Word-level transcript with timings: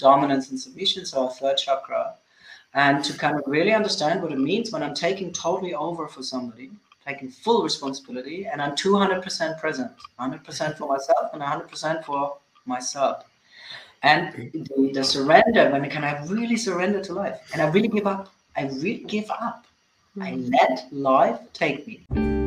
dominance 0.00 0.50
and 0.50 0.58
submission, 0.58 1.04
so 1.04 1.24
our 1.24 1.30
third 1.30 1.56
chakra, 1.56 2.14
and 2.74 3.04
to 3.04 3.12
kind 3.16 3.38
of 3.38 3.44
really 3.46 3.72
understand 3.72 4.22
what 4.22 4.32
it 4.32 4.38
means 4.38 4.72
when 4.72 4.82
I'm 4.82 4.94
taking 4.94 5.32
totally 5.32 5.74
over 5.74 6.08
for 6.08 6.22
somebody, 6.22 6.70
taking 7.06 7.28
full 7.28 7.62
responsibility, 7.62 8.46
and 8.46 8.60
I'm 8.62 8.72
200% 8.72 9.60
present, 9.60 9.92
100% 10.18 10.78
for 10.78 10.88
myself 10.88 11.30
and 11.32 11.42
100% 11.42 12.04
for 12.04 12.36
myself. 12.66 13.24
And 14.02 14.50
the, 14.52 14.92
the 14.94 15.04
surrender, 15.04 15.70
when 15.70 15.84
I 15.84 15.88
can 15.88 16.04
I 16.04 16.24
really 16.26 16.56
surrender 16.56 17.02
to 17.02 17.12
life 17.12 17.38
and 17.52 17.60
I 17.60 17.68
really 17.68 17.88
give 17.88 18.06
up, 18.06 18.32
I 18.56 18.64
really 18.64 19.04
give 19.06 19.30
up. 19.30 19.66
I 20.20 20.32
hmm. 20.32 20.48
let 20.50 20.88
life 20.90 21.38
take 21.52 21.86
me. 21.86 22.39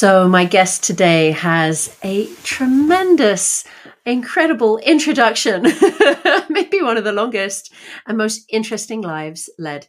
So, 0.00 0.28
my 0.28 0.44
guest 0.44 0.84
today 0.84 1.32
has 1.32 1.98
a 2.04 2.32
tremendous, 2.44 3.64
incredible 4.06 4.78
introduction, 4.78 5.62
maybe 6.48 6.80
one 6.82 6.96
of 6.96 7.02
the 7.02 7.10
longest 7.10 7.72
and 8.06 8.16
most 8.16 8.44
interesting 8.48 9.00
lives 9.00 9.50
led. 9.58 9.88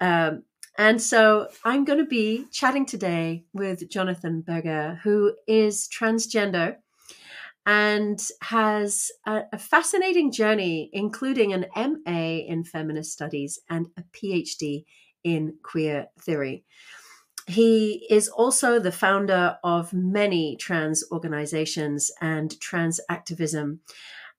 Um, 0.00 0.44
and 0.78 1.02
so, 1.02 1.48
I'm 1.64 1.84
going 1.84 1.98
to 1.98 2.04
be 2.04 2.44
chatting 2.52 2.86
today 2.86 3.42
with 3.52 3.90
Jonathan 3.90 4.42
Berger, 4.42 5.00
who 5.02 5.32
is 5.48 5.88
transgender 5.88 6.76
and 7.66 8.22
has 8.42 9.10
a, 9.26 9.42
a 9.52 9.58
fascinating 9.58 10.30
journey, 10.30 10.88
including 10.92 11.52
an 11.52 11.66
MA 11.74 12.44
in 12.46 12.62
feminist 12.62 13.10
studies 13.10 13.58
and 13.68 13.88
a 13.98 14.04
PhD 14.16 14.84
in 15.24 15.56
queer 15.64 16.06
theory. 16.20 16.64
He 17.46 18.06
is 18.10 18.28
also 18.28 18.80
the 18.80 18.90
founder 18.90 19.56
of 19.62 19.92
many 19.92 20.56
trans 20.56 21.04
organizations 21.12 22.10
and 22.20 22.58
trans 22.60 23.00
activism. 23.08 23.80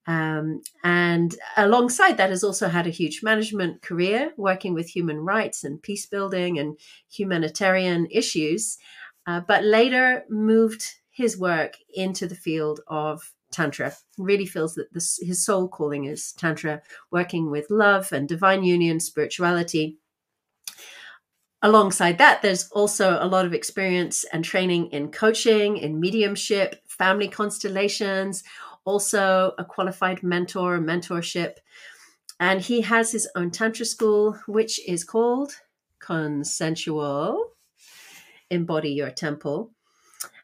Um, 0.06 0.62
and 0.84 1.36
alongside 1.56 2.18
that, 2.18 2.30
has 2.30 2.44
also 2.44 2.68
had 2.68 2.86
a 2.86 2.92
huge 2.92 3.24
management 3.24 3.82
career 3.82 4.32
working 4.38 4.74
with 4.74 4.90
human 4.90 5.20
rights 5.20 5.64
and 5.64 5.82
peace 5.82 6.06
building 6.06 6.60
and 6.60 6.78
humanitarian 7.10 8.08
issues, 8.12 8.78
uh, 9.26 9.42
but 9.42 9.64
later 9.64 10.24
moved 10.30 10.84
his 11.10 11.38
work 11.38 11.78
into 11.94 12.28
the 12.28 12.36
field 12.36 12.82
of 12.88 13.34
Tantra. 13.52 13.94
Really 14.18 14.46
feels 14.46 14.76
that 14.76 14.94
this, 14.94 15.20
his 15.22 15.44
soul 15.44 15.70
calling 15.70 16.06
is 16.06 16.34
Tantra, 16.34 16.82
working 17.12 17.50
with 17.50 17.70
love 17.70 18.12
and 18.12 18.28
divine 18.28 18.64
union, 18.64 19.00
spirituality 19.00 19.98
alongside 21.62 22.18
that, 22.18 22.42
there's 22.42 22.70
also 22.72 23.18
a 23.20 23.28
lot 23.28 23.46
of 23.46 23.54
experience 23.54 24.26
and 24.32 24.44
training 24.44 24.88
in 24.88 25.12
coaching, 25.12 25.78
in 25.78 26.00
mediumship, 26.00 26.82
family 26.88 27.28
constellations, 27.28 28.44
also 28.86 29.54
a 29.58 29.66
qualified 29.66 30.24
mentor, 30.24 30.80
mentorship. 30.80 31.56
And 32.40 32.62
he 32.62 32.82
has 32.82 33.12
his 33.12 33.28
own 33.36 33.52
Tantra 33.52 33.86
school, 33.86 34.40
which 34.48 34.86
is 34.88 35.04
called 35.04 35.54
Consensual 36.00 37.54
Embody 38.50 38.92
Your 38.92 39.10
Temple. 39.10 39.72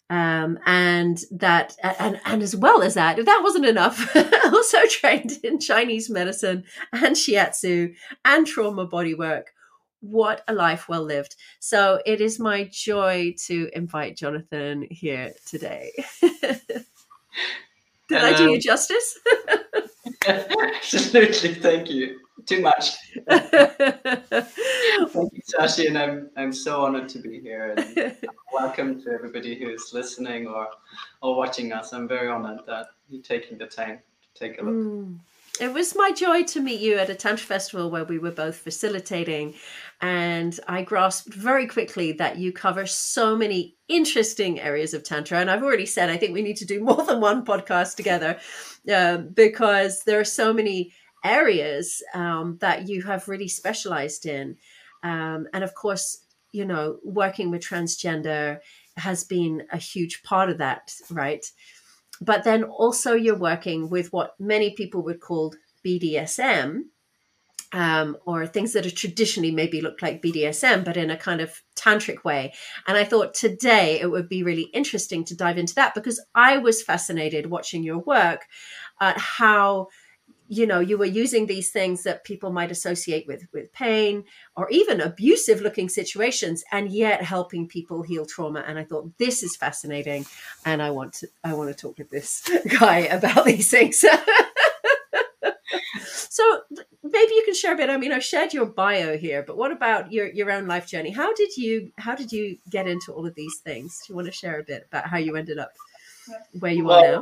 Um, 0.10 0.60
and 0.66 1.20
that, 1.32 1.76
and, 1.82 2.20
and 2.26 2.44
as 2.44 2.56
well 2.56 2.84
as 2.84 2.96
that, 2.96 3.20
if 3.20 3.26
that 3.26 3.42
wasn't 3.44 3.66
enough, 3.66 4.16
also 4.46 4.80
trained 4.88 5.40
in 5.44 5.60
Chinese 5.60 6.10
medicine 6.10 6.66
and 6.92 7.16
shiatsu 7.16 7.96
and 8.26 8.46
trauma 8.46 8.86
body 8.86 9.14
work 9.14 9.54
what 10.04 10.44
a 10.48 10.54
life 10.54 10.90
well 10.90 11.04
lived. 11.04 11.36
So 11.60 12.02
it 12.06 12.20
is 12.22 12.40
my 12.40 12.66
joy 12.72 13.34
to 13.46 13.70
invite 13.74 14.18
Jonathan 14.18 14.86
here 14.92 15.34
today. 15.48 15.92
Did 16.22 18.18
um, 18.18 18.34
I 18.34 18.38
do 18.38 18.52
you 18.52 18.60
justice? 18.60 19.18
absolutely, 20.28 21.56
thank 21.56 21.90
you. 21.90 22.20
Too 22.46 22.60
much. 22.60 22.92
thank 23.30 23.54
you, 25.14 25.42
Sashi, 25.58 25.88
and 25.88 25.98
I'm 25.98 26.30
I'm 26.36 26.52
so 26.52 26.82
honored 26.82 27.08
to 27.10 27.20
be 27.20 27.40
here. 27.40 27.74
And 27.78 28.18
welcome 28.52 29.02
to 29.04 29.12
everybody 29.12 29.58
who 29.58 29.70
is 29.70 29.92
listening 29.94 30.48
or 30.48 30.68
or 31.22 31.38
watching 31.38 31.72
us. 31.72 31.94
I'm 31.94 32.10
very 32.10 32.28
honored 32.28 32.60
that 32.68 32.88
you're 33.08 33.22
taking 33.22 33.58
the 33.58 33.68
time 33.68 34.00
to 34.22 34.40
take 34.40 34.60
a 34.60 34.66
look. 34.66 34.74
Mm. 34.74 35.20
It 35.62 35.72
was 35.72 35.96
my 35.96 36.12
joy 36.12 36.44
to 36.44 36.62
meet 36.62 36.82
you 36.82 36.98
at 36.98 37.12
a 37.12 37.16
Tantra 37.16 37.46
festival 37.46 37.92
where 37.92 38.04
we 38.04 38.18
were 38.18 38.32
both 38.32 38.56
facilitating. 38.56 39.54
And 40.04 40.60
I 40.68 40.82
grasped 40.82 41.34
very 41.34 41.66
quickly 41.66 42.12
that 42.14 42.38
you 42.38 42.52
cover 42.52 42.86
so 42.86 43.38
many 43.38 43.78
interesting 43.88 44.60
areas 44.60 44.94
of 44.94 45.04
Tantra. 45.04 45.40
And 45.40 45.50
I've 45.50 45.64
already 45.64 45.86
said, 45.86 46.10
I 46.10 46.18
think 46.18 46.34
we 46.34 46.42
need 46.42 46.58
to 46.58 46.66
do 46.66 46.84
more 46.84 47.06
than 47.06 47.22
one 47.22 47.46
podcast 47.46 47.96
together 47.96 48.38
uh, 48.92 49.18
because 49.18 50.04
there 50.04 50.20
are 50.20 50.26
so 50.26 50.54
many 50.54 50.92
areas 51.24 52.04
um, 52.14 52.58
that 52.60 52.90
you 52.90 53.02
have 53.04 53.30
really 53.30 53.48
specialized 53.48 54.26
in. 54.26 54.58
Um, 55.04 55.48
and 55.54 55.64
of 55.64 55.74
course, 55.74 56.26
you 56.52 56.66
know, 56.66 56.98
working 57.06 57.50
with 57.50 57.62
transgender 57.62 58.60
has 58.98 59.24
been 59.24 59.64
a 59.72 59.78
huge 59.78 60.22
part 60.24 60.50
of 60.50 60.58
that, 60.58 60.94
right? 61.10 61.46
but 62.22 62.44
then 62.44 62.64
also 62.64 63.14
you're 63.14 63.36
working 63.36 63.90
with 63.90 64.12
what 64.14 64.36
many 64.40 64.72
people 64.72 65.04
would 65.04 65.20
call 65.20 65.54
BDSM, 65.86 66.84
um, 67.74 68.16
or 68.26 68.46
things 68.46 68.74
that 68.74 68.86
are 68.86 68.92
traditionally 68.92 69.52
maybe 69.52 69.82
look 69.82 70.02
like 70.02 70.22
BDSM, 70.22 70.86
but 70.86 70.96
in 70.96 71.10
a 71.10 71.18
kind 71.18 71.42
of 71.42 71.62
tantric 71.76 72.24
way. 72.24 72.54
And 72.88 72.96
I 72.96 73.04
thought 73.04 73.34
today 73.34 74.00
it 74.00 74.10
would 74.12 74.30
be 74.30 74.44
really 74.44 74.70
interesting 74.74 75.26
to 75.26 75.36
dive 75.36 75.58
into 75.58 75.76
that 75.76 75.96
because 75.96 76.24
I 76.36 76.60
was 76.60 76.84
fascinated 76.84 77.50
watching 77.50 77.84
your 77.84 77.98
work 77.98 78.46
at 79.02 79.18
how 79.18 79.88
you 80.50 80.68
know 80.68 80.80
you 80.80 80.98
were 80.98 81.06
using 81.06 81.48
these 81.48 81.72
things 81.72 82.04
that 82.04 82.26
people 82.26 82.52
might 82.52 82.70
associate 82.70 83.26
with 83.28 83.48
with 83.54 83.72
pain 83.72 84.26
or 84.56 84.70
even 84.70 85.00
abusive 85.00 85.62
looking 85.62 85.88
situations 85.88 86.64
and 86.72 86.92
yet 86.92 87.24
helping 87.24 87.66
people 87.68 88.04
heal 88.04 88.26
trauma 88.26 88.64
and 88.68 88.78
i 88.78 88.84
thought 88.84 89.10
this 89.18 89.42
is 89.42 89.56
fascinating 89.56 90.26
and 90.66 90.82
i 90.82 90.92
want 90.92 91.14
to 91.14 91.28
i 91.46 91.54
want 91.54 91.70
to 91.70 91.76
talk 91.76 91.98
with 91.98 92.10
this 92.10 92.48
guy 92.80 93.00
about 93.00 93.46
these 93.46 93.72
things 93.72 94.04
so 96.06 96.62
maybe 97.14 97.34
you 97.34 97.44
can 97.46 97.54
share 97.54 97.74
a 97.74 97.78
bit 97.78 97.90
i 97.90 97.98
mean 97.98 98.12
i've 98.12 98.24
shared 98.24 98.54
your 98.54 98.66
bio 98.66 99.18
here 99.18 99.44
but 99.44 99.56
what 99.56 99.72
about 99.72 100.12
your 100.12 100.28
your 100.28 100.52
own 100.52 100.68
life 100.68 100.88
journey 100.88 101.12
how 101.12 101.34
did 101.34 101.56
you 101.56 101.92
how 101.98 102.16
did 102.16 102.32
you 102.32 102.58
get 102.70 102.88
into 102.88 103.14
all 103.14 103.26
of 103.26 103.36
these 103.36 103.60
things 103.60 104.02
do 104.06 104.12
you 104.12 104.16
want 104.16 104.26
to 104.26 104.32
share 104.32 104.60
a 104.60 104.64
bit 104.64 104.86
about 104.90 105.06
how 105.06 105.18
you 105.18 105.36
ended 105.36 105.60
up 105.60 105.72
where 106.60 106.72
you 106.72 106.86
well, 106.86 107.22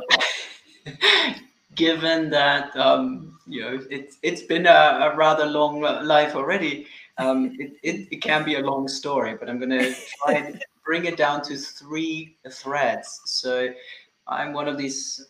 now 0.86 1.34
given 1.74 2.30
that 2.30 2.74
um, 2.76 3.38
you 3.46 3.60
know 3.60 3.80
it's 3.90 4.18
it's 4.22 4.42
been 4.42 4.66
a, 4.66 5.10
a 5.12 5.16
rather 5.16 5.46
long 5.46 5.80
life 5.80 6.34
already. 6.34 6.86
Um, 7.18 7.54
it, 7.58 7.72
it, 7.82 8.08
it, 8.10 8.22
can 8.22 8.42
be 8.42 8.54
a 8.54 8.60
long 8.60 8.88
story, 8.88 9.36
but 9.38 9.50
I'm 9.50 9.58
going 9.58 9.70
to 9.70 9.94
try 10.24 10.32
and 10.34 10.64
bring 10.84 11.04
it 11.04 11.18
down 11.18 11.42
to 11.42 11.56
three 11.56 12.36
threads. 12.50 13.20
So 13.26 13.68
I'm 14.26 14.54
one 14.54 14.66
of 14.66 14.78
these 14.78 15.26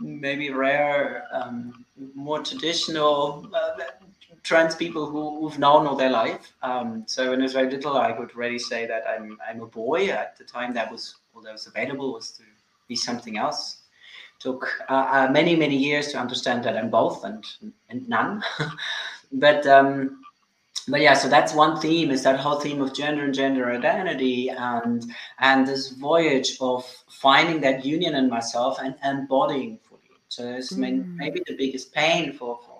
maybe 0.00 0.50
rare, 0.50 1.24
um, 1.32 1.84
more 2.14 2.42
traditional 2.42 3.46
uh, 3.54 3.76
trans 4.46 4.76
people 4.76 5.10
who, 5.10 5.40
who've 5.40 5.58
known 5.58 5.86
all 5.86 5.96
their 5.96 6.10
life. 6.10 6.52
Um, 6.62 7.02
so 7.06 7.30
when 7.30 7.40
I 7.40 7.42
was 7.42 7.52
very 7.52 7.70
little, 7.70 7.96
I 7.96 8.12
would 8.16 8.30
already 8.30 8.58
say 8.58 8.86
that 8.86 9.02
I'm 9.08 9.36
I'm 9.48 9.60
a 9.60 9.66
boy. 9.66 10.08
At 10.08 10.36
the 10.38 10.44
time, 10.44 10.72
that 10.74 10.90
was 10.90 11.16
all 11.34 11.42
that 11.42 11.52
was 11.52 11.66
available 11.66 12.12
was 12.12 12.30
to 12.38 12.44
be 12.88 12.96
something 12.96 13.36
else 13.36 13.82
took 14.38 14.68
uh, 14.88 15.06
uh, 15.16 15.28
many 15.32 15.56
many 15.56 15.76
years 15.76 16.08
to 16.08 16.18
understand 16.18 16.62
that 16.64 16.76
I'm 16.76 16.90
both 16.90 17.24
and 17.24 17.44
and 17.88 18.08
none. 18.08 18.42
but 19.32 19.66
um, 19.66 20.22
but 20.88 21.00
yeah, 21.00 21.14
so 21.14 21.28
that's 21.28 21.52
one 21.52 21.80
theme 21.80 22.10
is 22.10 22.22
that 22.22 22.38
whole 22.38 22.60
theme 22.60 22.80
of 22.80 22.94
gender 22.94 23.24
and 23.24 23.34
gender 23.34 23.70
identity 23.72 24.50
and 24.50 25.04
and 25.40 25.66
this 25.66 25.90
voyage 25.90 26.56
of 26.60 26.84
finding 27.08 27.60
that 27.62 27.84
union 27.84 28.14
in 28.14 28.28
myself 28.28 28.78
and 28.80 28.94
embodying 29.04 29.78
fully. 29.88 30.02
So 30.28 30.48
it's 30.48 30.72
mm. 30.72 31.16
maybe 31.16 31.40
the 31.46 31.56
biggest 31.56 31.92
pain 31.92 32.32
for, 32.32 32.60
for 32.66 32.75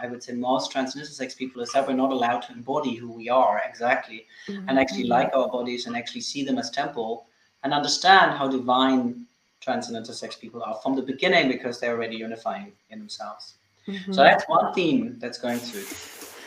I 0.00 0.06
would 0.06 0.22
say 0.22 0.32
most 0.32 0.70
trans 0.70 0.94
sex 1.16 1.34
people 1.34 1.62
is 1.62 1.70
that 1.72 1.86
we're 1.86 1.94
not 1.94 2.12
allowed 2.12 2.40
to 2.42 2.52
embody 2.52 2.94
who 2.94 3.10
we 3.10 3.28
are 3.28 3.62
exactly 3.68 4.26
mm-hmm. 4.46 4.68
and 4.68 4.78
actually 4.78 5.04
like 5.04 5.30
our 5.34 5.48
bodies 5.48 5.86
and 5.86 5.96
actually 5.96 6.20
see 6.22 6.44
them 6.44 6.58
as 6.58 6.70
temple 6.70 7.26
and 7.64 7.72
understand 7.72 8.36
how 8.38 8.48
divine 8.48 9.26
trans 9.60 9.88
and 9.88 9.96
intersex 9.96 10.38
people 10.38 10.62
are 10.62 10.76
from 10.82 10.94
the 10.94 11.02
beginning 11.02 11.48
because 11.48 11.80
they're 11.80 11.94
already 11.96 12.16
unifying 12.16 12.72
in 12.90 12.98
themselves. 12.98 13.54
Mm-hmm. 13.86 14.12
So 14.12 14.22
that's 14.22 14.44
one 14.48 14.72
theme 14.74 15.16
that's 15.18 15.38
going 15.38 15.58
through. 15.58 15.84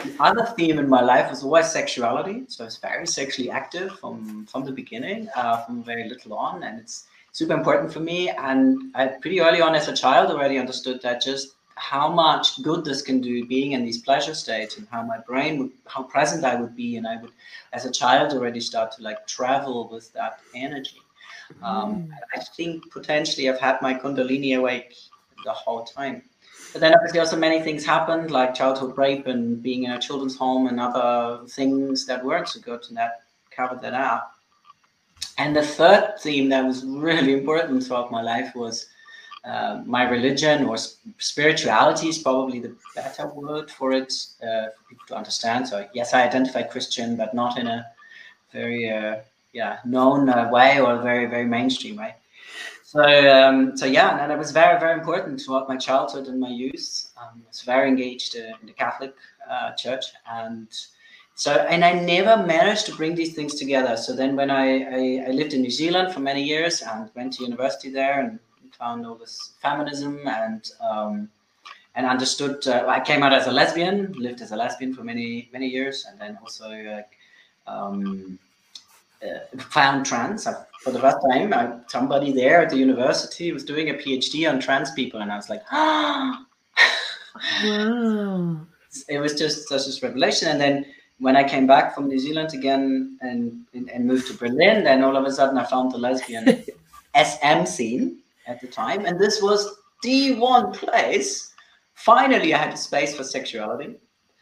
The 0.04 0.24
other 0.24 0.46
theme 0.58 0.80
in 0.80 0.90
my 0.90 1.02
life 1.02 1.30
was 1.30 1.44
always 1.44 1.68
sexuality. 1.68 2.44
So 2.48 2.66
it's 2.66 2.78
very 2.78 3.06
sexually 3.06 3.50
active 3.52 4.00
from 4.00 4.46
from 4.48 4.64
the 4.66 4.72
beginning, 4.72 5.30
uh, 5.36 5.58
from 5.64 5.84
very 5.84 6.08
little 6.10 6.34
on, 6.34 6.64
and 6.64 6.80
it's 6.80 7.06
super 7.32 7.54
important 7.54 7.94
for 7.94 8.00
me. 8.00 8.30
And 8.30 8.92
I 8.96 9.08
pretty 9.08 9.42
early 9.42 9.62
on 9.62 9.76
as 9.76 9.88
a 9.88 9.96
child 9.96 10.32
already 10.32 10.58
understood 10.58 11.02
that 11.02 11.22
just 11.22 11.56
how 11.82 12.08
much 12.08 12.62
good 12.62 12.86
this 12.86 13.02
can 13.02 13.20
do 13.20 13.44
being 13.48 13.72
in 13.72 13.84
these 13.84 13.98
pleasure 13.98 14.36
states 14.36 14.78
and 14.78 14.88
how 14.92 15.02
my 15.02 15.18
brain 15.18 15.58
would 15.58 15.72
how 15.88 16.04
present 16.04 16.46
I 16.46 16.56
would 16.56 16.76
be 16.76 16.98
and 16.98 17.08
I 17.08 17.20
would 17.20 17.32
as 17.74 17.86
a 17.86 17.92
child 17.92 18.34
already 18.34 18.60
start 18.60 18.92
to 18.94 19.02
like 19.02 19.26
travel 19.26 19.90
with 19.92 20.14
that 20.14 20.40
energy. 20.54 21.02
Um, 21.64 21.90
mm. 21.96 22.10
I 22.36 22.40
think 22.56 22.92
potentially 22.92 23.50
I've 23.50 23.60
had 23.60 23.82
my 23.82 23.96
Kundalini 23.96 24.56
awake 24.56 24.94
the 25.44 25.52
whole 25.52 25.84
time. 25.84 26.22
But 26.72 26.82
then 26.82 26.94
obviously 26.94 27.20
also 27.20 27.36
many 27.36 27.60
things 27.62 27.84
happened, 27.84 28.30
like 28.30 28.54
childhood 28.54 28.96
rape 28.96 29.26
and 29.26 29.62
being 29.62 29.84
in 29.86 29.92
a 29.92 30.00
children's 30.00 30.38
home 30.38 30.68
and 30.68 30.80
other 30.80 31.48
things 31.48 32.06
that 32.06 32.24
weren't 32.24 32.48
so 32.48 32.60
good, 32.60 32.82
and 32.90 32.96
that 32.96 33.24
covered 33.50 33.82
that 33.82 33.96
up. 33.96 34.32
And 35.40 35.56
the 35.56 35.66
third 35.66 36.14
theme 36.20 36.48
that 36.50 36.64
was 36.64 36.86
really 36.86 37.34
important 37.34 37.84
throughout 37.84 38.12
my 38.12 38.22
life 38.22 38.54
was 38.54 38.86
uh, 39.44 39.82
my 39.86 40.08
religion 40.08 40.66
or 40.66 40.78
spirituality 41.18 42.08
is 42.08 42.20
probably 42.20 42.60
the 42.60 42.76
better 42.94 43.28
word 43.28 43.72
for 43.72 43.92
it 43.92 44.14
uh, 44.44 44.70
for 44.70 44.84
people 44.88 45.06
to 45.08 45.16
understand. 45.16 45.68
So 45.68 45.88
yes, 45.96 46.14
I 46.14 46.24
identify 46.24 46.62
Christian, 46.62 47.16
but 47.16 47.34
not 47.34 47.58
in 47.58 47.66
a 47.66 47.88
very 48.54 48.92
uh, 48.92 49.16
yeah 49.54 49.80
known 49.84 50.30
uh, 50.30 50.50
way 50.52 50.80
or 50.80 51.02
very 51.02 51.26
very 51.26 51.46
mainstream 51.46 51.96
way. 51.96 52.16
So 52.84 53.02
um, 53.02 53.76
so 53.76 53.88
yeah, 53.88 54.24
and 54.24 54.32
it 54.32 54.38
was 54.38 54.52
very 54.52 54.80
very 54.80 54.94
important 54.94 55.42
throughout 55.42 55.68
my 55.68 55.78
childhood 55.78 56.28
and 56.28 56.40
my 56.40 56.50
youth. 56.50 57.12
Um, 57.20 57.42
I 57.44 57.48
was 57.48 57.62
very 57.62 57.88
engaged 57.88 58.36
uh, 58.36 58.56
in 58.62 58.68
the 58.68 58.74
Catholic 58.74 59.16
Church 59.78 60.06
and. 60.32 60.68
So, 61.34 61.54
and 61.54 61.84
I 61.84 61.94
never 61.94 62.46
managed 62.46 62.86
to 62.86 62.96
bring 62.96 63.16
these 63.16 63.34
things 63.34 63.56
together. 63.56 63.98
So 63.98 64.14
then 64.14 64.36
when 64.36 64.52
I, 64.52 64.84
I, 64.84 65.30
I 65.30 65.32
lived 65.32 65.54
in 65.54 65.62
New 65.62 65.72
Zealand 65.72 66.14
for 66.14 66.20
many 66.20 66.44
years 66.44 66.84
and 66.84 67.10
went 67.16 67.34
to 67.34 67.44
university 67.44 67.90
there 67.90 68.20
and 68.20 68.38
found 68.76 69.06
all 69.06 69.16
this 69.16 69.54
feminism 69.62 70.28
and 70.28 70.72
um, 70.82 71.30
and 71.96 72.06
understood. 72.06 72.66
Uh, 72.68 72.86
I 72.88 73.00
came 73.00 73.24
out 73.24 73.34
as 73.34 73.48
a 73.48 73.52
lesbian, 73.52 74.14
lived 74.14 74.42
as 74.42 74.52
a 74.52 74.56
lesbian 74.56 74.94
for 74.94 75.04
many 75.04 75.50
many 75.54 75.68
years, 75.68 76.06
and 76.10 76.20
then 76.20 76.38
also 76.42 76.70
uh, 76.72 77.72
um, 77.72 78.40
uh, 79.24 79.58
found 79.58 80.06
trans. 80.06 80.48
I, 80.48 80.54
for 80.82 80.92
the 80.92 81.00
first 81.00 81.18
time, 81.30 81.54
I, 81.54 81.78
somebody 81.88 82.32
there 82.32 82.62
at 82.62 82.70
the 82.70 82.78
university 82.78 83.52
was 83.52 83.64
doing 83.64 83.90
a 83.90 83.94
PhD 83.94 84.50
on 84.50 84.60
trans 84.60 84.92
people, 84.92 85.22
and 85.22 85.32
I 85.32 85.36
was 85.36 85.50
like, 85.50 85.64
ah. 85.72 86.46
wow. 87.64 88.62
It 89.08 89.20
was 89.20 89.36
just 89.36 89.70
such 89.70 89.88
a 89.88 90.06
revelation, 90.06 90.50
and 90.50 90.60
then 90.60 90.86
when 91.20 91.36
I 91.36 91.48
came 91.48 91.68
back 91.68 91.94
from 91.94 92.08
New 92.08 92.18
Zealand 92.18 92.54
again 92.54 93.18
and, 93.22 93.64
and, 93.74 93.90
and 93.92 94.08
moved 94.08 94.28
to 94.28 94.34
Berlin, 94.34 94.84
then 94.84 95.04
all 95.04 95.16
of 95.16 95.24
a 95.24 95.32
sudden 95.32 95.56
I 95.56 95.66
found 95.66 95.92
the 95.92 96.00
lesbian 96.00 96.64
SM 97.16 97.66
scene 97.66 98.21
at 98.52 98.62
the 98.62 98.68
time, 98.68 99.06
and 99.06 99.20
this 99.20 99.42
was 99.42 99.78
the 100.04 100.36
one 100.36 100.72
place. 100.72 101.54
Finally, 101.96 102.54
I 102.54 102.58
had 102.58 102.74
a 102.74 102.78
space 102.78 103.16
for 103.16 103.24
sexuality. 103.24 103.96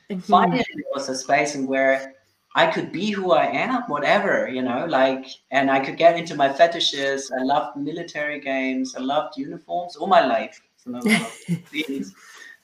Mm-hmm. 0.09 0.19
Finally, 0.19 0.65
there 0.75 0.94
was 0.94 1.09
a 1.09 1.15
space 1.15 1.56
in 1.56 1.67
where 1.67 2.15
I 2.56 2.65
could 2.67 2.91
be 2.91 3.11
who 3.11 3.31
I 3.31 3.45
am, 3.45 3.83
whatever, 3.83 4.50
you 4.50 4.63
know, 4.63 4.85
like, 4.85 5.25
and 5.51 5.69
I 5.69 5.79
could 5.79 5.97
get 5.97 6.17
into 6.17 6.35
my 6.35 6.51
fetishes. 6.51 7.31
I 7.31 7.44
loved 7.44 7.77
military 7.77 8.39
games. 8.39 8.95
I 8.95 9.01
loved 9.01 9.38
uniforms 9.38 9.95
all 9.95 10.07
my 10.07 10.25
life. 10.25 10.59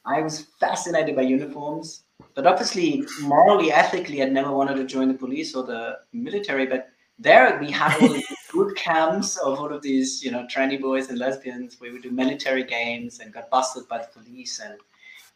I 0.07 0.21
was 0.21 0.47
fascinated 0.59 1.15
by 1.15 1.23
uniforms, 1.23 2.03
but 2.33 2.47
obviously, 2.47 3.03
morally, 3.21 3.71
ethically, 3.71 4.21
I'd 4.21 4.31
never 4.31 4.51
wanted 4.51 4.75
to 4.75 4.85
join 4.85 5.07
the 5.07 5.13
police 5.13 5.55
or 5.55 5.63
the 5.63 5.99
military. 6.13 6.65
But 6.65 6.89
there 7.19 7.57
we 7.59 7.71
had 7.71 7.99
all 8.01 8.09
these 8.13 8.25
boot 8.53 8.75
camps 8.75 9.37
of 9.37 9.59
all 9.59 9.71
of 9.71 9.81
these, 9.81 10.23
you 10.23 10.31
know, 10.31 10.45
trendy 10.51 10.81
boys 10.81 11.09
and 11.09 11.19
lesbians 11.19 11.79
we 11.79 11.99
do 11.99 12.11
military 12.11 12.63
games 12.63 13.19
and 13.19 13.33
got 13.33 13.49
busted 13.49 13.87
by 13.87 13.99
the 13.99 14.07
police. 14.07 14.59
And 14.59 14.75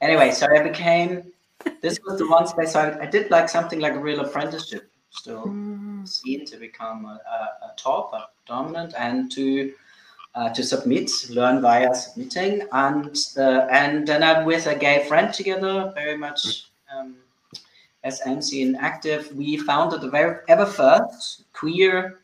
anyway, 0.01 0.31
so 0.31 0.47
I 0.55 0.63
became, 0.63 1.31
this 1.81 1.99
was 2.05 2.19
the 2.19 2.27
one 2.27 2.47
space 2.47 2.75
I, 2.75 2.97
I 2.99 3.05
did 3.05 3.29
like 3.31 3.49
something 3.49 3.79
like 3.79 3.93
a 3.93 3.99
real 3.99 4.21
apprenticeship, 4.21 4.89
still 5.09 5.45
mm. 5.45 6.07
seen 6.07 6.45
to 6.45 6.57
become 6.57 7.05
a, 7.05 7.19
a, 7.29 7.65
a 7.67 7.73
top, 7.77 8.13
a 8.13 8.27
dominant, 8.47 8.93
and 8.97 9.31
to 9.33 9.73
uh, 10.35 10.47
to 10.53 10.63
submit, 10.63 11.09
learn 11.31 11.59
via 11.59 11.93
submitting, 11.93 12.61
and 12.71 13.17
uh, 13.37 13.67
and 13.71 14.07
then 14.07 14.23
I'm 14.23 14.45
with 14.45 14.67
a 14.67 14.75
gay 14.75 15.05
friend 15.07 15.33
together, 15.33 15.91
very 15.95 16.17
much 16.17 16.68
um, 18.03 18.11
MC 18.25 18.41
scene 18.41 18.75
active. 18.75 19.31
We 19.35 19.57
founded 19.57 20.01
the 20.01 20.09
very 20.09 20.39
ever 20.47 20.65
first 20.65 21.43
queer 21.53 22.19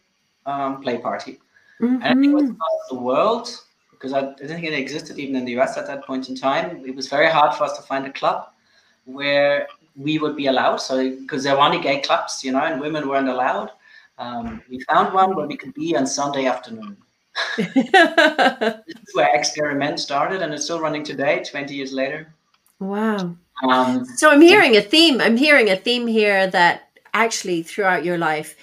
um, 0.46 0.82
play 0.82 0.98
party. 0.98 1.40
Mm-hmm. 1.82 2.04
And 2.04 2.26
it 2.26 2.30
was 2.30 2.50
about 2.50 2.82
the 2.90 2.96
world 2.96 3.50
because 3.92 4.14
I 4.14 4.34
didn't 4.34 4.50
think 4.50 4.66
it 4.66 4.74
existed 4.74 5.18
even 5.20 5.36
in 5.36 5.46
the 5.46 5.58
US 5.60 5.78
at 5.78 5.88
that 5.88 6.06
point 6.06 6.30
in 6.30 6.36
time. 6.36 6.84
It 6.86 6.96
was 6.96 7.08
very 7.08 7.30
hard 7.30 7.56
for 7.56 7.64
us 7.64 7.76
to 7.78 7.84
find 7.84 8.06
a 8.06 8.12
club 8.12 8.50
where 9.06 9.68
we 9.96 10.20
would 10.20 10.36
be 10.36 10.48
allowed. 10.48 10.78
So 10.78 11.10
because 11.10 11.44
there 11.44 11.56
were 11.56 11.62
only 11.62 11.82
gay 11.82 12.02
clubs, 12.02 12.44
you 12.44 12.52
know, 12.52 12.60
and 12.60 12.80
women 12.80 13.08
weren't 13.08 13.30
allowed. 13.30 13.72
Um, 14.18 14.62
we 14.70 14.80
found 14.84 15.14
one 15.14 15.36
where 15.36 15.48
we 15.48 15.58
could 15.58 15.74
be 15.74 15.96
on 15.96 16.08
Sunday 16.08 16.46
afternoon. 16.46 16.98
this 17.58 17.68
is 17.76 19.14
where 19.14 19.36
experiment 19.36 20.00
started, 20.00 20.42
and 20.42 20.54
it's 20.54 20.64
still 20.64 20.80
running 20.80 21.04
today, 21.04 21.44
20 21.44 21.76
years 21.76 21.92
later. 21.92 22.34
Wow. 22.80 23.36
Um, 23.64 24.06
so 24.06 24.30
I'm 24.30 24.42
hearing 24.42 24.76
a 24.76 24.82
theme. 24.82 25.22
I'm 25.22 25.38
hearing 25.38 25.70
a 25.70 25.76
theme 25.76 26.08
here 26.08 26.48
that 26.48 26.90
actually 27.14 27.64
throughout 27.64 28.04
your 28.04 28.18
life 28.18 28.56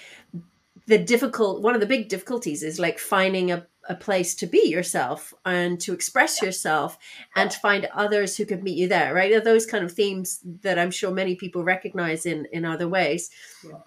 the 0.85 0.97
difficult 0.97 1.61
one 1.61 1.75
of 1.75 1.81
the 1.81 1.87
big 1.87 2.09
difficulties 2.09 2.63
is 2.63 2.79
like 2.79 2.99
finding 2.99 3.51
a, 3.51 3.65
a 3.89 3.95
place 3.95 4.35
to 4.35 4.45
be 4.45 4.67
yourself 4.67 5.33
and 5.45 5.79
to 5.79 5.93
express 5.93 6.41
yourself 6.41 6.97
and 7.35 7.51
to 7.51 7.59
find 7.59 7.87
others 7.93 8.37
who 8.37 8.45
could 8.45 8.63
meet 8.63 8.77
you 8.77 8.87
there 8.87 9.13
right 9.13 9.31
Are 9.31 9.41
those 9.41 9.65
kind 9.65 9.83
of 9.83 9.91
themes 9.91 10.39
that 10.61 10.77
i'm 10.77 10.91
sure 10.91 11.11
many 11.11 11.35
people 11.35 11.63
recognize 11.63 12.25
in 12.25 12.47
in 12.51 12.65
other 12.65 12.87
ways 12.87 13.29
yeah. 13.65 13.77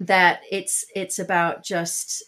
that 0.00 0.42
it's 0.50 0.84
it's 0.94 1.18
about 1.18 1.64
just 1.64 2.22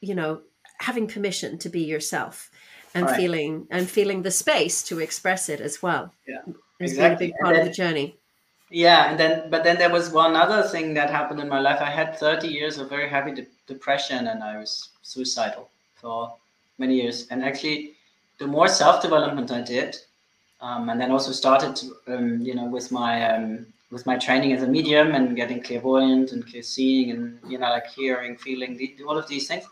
you 0.00 0.14
know 0.14 0.42
having 0.78 1.08
permission 1.08 1.58
to 1.58 1.68
be 1.68 1.82
yourself 1.82 2.50
and 2.94 3.06
right. 3.06 3.16
feeling 3.16 3.66
and 3.70 3.90
feeling 3.90 4.22
the 4.22 4.30
space 4.30 4.82
to 4.82 5.00
express 5.00 5.48
it 5.48 5.60
as 5.60 5.82
well 5.82 6.12
yeah 6.26 6.42
it's 6.80 6.92
exactly. 6.92 7.28
been 7.28 7.34
a 7.34 7.34
big 7.34 7.40
part 7.40 7.54
then, 7.54 7.60
of 7.62 7.68
the 7.68 7.72
journey 7.72 8.14
yeah 8.70 9.10
and 9.10 9.18
then 9.18 9.48
but 9.50 9.64
then 9.64 9.78
there 9.78 9.90
was 9.90 10.10
one 10.10 10.36
other 10.36 10.62
thing 10.62 10.92
that 10.94 11.10
happened 11.10 11.40
in 11.40 11.48
my 11.48 11.60
life 11.60 11.80
i 11.80 11.90
had 11.90 12.16
30 12.16 12.48
years 12.48 12.78
of 12.78 12.88
very 12.88 13.08
heavy 13.08 13.32
de- 13.32 13.46
depression 13.66 14.28
and 14.28 14.42
i 14.42 14.58
was 14.58 14.90
suicidal 15.02 15.68
for 15.96 16.34
many 16.78 17.00
years 17.00 17.26
and 17.30 17.42
actually 17.42 17.92
the 18.38 18.46
more 18.46 18.68
self-development 18.68 19.50
i 19.50 19.60
did 19.60 19.96
um, 20.60 20.88
and 20.88 21.00
then 21.00 21.12
also 21.12 21.30
started 21.30 21.76
to, 21.76 21.94
um, 22.08 22.40
you 22.40 22.54
know 22.54 22.66
with 22.66 22.90
my 22.90 23.34
um, 23.34 23.66
with 23.90 24.04
my 24.04 24.18
training 24.18 24.52
as 24.52 24.62
a 24.62 24.66
medium 24.66 25.14
and 25.14 25.36
getting 25.36 25.62
clairvoyant 25.62 26.32
and 26.32 26.46
clear 26.46 26.62
seeing 26.62 27.10
and 27.10 27.38
you 27.48 27.58
know 27.58 27.70
like 27.70 27.86
hearing 27.86 28.36
feeling 28.36 28.78
all 29.06 29.16
of 29.16 29.26
these 29.28 29.48
things 29.48 29.64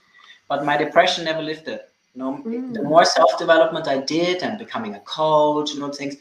but 0.49 0.65
my 0.65 0.77
depression 0.77 1.25
never 1.25 1.43
lifted 1.43 1.81
you 2.15 2.21
know 2.23 2.43
mm. 2.47 2.73
the 2.73 2.83
more 2.83 3.05
self-development 3.05 3.89
i 3.89 3.99
did 3.99 4.43
and 4.43 4.59
becoming 4.59 4.95
a 4.95 5.01
coach 5.01 5.75
and 5.75 5.83
all 5.83 5.93
things 5.93 6.17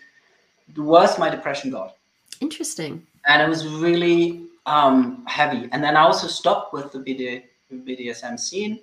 worse 0.75 1.17
my 1.17 1.29
depression 1.29 1.71
got 1.71 1.95
Interesting. 2.41 3.05
And 3.27 3.41
it 3.41 3.49
was 3.49 3.67
really 3.67 4.47
um, 4.65 5.23
heavy. 5.25 5.69
And 5.71 5.83
then 5.83 5.95
I 5.97 6.01
also 6.01 6.27
stopped 6.27 6.73
with 6.73 6.91
the 6.91 6.99
BD, 6.99 7.43
BDSM 7.73 8.39
scene 8.39 8.79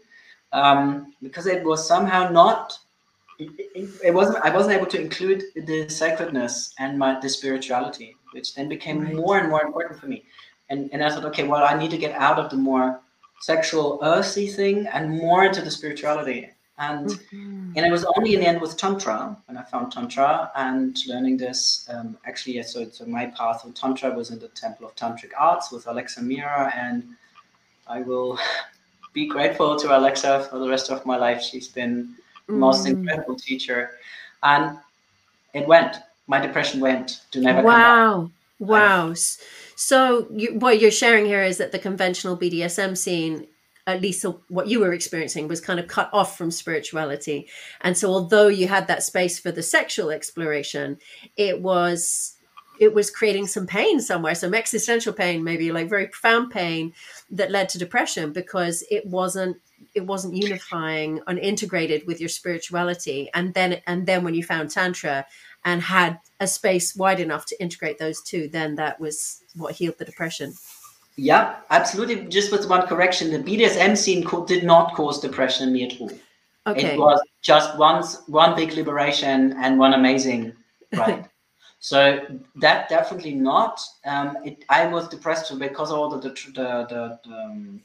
um, 0.53 1.15
because 1.23 1.47
it 1.47 1.65
was 1.65 1.87
somehow 1.87 2.31
not. 2.31 2.79
It, 3.39 3.91
it, 4.05 4.15
wasn't. 4.15 4.45
I 4.45 4.55
wasn't 4.55 4.77
able 4.77 4.87
to 4.87 5.01
include 5.01 5.43
the 5.57 5.89
sacredness 5.89 6.75
and 6.79 6.99
my 6.99 7.19
the 7.19 7.29
spirituality, 7.29 8.15
which 8.33 8.55
then 8.55 8.69
became 8.69 9.01
right. 9.01 9.15
more 9.15 9.39
and 9.39 9.49
more 9.49 9.62
important 9.62 9.99
for 9.99 10.07
me. 10.07 10.25
And 10.71 10.91
and 10.93 11.03
I 11.03 11.11
thought, 11.11 11.25
okay, 11.27 11.45
well, 11.45 11.65
I 11.65 11.77
need 11.77 11.91
to 11.91 11.99
get 11.99 12.12
out 12.12 12.39
of 12.39 12.51
the 12.51 12.57
more 12.57 13.01
sexual 13.41 13.99
earthy 14.03 14.47
thing 14.47 14.87
and 14.87 15.11
more 15.11 15.45
into 15.45 15.61
the 15.61 15.71
spirituality 15.71 16.51
and 16.79 17.07
mm-hmm. 17.07 17.73
and 17.76 17.87
it 17.87 17.91
was 17.91 18.05
only 18.17 18.35
in 18.35 18.41
the 18.41 18.47
end 18.47 18.61
with 18.61 18.76
tantra 18.76 19.37
when 19.47 19.57
I 19.57 19.62
found 19.62 19.93
tantra 19.93 20.50
and 20.57 20.97
learning 21.07 21.37
this. 21.37 21.88
Um, 21.93 22.17
actually, 22.26 22.62
so, 22.62 22.88
so 22.91 23.05
my 23.05 23.26
path 23.26 23.64
with 23.64 23.75
tantra 23.75 24.11
was 24.11 24.31
in 24.31 24.38
the 24.38 24.49
Temple 24.49 24.87
of 24.87 24.97
Tantric 24.97 25.33
Arts 25.38 25.71
with 25.71 25.87
Alexa 25.87 26.23
Mira, 26.23 26.73
and 26.75 27.05
I 27.87 28.00
will 28.00 28.38
be 29.12 29.26
grateful 29.26 29.76
to 29.76 29.97
Alexa 29.97 30.49
for 30.50 30.59
the 30.59 30.69
rest 30.69 30.91
of 30.91 31.05
my 31.05 31.17
life. 31.17 31.43
She's 31.43 31.69
been 31.69 32.14
the 32.47 32.55
most 32.55 32.87
mm. 32.87 32.91
incredible 32.91 33.37
teacher, 33.37 33.91
and 34.43 34.79
it 35.55 35.67
went. 35.67 35.97
My 36.26 36.41
depression 36.41 36.81
went 36.81 37.23
to 37.33 37.41
never 37.41 37.62
wow. 37.62 38.31
Wow. 38.59 39.14
So 39.75 40.29
you, 40.31 40.55
what 40.55 40.81
you're 40.81 40.93
sharing 40.93 41.26
here 41.26 41.43
is 41.43 41.59
that 41.59 41.73
the 41.73 41.79
conventional 41.81 42.37
BDSM 42.37 42.97
scene 42.97 43.49
at 43.87 44.01
least 44.01 44.25
what 44.49 44.69
you 44.69 44.81
were 44.81 44.93
experiencing 44.93 45.49
was 45.49 45.61
kind 45.61 45.81
of 45.81 45.89
cut 45.89 46.09
off 46.12 46.39
from 46.39 46.51
spirituality. 46.51 47.49
And 47.81 47.97
so 47.97 48.11
although 48.11 48.49
you 48.49 48.69
had 48.69 48.87
that 48.87 49.03
space 49.03 49.39
for 49.39 49.51
the 49.51 49.62
sexual 49.62 50.11
exploration 50.11 50.99
it 51.37 51.61
was 51.61 52.37
it 52.81 52.95
was 52.95 53.11
creating 53.11 53.47
some 53.47 53.67
pain 53.67 54.01
somewhere 54.01 54.35
some 54.35 54.55
existential 54.55 55.12
pain 55.12 55.45
maybe 55.45 55.73
like 55.73 55.89
very 55.89 56.07
profound 56.07 56.51
pain 56.51 56.93
that 57.31 57.51
led 57.51 57.69
to 57.69 57.79
depression 57.79 58.33
because 58.33 58.85
it 58.91 59.07
wasn't 59.07 59.57
it 59.95 60.07
wasn't 60.07 60.35
unifying 60.35 61.21
and 61.27 61.39
integrated 61.39 62.07
with 62.07 62.21
your 62.21 62.29
spirituality. 62.29 63.29
And 63.35 63.55
then 63.55 63.81
and 63.87 64.07
then 64.07 64.25
when 64.25 64.35
you 64.35 64.45
found 64.45 64.71
tantra 64.71 65.27
and 65.65 65.83
had 65.83 66.19
a 66.41 66.47
space 66.47 66.97
wide 66.97 67.21
enough 67.21 67.47
to 67.47 67.61
integrate 67.62 67.99
those 67.99 68.23
two 68.23 68.49
then 68.49 68.77
that 68.77 69.01
was 69.01 69.43
what 69.55 69.75
healed 69.75 69.99
the 69.99 70.05
depression 70.05 70.55
Yeah, 71.16 71.57
absolutely. 71.71 72.26
Just 72.28 72.52
with 72.52 72.69
one 72.69 72.87
correction, 72.87 73.31
the 73.31 73.38
BDSM 73.38 73.97
scene 73.97 74.25
co- 74.25 74.47
did 74.47 74.64
not 74.64 74.95
cause 74.95 75.21
depression 75.21 75.69
in 75.69 75.73
me 75.75 75.85
at 75.85 76.00
all. 76.00 76.11
Okay. 76.66 76.95
It 76.95 76.99
was 76.99 77.21
just 77.42 77.76
once 77.76 78.23
one 78.28 78.54
big 78.57 78.73
liberation 78.73 79.52
and 79.59 79.78
one 79.78 79.95
amazing 79.95 80.52
ride. 80.97 81.28
so 81.81 82.21
that 82.57 82.88
definitely 82.88 83.35
not. 83.35 83.81
Um, 84.07 84.38
it, 84.45 84.64
I 84.69 84.87
was 84.87 85.09
depressed 85.09 85.57
because 85.59 85.90
of 85.90 85.99
all 85.99 86.09
the 86.09 86.19
the 86.19 86.28
the, 86.28 86.87
the, 86.88 87.19
the, 87.25 87.35
um, 87.35 87.83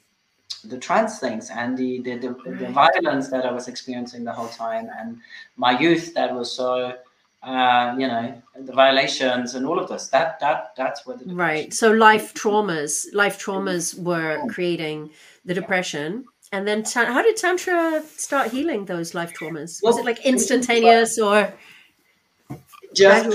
the 0.64 0.78
trans 0.78 1.20
things 1.20 1.50
and 1.50 1.78
the 1.78 2.02
the, 2.02 2.18
the, 2.18 2.30
the 2.60 2.70
violence 2.70 3.30
that 3.30 3.46
I 3.46 3.52
was 3.52 3.68
experiencing 3.68 4.24
the 4.24 4.32
whole 4.32 4.50
time 4.50 4.90
and 4.98 5.18
my 5.56 5.78
youth 5.80 6.14
that 6.14 6.34
was 6.34 6.52
so 6.52 6.96
uh, 7.44 7.96
you 7.98 8.08
know 8.08 8.42
the 8.60 8.74
violations 8.74 9.56
and 9.56 9.66
all 9.66 9.80
of 9.80 9.88
this 9.90 10.08
that 10.08 10.40
that 10.40 10.74
that's 10.76 11.06
where 11.06 11.16
the 11.18 11.26
depression- 11.26 11.38
Right. 11.38 11.74
So 11.74 11.92
life 11.92 12.34
traumas, 12.42 13.06
life 13.14 13.38
traumas 13.44 13.98
were 14.00 14.48
creating 14.50 15.12
the 15.46 15.54
depression. 15.54 16.26
And 16.54 16.66
then, 16.68 16.84
ta- 16.84 17.06
how 17.06 17.22
did 17.22 17.36
Tantra 17.36 18.02
start 18.16 18.52
healing 18.52 18.86
those 18.86 19.14
life 19.14 19.34
traumas? 19.34 19.84
Was 19.84 19.96
Well, 19.96 19.98
it 20.00 20.06
like 20.06 20.26
instantaneous 20.26 21.20
or? 21.20 21.54
just 22.94 23.30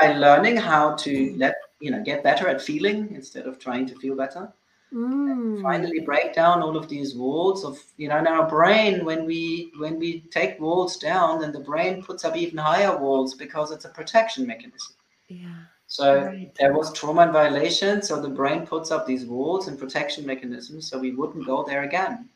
by 0.00 0.12
learning 0.14 0.56
how 0.56 0.94
to 0.94 1.34
let 1.36 1.54
you 1.80 1.90
know 1.90 2.02
get 2.02 2.22
better 2.22 2.48
at 2.48 2.62
feeling 2.62 3.12
instead 3.14 3.46
of 3.46 3.58
trying 3.58 3.84
to 3.86 3.94
feel 3.96 4.14
better 4.16 4.52
Mm. 4.94 5.62
finally 5.62 6.00
break 6.00 6.34
down 6.34 6.62
all 6.62 6.76
of 6.76 6.86
these 6.86 7.14
walls 7.14 7.64
of 7.64 7.78
you 7.96 8.08
know 8.08 8.18
in 8.18 8.26
our 8.26 8.46
brain 8.46 9.04
when 9.06 9.24
we 9.24 9.72
when 9.78 9.98
we 9.98 10.20
take 10.30 10.60
walls 10.60 10.96
down 10.98 11.40
then 11.40 11.50
the 11.52 11.60
brain 11.60 12.02
puts 12.02 12.24
up 12.26 12.36
even 12.36 12.58
higher 12.58 12.94
walls 12.98 13.34
because 13.34 13.70
it's 13.70 13.86
a 13.86 13.88
protection 13.88 14.46
mechanism 14.46 14.94
Yeah. 15.28 15.48
so 15.86 16.24
Right. 16.26 16.54
there 16.58 16.74
was 16.74 16.92
trauma 16.92 17.22
and 17.22 17.32
violation 17.32 18.02
so 18.02 18.20
the 18.20 18.28
brain 18.28 18.66
puts 18.66 18.90
up 18.90 19.06
these 19.06 19.24
walls 19.24 19.68
and 19.68 19.78
protection 19.78 20.26
mechanisms 20.26 20.90
so 20.90 20.98
we 20.98 21.12
wouldn't 21.12 21.46
go 21.46 21.64
there 21.64 21.84
again 21.84 22.28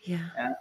Yeah. 0.00 0.54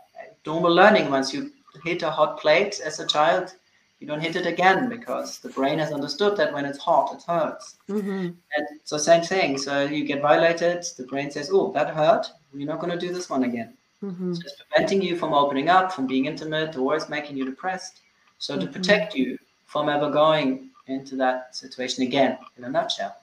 normal 0.46 0.74
learning 0.74 1.10
once 1.10 1.34
you 1.34 1.51
hit 1.86 2.03
a 2.03 2.10
hot 2.10 2.39
plate 2.41 2.81
as 2.84 3.00
a 3.00 3.08
child 3.08 3.55
you 4.00 4.08
don't 4.08 4.22
hit 4.22 4.36
it 4.36 4.46
again 4.46 4.89
because 4.89 5.39
the 5.39 5.50
brain 5.50 5.79
has 5.79 5.91
understood 5.91 6.38
that 6.38 6.53
when 6.53 6.65
it's 6.65 6.77
hot 6.79 7.13
it 7.15 7.24
hurts 7.24 7.75
hmm 7.88 8.29
and 8.56 8.68
so 8.84 8.98
same 8.98 9.22
thing. 9.24 9.58
So 9.58 9.84
you 9.86 10.03
get 10.06 10.22
violated, 10.22 10.84
the 10.98 11.03
brain 11.03 11.29
says, 11.32 11.50
"Oh, 11.53 11.72
that 11.74 11.94
hurt. 11.94 12.32
We're 12.53 12.65
not 12.65 12.79
going 12.79 12.91
to 12.91 12.98
do 13.08 13.13
this 13.13 13.29
one 13.29 13.44
again." 13.44 13.74
hmm 14.01 14.32
It's 14.32 14.56
preventing 14.62 15.01
you 15.01 15.15
from 15.18 15.34
opening 15.34 15.70
up, 15.70 15.91
from 15.91 16.08
being 16.08 16.25
intimate, 16.25 16.75
or 16.75 16.96
it's 16.96 17.10
making 17.10 17.38
you 17.38 17.46
depressed. 17.46 18.01
So 18.39 18.58
to 18.60 18.65
Mhm. 18.65 18.74
protect 18.74 19.13
you 19.15 19.38
from 19.68 19.89
ever 19.89 20.10
going 20.10 20.70
into 20.88 21.15
that 21.18 21.56
situation 21.56 22.03
again, 22.03 22.38
in 22.58 22.63
a 22.63 22.70
nutshell. 22.70 23.15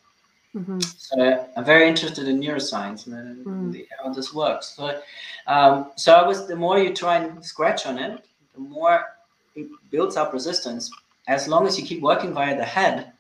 hmm 0.52 0.78
So 0.80 1.48
I'm 1.56 1.64
very 1.64 1.88
interested 1.88 2.28
in 2.28 2.40
neuroscience 2.40 3.06
and 3.06 3.44
Mm. 3.46 3.72
the, 3.72 3.86
how 3.98 4.12
this 4.12 4.32
works. 4.32 4.66
So, 4.76 5.00
um, 5.46 5.90
so 5.96 6.14
I 6.14 6.26
was 6.26 6.46
the 6.46 6.56
more 6.56 6.78
you 6.78 6.94
try 6.94 7.16
and 7.16 7.44
scratch 7.44 7.86
on 7.86 7.98
it, 7.98 8.24
the 8.54 8.60
more 8.60 9.04
it 9.56 9.68
builds 9.90 10.16
up 10.16 10.32
resistance. 10.32 10.90
As 11.26 11.48
long 11.48 11.66
as 11.66 11.78
you 11.78 11.84
keep 11.84 12.02
working 12.02 12.32
via 12.32 12.56
the 12.56 12.64
head, 12.64 13.12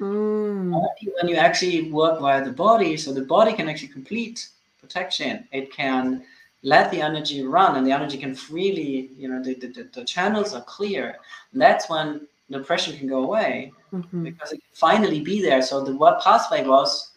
Mm. 0.00 0.72
only 0.72 1.12
when 1.16 1.26
you 1.28 1.34
actually 1.34 1.90
work 1.90 2.20
via 2.20 2.44
the 2.44 2.52
body, 2.52 2.96
so 2.96 3.12
the 3.12 3.22
body 3.22 3.52
can 3.52 3.68
actually 3.68 3.88
complete 3.88 4.48
protection. 4.80 5.48
It 5.50 5.72
can 5.72 6.22
let 6.62 6.90
the 6.92 7.00
energy 7.00 7.42
run, 7.42 7.74
and 7.76 7.84
the 7.84 7.90
energy 7.90 8.16
can 8.16 8.34
freely, 8.34 9.10
you 9.16 9.28
know, 9.28 9.42
the, 9.42 9.54
the, 9.54 9.88
the 9.92 10.04
channels 10.04 10.54
are 10.54 10.62
clear. 10.62 11.16
And 11.52 11.60
that's 11.60 11.90
when 11.90 12.28
the 12.48 12.60
pressure 12.60 12.92
can 12.92 13.08
go 13.08 13.24
away 13.24 13.72
Mhm. 13.92 14.22
because 14.22 14.52
it 14.52 14.60
can 14.64 14.74
finally 14.74 15.20
be 15.20 15.42
there. 15.42 15.62
So 15.62 15.82
the 15.82 15.96
what 15.96 16.22
pathway 16.22 16.64
was, 16.64 17.10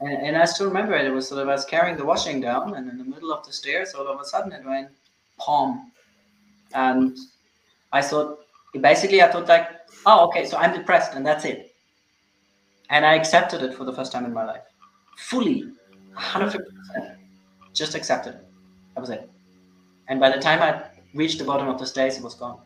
and, 0.00 0.16
and 0.26 0.36
I 0.36 0.44
still 0.44 0.66
remember 0.66 0.94
it. 0.94 1.06
It 1.06 1.12
was 1.12 1.28
sort 1.28 1.40
of 1.40 1.48
I 1.48 1.52
was 1.52 1.64
carrying 1.64 1.96
the 1.96 2.04
washing 2.04 2.40
down, 2.40 2.74
and 2.74 2.90
in 2.90 2.98
the 2.98 3.04
middle 3.04 3.32
of 3.32 3.46
the 3.46 3.52
stairs, 3.52 3.94
all 3.94 4.08
of 4.08 4.20
a 4.20 4.24
sudden 4.24 4.50
it 4.52 4.64
went 4.64 4.88
palm, 5.38 5.92
and 6.74 7.16
I 7.94 8.02
thought 8.02 8.40
basically 8.80 9.22
I 9.22 9.28
thought 9.32 9.48
like, 9.48 9.68
oh, 10.04 10.26
okay, 10.28 10.44
so 10.44 10.58
I'm 10.58 10.74
depressed, 10.74 11.14
and 11.14 11.24
that's 11.24 11.44
it 11.44 11.74
and 12.90 13.04
I 13.04 13.14
accepted 13.14 13.62
it 13.62 13.74
for 13.74 13.84
the 13.84 13.92
first 13.92 14.12
time 14.12 14.24
in 14.24 14.32
my 14.32 14.44
life, 14.44 14.62
fully, 15.16 15.64
150%. 16.16 16.60
Just 17.72 17.94
accepted 17.94 18.34
it. 18.34 18.46
That 18.94 19.00
was 19.00 19.10
it. 19.10 19.28
And 20.08 20.20
by 20.20 20.30
the 20.30 20.38
time 20.38 20.62
I 20.62 20.82
reached 21.14 21.38
the 21.38 21.44
bottom 21.44 21.68
of 21.68 21.78
the 21.78 21.86
stairs, 21.86 22.16
it 22.16 22.22
was 22.22 22.34
gone. 22.34 22.60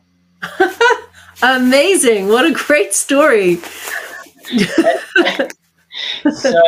Amazing! 1.41 2.27
What 2.27 2.45
a 2.45 2.51
great 2.51 2.93
story. 2.93 3.55
so, 6.41 6.61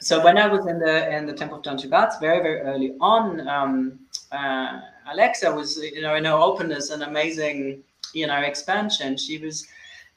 so 0.00 0.22
when 0.22 0.38
I 0.38 0.46
was 0.46 0.66
in 0.66 0.78
the 0.78 1.16
in 1.16 1.26
the 1.26 1.32
Temple 1.32 1.58
of 1.58 1.90
Gods, 1.90 2.18
very 2.20 2.40
very 2.42 2.60
early 2.60 2.94
on, 3.00 3.48
um, 3.48 3.98
uh, 4.30 4.80
Alexa 5.10 5.52
was 5.52 5.78
you 5.78 6.02
know 6.02 6.14
in 6.14 6.24
her 6.24 6.32
openness 6.32 6.90
and 6.90 7.02
amazing 7.02 7.82
you 8.14 8.26
know 8.26 8.40
expansion. 8.40 9.16
She 9.16 9.38
was 9.38 9.66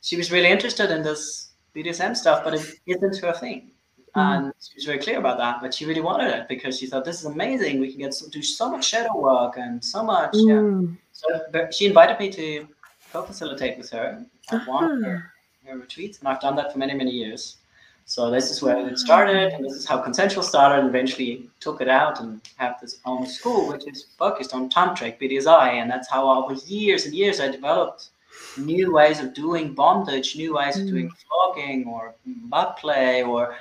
she 0.01 0.17
was 0.17 0.31
really 0.31 0.49
interested 0.49 0.91
in 0.91 1.03
this 1.03 1.51
BDSM 1.75 2.15
stuff, 2.15 2.43
but 2.43 2.53
it 2.53 2.79
isn't 2.85 3.17
her 3.17 3.33
thing. 3.33 3.71
And 4.13 4.51
she 4.59 4.75
was 4.75 4.85
very 4.85 4.99
clear 4.99 5.19
about 5.19 5.37
that. 5.37 5.61
But 5.61 5.73
she 5.73 5.85
really 5.85 6.01
wanted 6.01 6.33
it 6.35 6.47
because 6.49 6.77
she 6.77 6.85
thought 6.87 7.05
this 7.05 7.19
is 7.19 7.25
amazing. 7.25 7.79
We 7.79 7.91
can 7.91 7.99
get 7.99 8.13
so, 8.13 8.27
do 8.27 8.41
so 8.41 8.69
much 8.69 8.85
shadow 8.85 9.17
work 9.17 9.53
and 9.57 9.83
so 9.83 10.03
much. 10.03 10.31
Yeah. 10.33 10.55
Mm. 10.55 10.97
So 11.13 11.27
but 11.51 11.73
she 11.73 11.85
invited 11.85 12.19
me 12.19 12.29
to 12.31 12.67
co-facilitate 13.13 13.77
with 13.77 13.89
her 13.91 14.25
at 14.51 14.67
one 14.67 14.83
of 14.83 15.03
her, 15.03 15.31
her 15.65 15.77
retreats, 15.77 16.19
and 16.19 16.27
I've 16.27 16.41
done 16.41 16.55
that 16.57 16.73
for 16.73 16.79
many 16.79 16.93
many 16.93 17.11
years. 17.11 17.57
So 18.05 18.29
this 18.29 18.51
is 18.51 18.61
where 18.61 18.77
it 18.87 18.97
started, 18.99 19.53
and 19.53 19.63
this 19.63 19.73
is 19.73 19.85
how 19.85 19.97
consensual 19.99 20.43
started. 20.43 20.79
And 20.79 20.89
eventually 20.89 21.49
took 21.59 21.81
it 21.81 21.87
out 21.87 22.19
and 22.19 22.41
have 22.57 22.75
this 22.81 22.99
own 23.05 23.25
school, 23.25 23.67
which 23.69 23.87
is 23.87 24.07
focused 24.17 24.53
on 24.53 24.69
tantric 24.69 25.19
BDSI, 25.19 25.73
and 25.79 25.89
that's 25.89 26.09
how 26.09 26.29
over 26.43 26.53
years 26.65 27.05
and 27.05 27.13
years 27.15 27.39
I 27.39 27.47
developed 27.49 28.09
new 28.57 28.91
ways 28.93 29.19
of 29.21 29.33
doing 29.33 29.73
bondage, 29.73 30.35
new 30.35 30.55
ways 30.55 30.77
of 30.77 30.87
doing 30.87 31.09
flogging 31.27 31.87
or 31.87 32.15
butt 32.25 32.77
play, 32.77 33.23
or 33.23 33.55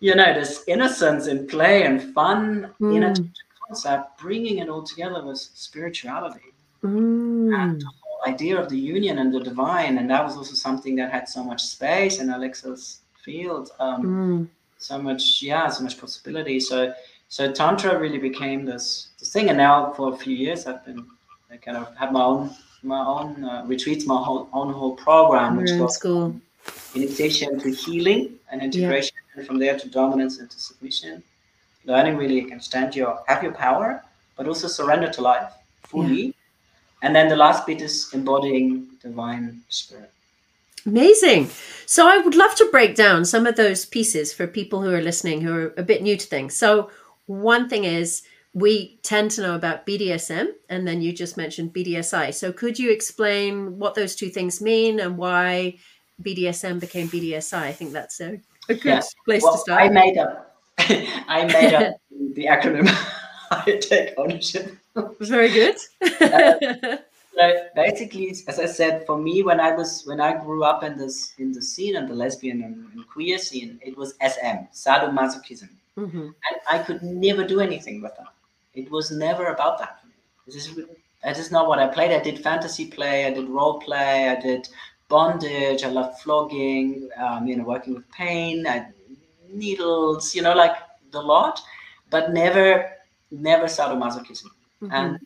you 0.00 0.14
know, 0.14 0.34
this 0.34 0.64
innocence 0.66 1.26
in 1.28 1.46
play 1.46 1.84
and 1.84 2.12
fun 2.14 2.70
in 2.80 3.04
a 3.04 3.10
Mm. 3.10 3.30
concept, 3.66 4.18
bringing 4.18 4.58
it 4.58 4.68
all 4.68 4.82
together 4.82 5.24
with 5.24 5.38
spirituality 5.38 6.52
Mm. 6.82 7.54
and 7.58 7.80
the 7.80 7.86
whole 8.02 8.32
idea 8.32 8.58
of 8.60 8.68
the 8.68 8.78
union 8.78 9.18
and 9.18 9.32
the 9.32 9.40
divine. 9.40 9.96
And 9.98 10.10
that 10.10 10.22
was 10.24 10.36
also 10.36 10.54
something 10.54 10.96
that 10.96 11.10
had 11.10 11.28
so 11.28 11.42
much 11.42 11.62
space 11.62 12.18
in 12.18 12.28
Alexa's 12.30 13.00
field, 13.24 13.70
um, 13.80 14.00
Mm. 14.02 14.48
so 14.78 14.94
much, 15.08 15.24
yeah, 15.42 15.66
so 15.68 15.82
much 15.82 15.96
possibility. 16.04 16.58
So, 16.60 16.92
so 17.28 17.50
tantra 17.52 17.98
really 17.98 18.18
became 18.30 18.60
this, 18.70 19.08
this 19.18 19.32
thing. 19.34 19.48
And 19.50 19.58
now 19.58 19.92
for 19.96 20.12
a 20.14 20.16
few 20.16 20.36
years, 20.44 20.66
I've 20.66 20.84
been 20.84 21.00
I 21.54 21.56
kind 21.56 21.76
of 21.76 21.94
had 21.96 22.12
my 22.12 22.22
own 22.32 22.50
my 22.82 23.02
own 23.16 23.28
uh, 23.44 23.62
retreats, 23.72 24.04
my 24.06 24.20
whole 24.26 24.48
own 24.52 24.70
whole 24.72 24.96
program, 25.06 25.56
which 25.56 25.70
goes 25.78 25.94
school. 25.94 26.34
initiation 26.94 27.58
to 27.60 27.70
healing 27.82 28.22
and 28.50 28.60
integration, 28.68 29.16
and 29.34 29.46
from 29.46 29.58
there 29.58 29.78
to 29.78 29.88
dominance 29.88 30.34
and 30.40 30.50
to 30.50 30.58
submission. 30.68 31.22
Learning 31.86 32.16
really 32.16 32.36
you 32.40 32.46
can 32.52 32.60
stand 32.60 32.94
your 32.96 33.12
have 33.28 33.42
your 33.42 33.52
power, 33.52 34.02
but 34.36 34.46
also 34.50 34.66
surrender 34.68 35.08
to 35.16 35.20
life 35.22 35.48
fully. 35.90 36.34
And 37.02 37.14
then 37.16 37.28
the 37.28 37.36
last 37.36 37.66
bit 37.66 37.80
is 37.88 37.94
embodying 38.12 38.66
divine 39.02 39.62
spirit. 39.68 40.10
Amazing. 40.86 41.48
So 41.86 42.06
I 42.08 42.18
would 42.18 42.34
love 42.34 42.54
to 42.56 42.68
break 42.70 42.94
down 42.94 43.24
some 43.24 43.46
of 43.46 43.56
those 43.56 43.84
pieces 43.84 44.32
for 44.32 44.46
people 44.46 44.82
who 44.82 44.92
are 44.92 45.00
listening 45.02 45.40
who 45.40 45.54
are 45.54 45.74
a 45.76 45.82
bit 45.82 46.02
new 46.02 46.16
to 46.16 46.26
things. 46.26 46.54
So 46.54 46.90
one 47.26 47.68
thing 47.68 47.84
is 47.84 48.22
we 48.52 48.98
tend 49.02 49.30
to 49.32 49.42
know 49.42 49.54
about 49.54 49.86
BDSM 49.86 50.48
and 50.68 50.86
then 50.86 51.00
you 51.00 51.12
just 51.12 51.36
mentioned 51.36 51.72
BDSI. 51.72 52.32
So 52.34 52.52
could 52.52 52.78
you 52.78 52.90
explain 52.92 53.78
what 53.78 53.94
those 53.94 54.14
two 54.14 54.28
things 54.28 54.60
mean 54.60 55.00
and 55.00 55.16
why 55.16 55.78
BDSM 56.22 56.80
became 56.80 57.08
BDSI? 57.08 57.58
I 57.62 57.72
think 57.72 57.92
that's 57.92 58.20
a, 58.20 58.40
a 58.68 58.74
good 58.74 58.84
Yeah. 58.84 59.02
place 59.24 59.42
Well, 59.42 59.52
to 59.52 59.58
start. 59.58 59.82
I 59.82 59.88
made 59.88 60.18
up 60.18 60.54
I 60.78 61.44
made 61.46 61.72
up 61.74 61.96
the 62.10 62.44
acronym. 62.46 62.88
I 63.50 63.78
take 63.80 64.14
ownership. 64.18 64.76
Very 65.20 65.48
good. 65.50 65.76
Uh, 66.20 66.96
So 67.36 67.66
basically, 67.74 68.30
as 68.46 68.58
I 68.60 68.66
said, 68.66 69.04
for 69.06 69.18
me, 69.18 69.42
when 69.42 69.58
I 69.60 69.72
was 69.74 70.04
when 70.06 70.20
I 70.20 70.32
grew 70.44 70.62
up 70.64 70.84
in 70.84 70.96
this 70.96 71.34
in 71.38 71.52
the 71.52 71.62
scene 71.62 71.96
and 71.96 72.08
the 72.08 72.14
lesbian 72.14 72.62
and, 72.62 72.76
and 72.92 73.08
queer 73.08 73.38
scene, 73.38 73.80
it 73.82 73.96
was 73.96 74.14
SM, 74.20 74.58
sadomasochism, 74.72 75.70
Mhm. 75.96 76.26
and 76.46 76.56
I 76.70 76.78
could 76.78 77.02
never 77.02 77.44
do 77.44 77.60
anything 77.60 78.00
with 78.02 78.14
that. 78.16 78.32
It 78.74 78.90
was 78.90 79.10
never 79.10 79.46
about 79.46 79.78
that. 79.78 80.00
This 80.46 80.56
is 80.56 80.78
that 81.24 81.38
is 81.38 81.50
not 81.50 81.68
what 81.68 81.78
I 81.78 81.88
played. 81.88 82.12
I 82.12 82.20
did 82.22 82.38
fantasy 82.38 82.86
play, 82.86 83.26
I 83.26 83.30
did 83.30 83.48
role 83.48 83.80
play, 83.80 84.28
I 84.28 84.36
did 84.40 84.68
bondage, 85.08 85.82
I 85.82 85.88
loved 85.88 86.20
flogging, 86.20 87.08
um, 87.16 87.46
you 87.48 87.56
know, 87.56 87.64
working 87.64 87.94
with 87.94 88.08
pain, 88.10 88.66
I, 88.66 88.86
needles, 89.48 90.34
you 90.34 90.42
know, 90.42 90.54
like 90.54 90.76
the 91.12 91.20
lot, 91.20 91.60
but 92.10 92.32
never, 92.32 92.92
never 93.30 93.66
sadomasochism. 93.66 94.50
Mhm. 94.82 94.90
And 94.92 95.18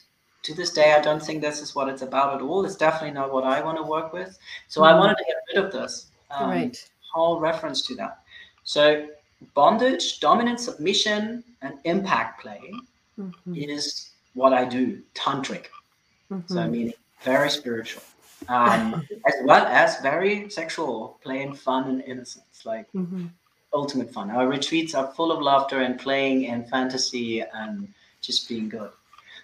to 0.49 0.55
this 0.55 0.71
day, 0.71 0.95
I 0.95 1.01
don't 1.01 1.23
think 1.23 1.43
this 1.43 1.61
is 1.61 1.75
what 1.75 1.89
it's 1.89 2.03
about 2.03 2.35
at 2.35 2.41
all. 2.41 2.65
It's 2.65 2.77
definitely 2.77 3.13
not 3.13 3.33
what 3.33 3.45
I 3.45 3.61
want 3.61 3.77
to 3.77 3.83
work 3.83 4.13
with. 4.15 4.39
So 4.69 4.83
I 4.83 4.93
Mhm. 4.93 4.99
wanted 4.99 5.19
to 5.19 5.25
get 5.25 5.37
rid 5.49 5.65
of 5.65 5.73
this 5.73 6.07
um, 6.31 6.51
right. 6.51 6.91
whole 7.13 7.39
reference 7.41 7.81
to 7.87 7.95
that. 7.97 8.21
So 8.65 9.09
bondage, 9.55 10.21
dominance, 10.21 10.65
submission, 10.65 11.45
and 11.63 11.79
impact 11.85 12.41
play 12.43 12.63
Mhm. 13.19 13.35
is 13.55 14.11
what 14.35 14.53
I 14.53 14.65
do, 14.65 15.03
tantric. 15.15 15.67
So 16.47 16.61
I 16.61 16.67
Mhm. 16.67 16.71
mean, 16.71 16.93
very 17.23 17.51
spiritual, 17.51 18.03
um, 18.49 19.07
as 19.27 19.35
well 19.45 19.67
as 19.67 20.01
very 20.01 20.49
sexual, 20.51 21.19
playing 21.23 21.55
fun 21.55 21.89
and 21.89 22.03
innocence, 22.03 22.65
like 22.65 22.87
Mhm. 22.95 23.31
ultimate 23.73 24.11
fun. 24.13 24.31
Our 24.31 24.47
retreats 24.47 24.95
are 24.95 25.13
full 25.15 25.31
of 25.33 25.41
laughter 25.43 25.81
and 25.81 25.99
playing 25.99 26.47
and 26.47 26.69
fantasy 26.69 27.41
and 27.41 27.93
just 28.21 28.49
being 28.49 28.69
good. 28.69 28.93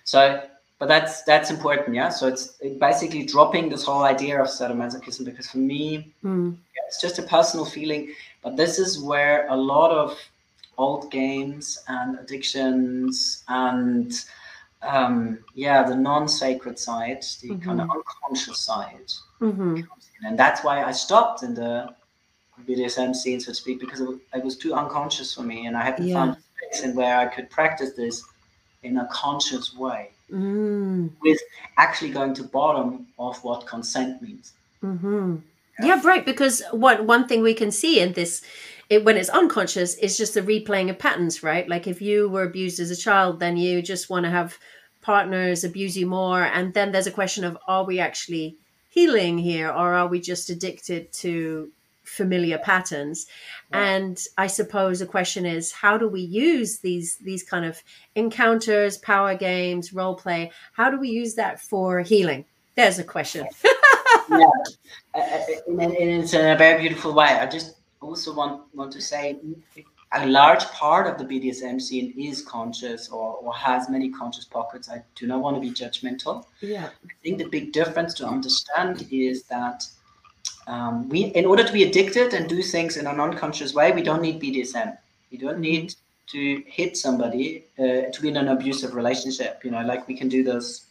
So, 0.04 0.48
but 0.78 0.88
that's 0.88 1.22
that's 1.22 1.50
important, 1.50 1.94
yeah. 1.94 2.08
So 2.08 2.26
it's 2.26 2.58
basically 2.78 3.24
dropping 3.24 3.68
this 3.68 3.84
whole 3.84 4.02
idea 4.04 4.40
of 4.40 4.48
sadomasochism 4.48 5.24
because 5.24 5.48
for 5.48 5.58
me, 5.58 6.12
Mm. 6.24 6.56
it's 6.88 7.00
just 7.00 7.18
a 7.18 7.22
personal 7.22 7.64
feeling. 7.66 8.12
But 8.42 8.56
this 8.56 8.78
is 8.78 8.98
where 9.00 9.46
a 9.48 9.56
lot 9.56 9.90
of 9.90 10.18
old 10.76 11.10
games 11.10 11.78
and 11.88 12.18
addictions 12.18 13.44
and 13.48 14.12
um, 14.82 15.38
yeah, 15.54 15.82
the 15.82 15.96
non-sacred 15.96 16.78
side, 16.78 17.24
the 17.40 17.56
kind 17.56 17.80
of 17.80 17.88
unconscious 17.90 18.58
side, 18.60 19.08
Mhm. 19.40 19.86
comes 19.88 20.10
in. 20.20 20.26
and 20.28 20.38
that's 20.38 20.62
why 20.62 20.84
I 20.84 20.92
stopped 20.92 21.42
in 21.42 21.54
the 21.54 21.94
BDSM 22.66 23.14
scene, 23.14 23.40
so 23.40 23.50
to 23.52 23.54
speak, 23.54 23.80
because 23.80 24.00
it 24.00 24.06
was, 24.08 24.18
it 24.34 24.44
was 24.44 24.56
too 24.58 24.74
unconscious 24.74 25.32
for 25.34 25.42
me, 25.42 25.66
and 25.66 25.74
I 25.76 25.82
hadn't 25.82 26.06
Yeah. 26.08 26.14
found 26.16 26.30
a 26.36 26.40
space 26.66 26.84
in 26.84 26.94
where 26.94 27.16
I 27.18 27.26
could 27.26 27.48
practice 27.50 27.92
this 27.94 28.22
in 28.82 28.98
a 28.98 29.06
conscious 29.06 29.74
way, 29.74 30.10
Mm. 30.32 31.10
with 31.20 31.38
actually 31.76 32.10
going 32.10 32.34
to 32.34 32.44
bottom 32.44 33.06
of 33.18 33.36
what 33.44 33.66
consent 33.66 34.22
means. 34.22 34.52
hmm 34.80 35.36
Yeah, 35.80 36.00
right. 36.02 36.24
Because 36.24 36.62
what 36.72 37.04
one 37.04 37.28
thing 37.28 37.42
we 37.42 37.54
can 37.54 37.70
see 37.70 38.00
in 38.00 38.14
this, 38.14 38.42
it, 38.88 39.04
when 39.04 39.16
it's 39.16 39.28
unconscious, 39.28 39.94
is 39.96 40.16
just 40.16 40.34
the 40.34 40.40
replaying 40.40 40.88
of 40.90 40.98
patterns, 40.98 41.42
right? 41.42 41.68
Like 41.68 41.86
if 41.86 42.00
you 42.00 42.28
were 42.28 42.44
abused 42.44 42.80
as 42.80 42.90
a 42.90 42.96
child, 42.96 43.38
then 43.38 43.56
you 43.56 43.82
just 43.82 44.08
want 44.08 44.24
to 44.24 44.30
have 44.30 44.58
partners 45.02 45.62
abuse 45.62 45.96
you 45.96 46.06
more, 46.06 46.42
and 46.42 46.72
then 46.72 46.90
there's 46.90 47.06
a 47.06 47.12
question 47.12 47.44
of 47.44 47.58
are 47.68 47.84
we 47.84 48.00
actually 48.00 48.56
healing 48.88 49.36
here, 49.36 49.68
or 49.68 49.94
are 49.94 50.08
we 50.08 50.20
just 50.20 50.48
addicted 50.48 51.12
to 51.12 51.70
familiar 52.04 52.58
patterns? 52.58 53.26
And 53.72 54.22
I 54.38 54.46
suppose 54.46 55.00
the 55.00 55.06
question 55.06 55.44
is, 55.46 55.72
how 55.72 55.98
do 55.98 56.08
we 56.08 56.20
use 56.20 56.78
these 56.78 57.16
these 57.16 57.42
kind 57.42 57.64
of 57.64 57.82
encounters, 58.14 58.98
power 58.98 59.34
games, 59.34 59.92
role 59.92 60.14
play? 60.14 60.52
How 60.72 60.90
do 60.90 60.98
we 60.98 61.08
use 61.08 61.34
that 61.34 61.60
for 61.60 62.00
healing? 62.00 62.44
There's 62.76 62.98
a 62.98 63.04
question. 63.04 63.46
yeah, 64.30 64.46
uh, 65.14 65.18
uh, 65.18 65.40
and, 65.66 65.80
and 65.80 66.22
it's 66.22 66.34
in 66.34 66.46
a 66.46 66.56
very 66.56 66.80
beautiful 66.80 67.14
way. 67.14 67.38
I 67.40 67.46
just 67.46 67.76
also 68.00 68.34
want 68.34 68.62
want 68.74 68.92
to 68.92 69.00
say 69.00 69.38
a 70.14 70.26
large 70.26 70.64
part 70.66 71.06
of 71.06 71.18
the 71.18 71.24
BDSM 71.24 71.80
scene 71.80 72.14
is 72.16 72.42
conscious 72.42 73.08
or, 73.08 73.34
or 73.36 73.52
has 73.54 73.88
many 73.88 74.10
conscious 74.10 74.44
pockets. 74.44 74.88
I 74.88 75.02
do 75.16 75.26
not 75.26 75.40
want 75.40 75.56
to 75.56 75.60
be 75.60 75.70
judgmental. 75.70 76.44
Yeah. 76.60 76.90
I 77.04 77.12
think 77.22 77.38
the 77.38 77.48
big 77.48 77.72
difference 77.72 78.14
to 78.14 78.26
understand 78.26 79.06
is 79.10 79.42
that 79.44 79.84
um, 80.66 81.08
we, 81.08 81.24
in 81.24 81.44
order 81.44 81.64
to 81.64 81.72
be 81.72 81.82
addicted 81.82 82.32
and 82.34 82.48
do 82.48 82.62
things 82.62 82.96
in 82.96 83.06
a 83.06 83.12
non-conscious 83.12 83.74
way, 83.74 83.92
we 83.92 84.02
don't 84.02 84.22
need 84.22 84.40
BDSM. 84.40 84.96
We 85.30 85.38
don't 85.38 85.58
need 85.58 85.94
to 86.28 86.62
hit 86.66 86.96
somebody 86.96 87.64
uh, 87.78 88.10
to 88.12 88.18
be 88.22 88.28
in 88.28 88.36
an 88.36 88.48
abusive 88.48 88.94
relationship. 88.94 89.62
You 89.64 89.70
know, 89.72 89.82
like 89.82 90.08
we 90.08 90.16
can 90.16 90.28
do 90.28 90.42
this. 90.42 90.86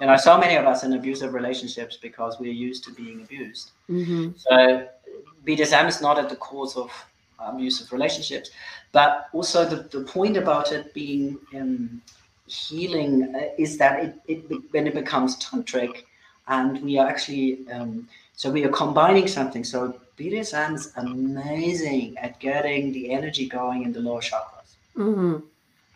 You 0.00 0.06
know, 0.06 0.16
so 0.16 0.38
many 0.38 0.56
of 0.56 0.66
us 0.66 0.82
in 0.84 0.92
abusive 0.92 1.34
relationships 1.34 1.96
because 2.00 2.38
we're 2.40 2.52
used 2.52 2.84
to 2.84 2.92
being 2.92 3.22
abused. 3.22 3.70
hmm 3.86 4.30
So 4.36 4.88
BDSM 5.46 5.88
is 5.88 6.00
not 6.00 6.18
at 6.18 6.28
the 6.28 6.36
cause 6.36 6.76
of 6.76 6.90
abusive 7.38 7.92
relationships, 7.92 8.50
but 8.92 9.28
also 9.32 9.64
the, 9.64 9.88
the 9.96 10.04
point 10.04 10.36
about 10.36 10.72
it 10.72 10.92
being 10.94 11.38
um, 11.54 12.02
healing 12.46 13.34
uh, 13.34 13.48
is 13.56 13.78
that 13.78 14.04
it, 14.04 14.14
it 14.26 14.62
when 14.72 14.86
it 14.86 14.94
becomes 14.94 15.36
tantric, 15.38 16.04
and 16.48 16.82
we 16.82 16.98
are 16.98 17.08
actually 17.08 17.68
um, 17.70 18.08
so 18.38 18.52
we 18.52 18.64
are 18.64 18.68
combining 18.84 19.26
something. 19.26 19.64
So 19.64 19.98
BDSM 20.16 20.76
is 20.76 20.92
amazing 20.94 22.16
at 22.18 22.38
getting 22.38 22.92
the 22.92 23.10
energy 23.10 23.48
going 23.48 23.82
in 23.82 23.92
the 23.92 23.98
lower 23.98 24.20
chakras. 24.20 24.70
hmm 24.94 25.38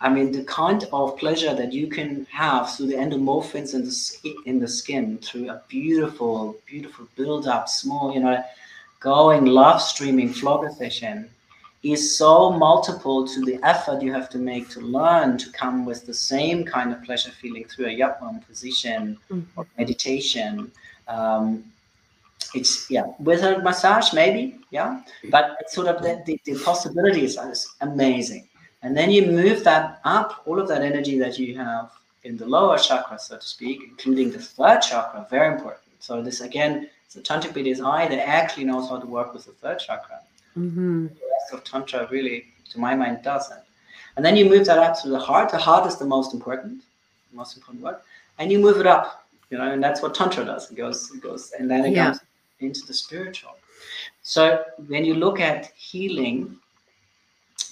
I 0.00 0.08
mean, 0.08 0.32
the 0.32 0.42
kind 0.42 0.82
of 0.92 1.16
pleasure 1.16 1.54
that 1.54 1.72
you 1.72 1.86
can 1.86 2.26
have 2.32 2.74
through 2.74 2.88
the 2.88 2.96
endomorphins 3.04 3.72
in 3.76 3.84
the 3.84 3.92
skin, 3.92 4.34
in 4.46 4.58
the 4.58 4.66
skin 4.66 5.18
through 5.18 5.48
a 5.50 5.62
beautiful, 5.68 6.56
beautiful 6.66 7.06
build-up, 7.14 7.68
small, 7.68 8.12
you 8.12 8.18
know, 8.18 8.42
going 8.98 9.44
love 9.46 9.80
streaming 9.80 10.32
flogger 10.32 10.70
session 10.70 11.30
is 11.84 12.18
so 12.18 12.50
multiple 12.50 13.24
to 13.28 13.40
the 13.42 13.60
effort 13.62 14.02
you 14.02 14.12
have 14.12 14.28
to 14.30 14.38
make 14.38 14.68
to 14.70 14.80
learn 14.80 15.38
to 15.38 15.48
come 15.52 15.84
with 15.84 16.04
the 16.06 16.14
same 16.14 16.64
kind 16.64 16.92
of 16.92 17.00
pleasure 17.04 17.30
feeling 17.30 17.64
through 17.66 17.86
a 17.86 17.96
yab-yum 18.00 18.40
position 18.40 19.16
or 19.54 19.64
meditation. 19.78 20.72
Um, 21.06 21.64
it's 22.54 22.90
yeah, 22.90 23.04
with 23.18 23.42
a 23.42 23.58
massage 23.60 24.12
maybe, 24.12 24.58
yeah, 24.70 25.00
but 25.30 25.56
it's 25.60 25.74
sort 25.74 25.88
of 25.88 26.02
the, 26.02 26.22
the, 26.26 26.40
the 26.44 26.54
possibilities 26.64 27.36
are 27.36 27.48
just 27.48 27.68
amazing. 27.80 28.48
And 28.82 28.96
then 28.96 29.10
you 29.10 29.26
move 29.26 29.62
that 29.64 30.00
up, 30.04 30.42
all 30.46 30.58
of 30.58 30.66
that 30.68 30.82
energy 30.82 31.18
that 31.18 31.38
you 31.38 31.56
have 31.56 31.90
in 32.24 32.36
the 32.36 32.46
lower 32.46 32.78
chakra, 32.78 33.18
so 33.18 33.36
to 33.36 33.46
speak, 33.46 33.80
including 33.88 34.30
the 34.30 34.38
third 34.40 34.80
chakra, 34.80 35.26
very 35.30 35.52
important. 35.54 35.82
So 36.00 36.22
this 36.22 36.40
again, 36.40 36.88
the 37.14 37.20
tantric 37.20 37.52
BDSI 37.52 38.08
that 38.10 38.28
actually 38.28 38.64
knows 38.64 38.88
how 38.88 38.98
to 38.98 39.06
work 39.06 39.32
with 39.34 39.44
the 39.44 39.52
third 39.52 39.78
chakra. 39.78 40.18
hmm 40.54 41.06
The 41.06 41.26
rest 41.34 41.52
of 41.52 41.64
tantra 41.64 42.08
really, 42.10 42.46
to 42.70 42.80
my 42.80 42.94
mind, 42.94 43.22
doesn't. 43.22 43.60
And 44.16 44.24
then 44.24 44.36
you 44.36 44.48
move 44.48 44.66
that 44.66 44.78
up 44.78 45.00
to 45.02 45.08
the 45.08 45.18
heart. 45.18 45.50
The 45.50 45.58
heart 45.58 45.86
is 45.86 45.96
the 45.96 46.04
most 46.04 46.34
important, 46.34 46.82
the 47.30 47.36
most 47.36 47.56
important 47.56 47.82
work, 47.84 48.04
and 48.38 48.50
you 48.52 48.58
move 48.58 48.78
it 48.78 48.86
up. 48.86 49.18
You 49.50 49.58
know, 49.58 49.70
and 49.70 49.82
that's 49.82 50.00
what 50.02 50.14
tantra 50.14 50.44
does. 50.46 50.70
It 50.70 50.76
goes, 50.76 51.10
it 51.14 51.20
goes, 51.20 51.52
and 51.58 51.70
then 51.70 51.84
it 51.84 51.92
Yeah. 51.92 52.06
comes 52.06 52.20
into 52.62 52.86
the 52.86 52.94
spiritual. 52.94 53.56
So 54.22 54.64
when 54.88 55.04
you 55.04 55.14
look 55.14 55.40
at 55.40 55.72
healing, 55.76 56.56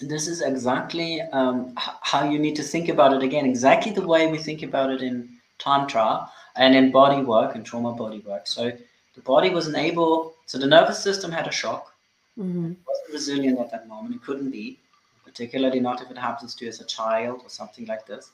this 0.01 0.27
is 0.27 0.43
exactly 0.43 1.21
um, 1.33 1.73
how 1.77 2.29
you 2.29 2.39
need 2.39 2.57
to 2.57 2.63
think 2.63 2.89
about 2.89 3.13
it 3.13 3.23
again, 3.23 3.47
exactly 3.47 3.93
the 3.93 4.07
way 4.07 4.31
we 4.31 4.39
think 4.39 4.63
about 4.63 4.91
it 4.91 5.03
in 5.03 5.29
Tantra 5.59 6.29
and 6.57 6.75
in 6.75 6.91
body 6.91 7.23
work 7.23 7.55
and 7.55 7.65
trauma 7.65 7.93
body 7.93 8.21
work. 8.21 8.47
So 8.47 8.73
the 9.15 9.21
body 9.21 9.51
wasn't 9.51 9.77
able, 9.77 10.35
so 10.47 10.59
the 10.59 10.67
nervous 10.67 11.03
system 11.03 11.31
had 11.31 11.47
a 11.47 11.53
shock, 11.53 11.95
hmm 12.37 12.73
it 12.73 12.79
wasn't 12.87 13.13
resilient 13.13 13.59
at 13.59 13.71
that 13.71 13.89
moment, 13.89 14.15
it 14.15 14.23
couldn't 14.23 14.51
be, 14.51 14.79
particularly 15.25 15.81
not 15.81 16.01
if 16.01 16.11
it 16.11 16.19
happens 16.19 16.55
to 16.55 16.65
you 16.65 16.69
as 16.71 16.81
a 16.81 16.87
child 16.87 17.41
or 17.45 17.51
something 17.51 17.87
like 17.87 18.07
this. 18.07 18.31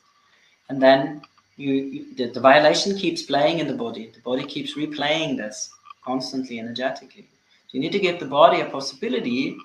And 0.69 0.81
then 0.81 1.23
you, 1.57 1.73
you 1.73 2.14
the, 2.14 2.27
the 2.31 2.40
violation 2.40 2.97
keeps 2.97 3.23
playing 3.23 3.59
in 3.59 3.66
the 3.66 3.75
body, 3.75 4.11
the 4.14 4.21
body 4.21 4.45
keeps 4.45 4.77
replaying 4.77 5.37
this 5.37 5.71
constantly, 6.07 6.59
energetically. 6.61 7.27
So 7.66 7.73
you 7.75 7.81
need 7.81 7.92
to 7.92 7.99
give 8.07 8.21
the 8.21 8.27
body 8.27 8.61
a 8.61 8.66
possibility 8.66 9.57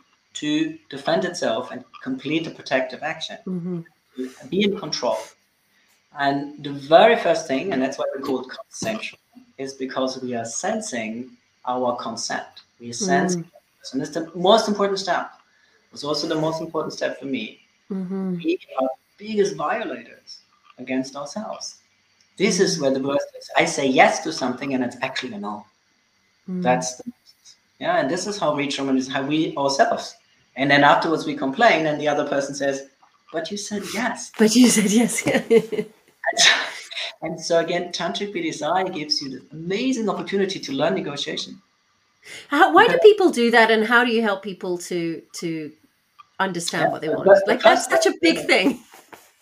to 0.42 0.78
defend 0.90 1.26
itself 1.26 1.72
and 1.72 1.84
complete 2.02 2.48
a 2.48 2.52
protective 2.52 3.04
action, 3.04 3.38
hmm 3.46 3.82
be 4.50 4.64
in 4.64 4.78
control. 4.78 5.18
And 6.20 6.62
the 6.64 6.74
very 6.74 7.16
first 7.16 7.48
thing, 7.48 7.72
and 7.72 7.82
that's 7.82 7.98
why 7.98 8.06
we 8.16 8.22
call 8.24 8.42
it 8.42 8.50
consensual, 8.60 9.20
is 9.58 9.74
because 9.74 10.22
we 10.22 10.36
are 10.36 10.44
sensing 10.46 11.32
our 11.66 11.96
consent. 11.96 12.54
We 12.80 12.90
are 12.90 12.94
sensing, 12.94 13.46
and 13.94 14.02
it's 14.02 14.12
the 14.12 14.30
most 14.36 14.68
important 14.68 15.00
step. 15.00 15.32
It's 15.94 16.04
also 16.04 16.28
the 16.28 16.42
most 16.48 16.60
important 16.62 16.94
step 16.94 17.20
for 17.20 17.26
me. 17.38 17.46
hmm 17.88 18.36
We 18.44 18.60
are 18.82 18.90
biggest 19.18 19.56
violators 19.56 20.40
against 20.78 21.16
ourselves. 21.16 21.76
This 22.38 22.60
is 22.60 22.80
where 22.80 22.94
the 22.98 23.04
worst 23.10 23.28
is. 23.40 23.50
I 23.56 23.66
say 23.66 23.88
yes 23.88 24.24
to 24.24 24.32
something 24.34 24.74
and 24.74 24.84
it's 24.84 24.98
actually 25.02 25.34
a 25.34 25.40
no. 25.40 25.66
Hmm. 26.46 26.62
That's 26.62 26.96
the 26.96 27.12
yeah, 27.82 28.00
and 28.00 28.10
this 28.10 28.28
is 28.28 28.38
how 28.38 28.56
we 28.56 28.68
is 28.68 29.08
how 29.08 29.24
we 29.24 29.58
ourselves. 29.58 30.16
And 30.56 30.70
then 30.70 30.84
afterwards 30.84 31.26
we 31.26 31.36
complain, 31.36 31.88
and 31.88 32.00
the 32.00 32.08
other 32.08 32.28
person 32.28 32.54
says, 32.54 32.88
"But 33.34 33.50
you 33.50 33.58
said 33.58 33.84
yes." 33.94 34.32
But 34.38 34.56
you 34.56 34.70
said 34.70 34.92
yes. 34.92 35.24
And 37.24 37.40
so 37.40 37.60
again, 37.60 37.92
tantric 37.92 38.34
BDSI 38.34 38.94
gives 38.96 39.22
you 39.22 39.30
the 39.30 39.42
amazing 39.52 40.10
opportunity 40.10 40.60
to 40.60 40.72
learn 40.72 40.96
negotiation. 40.96 41.62
how, 42.48 42.74
why 42.74 42.88
do 42.88 42.98
people 43.04 43.30
do 43.30 43.52
that, 43.52 43.70
and 43.70 43.86
how 43.86 44.04
do 44.04 44.12
you 44.12 44.22
help 44.22 44.42
people 44.44 44.78
to 44.90 45.22
to 45.42 45.72
understand 46.40 46.84
Yeah, 46.84 46.92
what 46.92 47.02
they 47.02 47.10
want? 47.10 47.28
Like 47.48 47.62
that's 47.62 47.86
such 47.86 48.06
a 48.06 48.14
big 48.22 48.46
thing. 48.46 48.80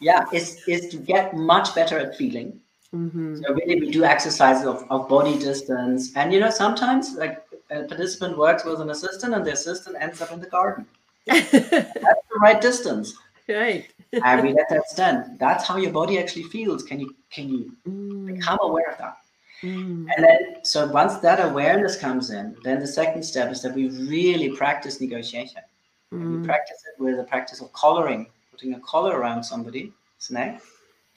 Yeah, 0.02 0.24
is 0.32 0.64
is 0.66 0.88
to 0.92 0.98
get 0.98 1.36
much 1.36 1.76
better 1.76 1.98
at 2.00 2.16
feeling. 2.16 2.62
Hmm 2.92 3.36
So 3.36 3.54
really, 3.54 3.80
we 3.80 3.92
do 3.92 4.04
exercises 4.04 4.66
of, 4.66 4.86
of 4.90 5.08
body 5.08 5.38
distance, 5.38 6.16
and 6.16 6.34
you 6.34 6.40
know 6.40 6.50
sometimes 6.50 7.14
like 7.16 7.44
a 7.70 7.84
participant 7.84 8.38
works 8.38 8.66
with 8.66 8.82
an 8.82 8.90
assistant, 8.90 9.34
and 9.34 9.46
the 9.46 9.54
assistant 9.54 9.96
ends 10.00 10.22
up 10.22 10.32
in 10.32 10.40
the 10.40 10.48
garden. 10.48 10.86
That's 11.26 11.52
the 11.62 12.40
right 12.42 12.60
distance. 12.62 13.14
right. 13.48 13.86
and 14.24 14.42
we 14.44 14.54
let 14.54 14.70
that 14.70 14.90
stand. 14.90 15.40
That's 15.40 15.68
how 15.68 15.78
your 15.78 15.92
body 15.92 16.18
actually 16.20 16.44
feels. 16.44 16.84
Can 16.84 17.00
you 17.00 17.16
can 17.32 17.50
you 17.50 17.72
Mm, 17.88 18.26
become 18.28 18.58
aware 18.62 18.90
of 18.92 18.98
that? 18.98 19.18
mm, 19.64 20.06
And 20.16 20.24
then 20.26 20.40
so 20.64 20.88
once 20.92 21.18
that 21.20 21.40
awareness 21.40 21.96
comes 21.98 22.32
in, 22.32 22.56
then 22.64 22.80
the 22.80 22.88
second 22.88 23.24
step 23.24 23.52
is 23.52 23.62
that 23.62 23.74
we 23.76 23.90
really 23.90 24.50
practice 24.58 25.00
negotiation. 25.00 25.62
Mm. 26.14 26.32
We 26.32 26.38
practice 26.38 26.84
it 26.90 27.02
with 27.02 27.20
a 27.20 27.24
practice 27.24 27.62
of 27.62 27.72
collaring, 27.74 28.28
putting 28.52 28.74
a 28.74 28.80
collar 28.80 29.18
around 29.20 29.44
somebody's 29.44 29.92
neck. 30.32 30.62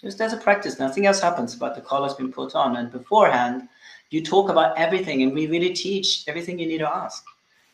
Just 0.03 0.21
as 0.21 0.33
a 0.33 0.37
practice, 0.37 0.79
nothing 0.79 1.07
else 1.07 1.21
happens, 1.21 1.55
but 1.55 1.75
the 1.75 1.81
call 1.81 2.03
has 2.03 2.15
been 2.15 2.33
put 2.33 2.55
on. 2.55 2.77
And 2.77 2.91
beforehand, 2.91 3.69
you 4.11 4.23
talk 4.23 4.51
about 4.51 4.77
everything, 4.77 5.23
and 5.23 5.33
we 5.33 5.47
really 5.47 5.73
teach 5.73 6.25
everything 6.29 6.59
you 6.59 6.67
need 6.67 6.79
to 6.79 6.91
ask. 6.93 7.25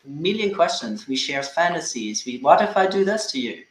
A 0.04 0.08
million 0.08 0.54
questions. 0.54 1.08
We 1.08 1.16
share 1.16 1.42
fantasies. 1.42 2.24
We, 2.26 2.38
what 2.38 2.60
if 2.62 2.76
I 2.76 2.86
do 2.86 3.04
this 3.04 3.32
to 3.32 3.40
you? 3.40 3.64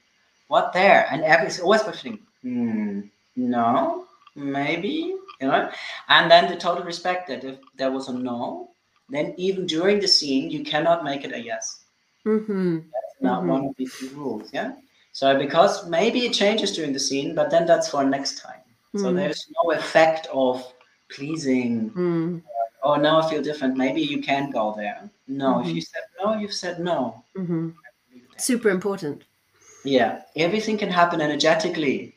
What 0.47 0.73
there? 0.73 1.07
And 1.11 1.21
every 1.23 1.49
always 1.61 1.83
questioning. 1.83 2.19
Hmm, 2.41 3.01
no, 3.35 4.05
maybe, 4.35 5.15
you 5.39 5.47
know. 5.47 5.69
And 6.09 6.29
then 6.31 6.49
the 6.49 6.57
total 6.57 6.83
respect 6.83 7.27
that 7.29 7.43
if 7.43 7.57
there 7.77 7.91
was 7.91 8.07
a 8.09 8.13
no, 8.13 8.69
then 9.09 9.33
even 9.37 9.65
during 9.67 9.99
the 9.99 10.07
scene, 10.07 10.49
you 10.49 10.63
cannot 10.63 11.03
make 11.03 11.23
it 11.23 11.31
a 11.33 11.39
yes. 11.39 11.83
Mm-hmm. 12.25 12.77
That's 12.77 13.21
not 13.21 13.43
Mhm. 13.43 13.47
one 13.47 13.65
of 13.67 13.75
the 13.77 13.85
two 13.85 14.09
rules. 14.09 14.49
Yeah. 14.51 14.73
So 15.17 15.35
because 15.35 15.87
maybe 15.89 16.19
it 16.27 16.33
changes 16.33 16.75
during 16.75 16.93
the 16.93 16.99
scene, 16.99 17.33
but 17.33 17.49
then 17.49 17.65
that's 17.65 17.89
for 17.89 18.03
next 18.03 18.37
time. 18.37 18.61
So 18.95 19.05
Mm. 19.11 19.15
there's 19.15 19.43
no 19.57 19.71
effect 19.71 20.27
of 20.31 20.55
pleasing. 21.09 21.89
Mm. 21.95 22.43
Oh, 22.83 22.97
now 23.07 23.15
I 23.21 23.27
feel 23.27 23.41
different. 23.41 23.75
Maybe 23.85 24.01
you 24.13 24.19
can 24.21 24.51
go 24.51 24.75
there. 24.77 25.09
No, 25.27 25.49
if 25.61 25.65
Mhm. 25.67 25.75
you 25.77 25.81
said 25.81 26.03
no, 26.19 26.27
you've 26.41 26.53
said 26.63 26.75
no. 26.91 26.99
hmm 27.35 27.69
there. 27.69 28.39
Super 28.49 28.69
important. 28.69 29.23
Yeah, 29.83 30.21
everything 30.35 30.77
can 30.77 30.91
happen 31.01 31.19
energetically 31.19 32.13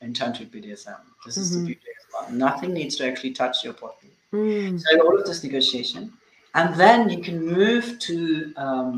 in 0.00 0.14
tantric 0.14 0.48
BDSM. 0.50 1.02
This 1.26 1.36
is 1.36 1.50
the 1.50 1.58
Mhm. 1.60 1.66
beauty 1.66 1.90
as 2.00 2.04
well. 2.14 2.26
Nothing 2.46 2.72
needs 2.72 2.96
to 2.96 3.02
actually 3.10 3.34
touch 3.42 3.56
your 3.62 3.74
body. 3.74 4.10
Mm. 4.32 4.80
So 4.80 4.88
all 5.04 5.18
of 5.20 5.26
this 5.26 5.42
negotiation, 5.44 6.12
and 6.54 6.74
then 6.82 7.10
you 7.10 7.20
can 7.28 7.38
move 7.60 7.98
to 8.08 8.16
um, 8.56 8.90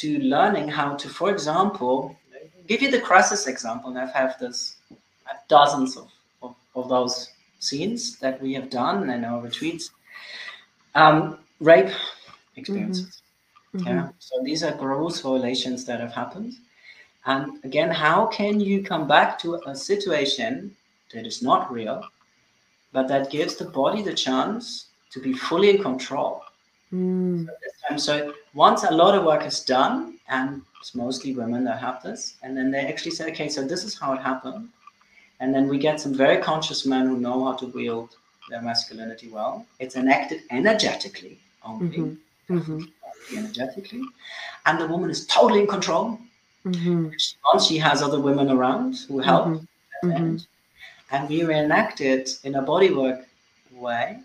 to 0.00 0.08
learning 0.34 0.68
how 0.68 0.88
to, 1.02 1.08
for 1.08 1.30
example, 1.36 2.16
give 2.66 2.82
you 2.82 2.90
the 2.90 3.00
crisis 3.00 3.46
example. 3.46 3.90
And 3.90 3.98
I've 3.98 4.12
have 4.12 4.38
this 4.38 4.76
I 5.26 5.32
have 5.32 5.48
dozens 5.48 5.96
of, 5.96 6.10
of, 6.42 6.54
of 6.74 6.88
those 6.88 7.30
scenes 7.60 8.18
that 8.18 8.40
we 8.42 8.52
have 8.54 8.70
done 8.70 9.10
in 9.10 9.24
our 9.24 9.40
retreats. 9.40 9.90
Um, 10.94 11.38
rape 11.60 11.92
experiences. 12.56 13.22
Mhm. 13.74 13.86
Yeah. 13.86 14.08
So 14.18 14.42
these 14.42 14.62
are 14.62 14.74
gross 14.74 15.20
violations 15.20 15.84
that 15.86 16.00
have 16.00 16.12
happened. 16.12 16.54
And 17.24 17.64
again, 17.64 17.90
how 17.90 18.26
can 18.26 18.60
you 18.60 18.82
come 18.82 19.06
back 19.06 19.38
to 19.40 19.60
a 19.66 19.74
situation 19.74 20.76
that 21.14 21.26
is 21.26 21.40
not 21.40 21.72
real, 21.72 22.04
but 22.92 23.08
that 23.08 23.30
gives 23.30 23.56
the 23.56 23.64
body 23.64 24.02
the 24.02 24.12
chance 24.12 24.86
to 25.12 25.20
be 25.20 25.32
fully 25.32 25.70
in 25.70 25.82
control? 25.82 26.42
Mm. 26.92 27.46
this 27.46 27.72
time. 27.88 27.98
So 27.98 28.34
once 28.54 28.84
a 28.84 28.90
lot 28.90 29.14
of 29.14 29.24
work 29.24 29.44
is 29.46 29.60
done, 29.60 30.18
and 30.28 30.62
it's 30.80 30.94
mostly 30.94 31.34
women 31.34 31.64
that 31.64 31.80
have 31.80 32.02
this, 32.02 32.34
and 32.42 32.56
then 32.56 32.70
they 32.70 32.80
actually 32.80 33.12
say, 33.12 33.30
okay, 33.30 33.48
so 33.48 33.62
this 33.64 33.84
is 33.84 33.98
how 33.98 34.12
it 34.12 34.20
happened. 34.20 34.68
And 35.40 35.54
then 35.54 35.68
we 35.68 35.78
get 35.78 36.00
some 36.00 36.14
very 36.14 36.40
conscious 36.42 36.86
men 36.86 37.06
who 37.06 37.18
know 37.18 37.44
how 37.44 37.54
to 37.54 37.66
wield 37.66 38.10
their 38.48 38.62
masculinity 38.62 39.28
well. 39.28 39.64
It's 39.78 39.96
enacted 39.96 40.42
energetically 40.50 41.38
only, 41.64 41.98
Mhm. 41.98 42.16
Mhm. 42.50 42.92
energetically. 43.36 44.02
And 44.66 44.80
the 44.80 44.86
woman 44.86 45.10
is 45.10 45.26
totally 45.26 45.60
in 45.60 45.66
control. 45.66 46.18
Mhm. 46.64 47.12
Once 47.52 47.66
she 47.66 47.78
has 47.78 48.02
other 48.02 48.20
women 48.20 48.50
around 48.50 48.98
who 49.08 49.18
help, 49.18 49.46
Mhm. 49.46 49.66
at 49.94 50.02
the 50.02 50.14
Mhm. 50.14 50.46
and 51.10 51.28
we 51.28 51.44
reenact 51.44 52.00
it 52.00 52.38
in 52.44 52.54
a 52.56 52.62
bodywork 52.62 53.24
way. 53.72 54.20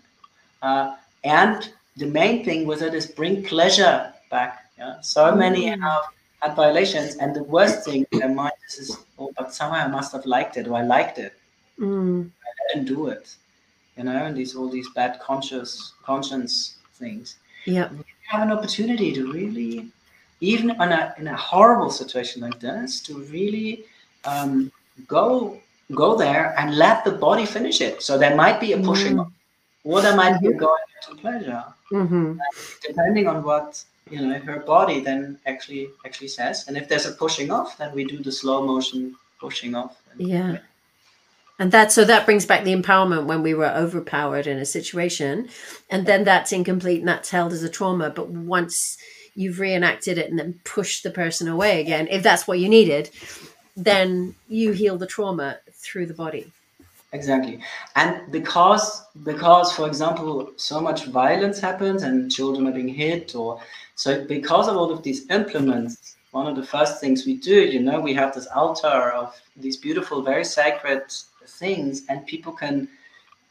Uh, 0.62 0.96
and 1.24 1.72
the 1.96 2.06
main 2.06 2.44
thing 2.44 2.66
with 2.66 2.82
it 2.82 2.94
is 2.94 3.06
bring 3.06 3.44
pleasure 3.44 4.12
back. 4.30 4.70
Yeah, 4.78 5.00
so 5.00 5.34
many 5.34 5.62
Mm. 5.66 5.80
have 5.82 6.04
had 6.42 6.54
violations, 6.56 7.16
and 7.16 7.34
the 7.34 7.42
worst 7.42 7.84
thing 7.84 8.06
in 8.12 8.18
their 8.20 8.34
mind 8.42 8.58
is, 8.68 8.96
oh, 9.18 9.30
but 9.38 9.52
somehow 9.54 9.80
I 9.86 9.88
must 9.88 10.12
have 10.12 10.24
liked 10.26 10.56
it, 10.56 10.68
or 10.68 10.74
I 10.76 10.82
liked 10.82 11.18
it. 11.18 11.34
Mm. 11.78 12.30
I 12.48 12.50
didn't 12.74 12.86
do 12.96 13.08
it. 13.08 13.34
You 13.96 14.04
know, 14.04 14.24
and 14.26 14.36
these 14.36 14.54
all 14.54 14.68
these 14.68 14.88
bad 14.90 15.18
conscious 15.20 15.92
conscience 16.04 16.76
things. 16.94 17.36
Yeah, 17.64 17.90
You 17.92 18.04
have 18.28 18.42
an 18.46 18.52
opportunity 18.56 19.12
to 19.12 19.32
really, 19.32 19.90
even 20.40 20.70
in 20.70 20.92
a 21.00 21.14
in 21.18 21.26
a 21.26 21.36
horrible 21.36 21.90
situation 21.90 22.42
like 22.46 22.58
this, 22.60 23.00
to 23.06 23.12
really 23.36 23.84
um, 24.24 24.70
go 25.08 25.58
go 25.94 26.14
there 26.16 26.54
and 26.58 26.76
let 26.76 27.04
the 27.04 27.12
body 27.12 27.46
finish 27.46 27.80
it. 27.80 28.02
So 28.02 28.18
there 28.18 28.36
might 28.36 28.60
be 28.60 28.72
a 28.72 28.78
pushing, 28.90 29.16
Mm. 29.16 29.32
or 29.84 30.00
there 30.02 30.14
might 30.22 30.38
be 30.40 30.52
going 30.52 30.86
into 30.96 31.10
pleasure, 31.22 31.64
Mhm. 31.90 32.38
depending 32.86 33.26
on 33.26 33.42
what 33.42 33.82
you 34.10 34.20
know 34.20 34.38
her 34.38 34.60
body 34.60 35.00
then 35.00 35.38
actually 35.46 35.88
actually 36.04 36.28
says. 36.28 36.66
And 36.68 36.76
if 36.76 36.88
there's 36.88 37.06
a 37.06 37.12
pushing 37.12 37.50
off, 37.50 37.78
then 37.78 37.94
we 37.94 38.04
do 38.04 38.18
the 38.22 38.32
slow 38.32 38.64
motion 38.64 39.14
pushing 39.40 39.74
off. 39.74 39.96
And- 40.12 40.28
Yeah. 40.28 40.58
And 41.60 41.72
that 41.72 41.90
so 41.90 42.04
that 42.04 42.24
brings 42.24 42.46
back 42.46 42.62
the 42.62 42.74
empowerment 42.74 43.26
when 43.26 43.42
we 43.42 43.52
were 43.52 43.66
overpowered 43.66 44.46
in 44.46 44.58
a 44.58 44.64
situation, 44.64 45.48
and 45.90 46.06
then 46.06 46.22
that's 46.22 46.52
incomplete 46.52 47.00
and 47.00 47.08
that's 47.08 47.30
held 47.30 47.52
as 47.52 47.64
a 47.64 47.68
trauma. 47.68 48.10
But 48.10 48.28
once 48.30 48.96
you've 49.34 49.58
reenacted 49.58 50.18
it 50.18 50.30
and 50.30 50.38
then 50.38 50.60
pushed 50.64 51.02
the 51.02 51.10
person 51.10 51.48
away 51.48 51.80
again, 51.80 52.06
if 52.10 52.22
that's 52.22 52.46
what 52.46 52.60
you 52.60 52.68
needed, 52.68 53.10
then 53.76 54.36
you 54.48 54.70
heal 54.70 54.96
the 54.98 55.06
trauma 55.06 55.58
through 55.72 56.06
the 56.06 56.14
body. 56.14 56.52
Exactly, 57.12 57.58
and 57.96 58.30
because 58.30 59.02
because 59.24 59.72
for 59.72 59.88
example, 59.88 60.52
so 60.56 60.80
much 60.80 61.06
violence 61.06 61.58
happens 61.58 62.04
and 62.04 62.30
children 62.30 62.68
are 62.68 62.72
being 62.72 62.86
hit, 62.88 63.34
or 63.34 63.60
so 63.98 64.24
because 64.24 64.68
of 64.68 64.76
all 64.76 64.92
of 64.92 65.02
these 65.02 65.28
implements, 65.30 66.16
one 66.32 66.46
of 66.46 66.56
the 66.56 66.62
first 66.62 67.00
things 67.00 67.26
we 67.26 67.34
do, 67.36 67.60
you 67.74 67.80
know, 67.80 68.00
we 68.00 68.14
have 68.14 68.34
this 68.34 68.46
altar 68.48 69.12
of 69.12 69.34
these 69.56 69.76
beautiful, 69.76 70.22
very 70.22 70.44
sacred 70.44 71.02
things, 71.46 72.02
and 72.08 72.26
people 72.26 72.52
can 72.52 72.88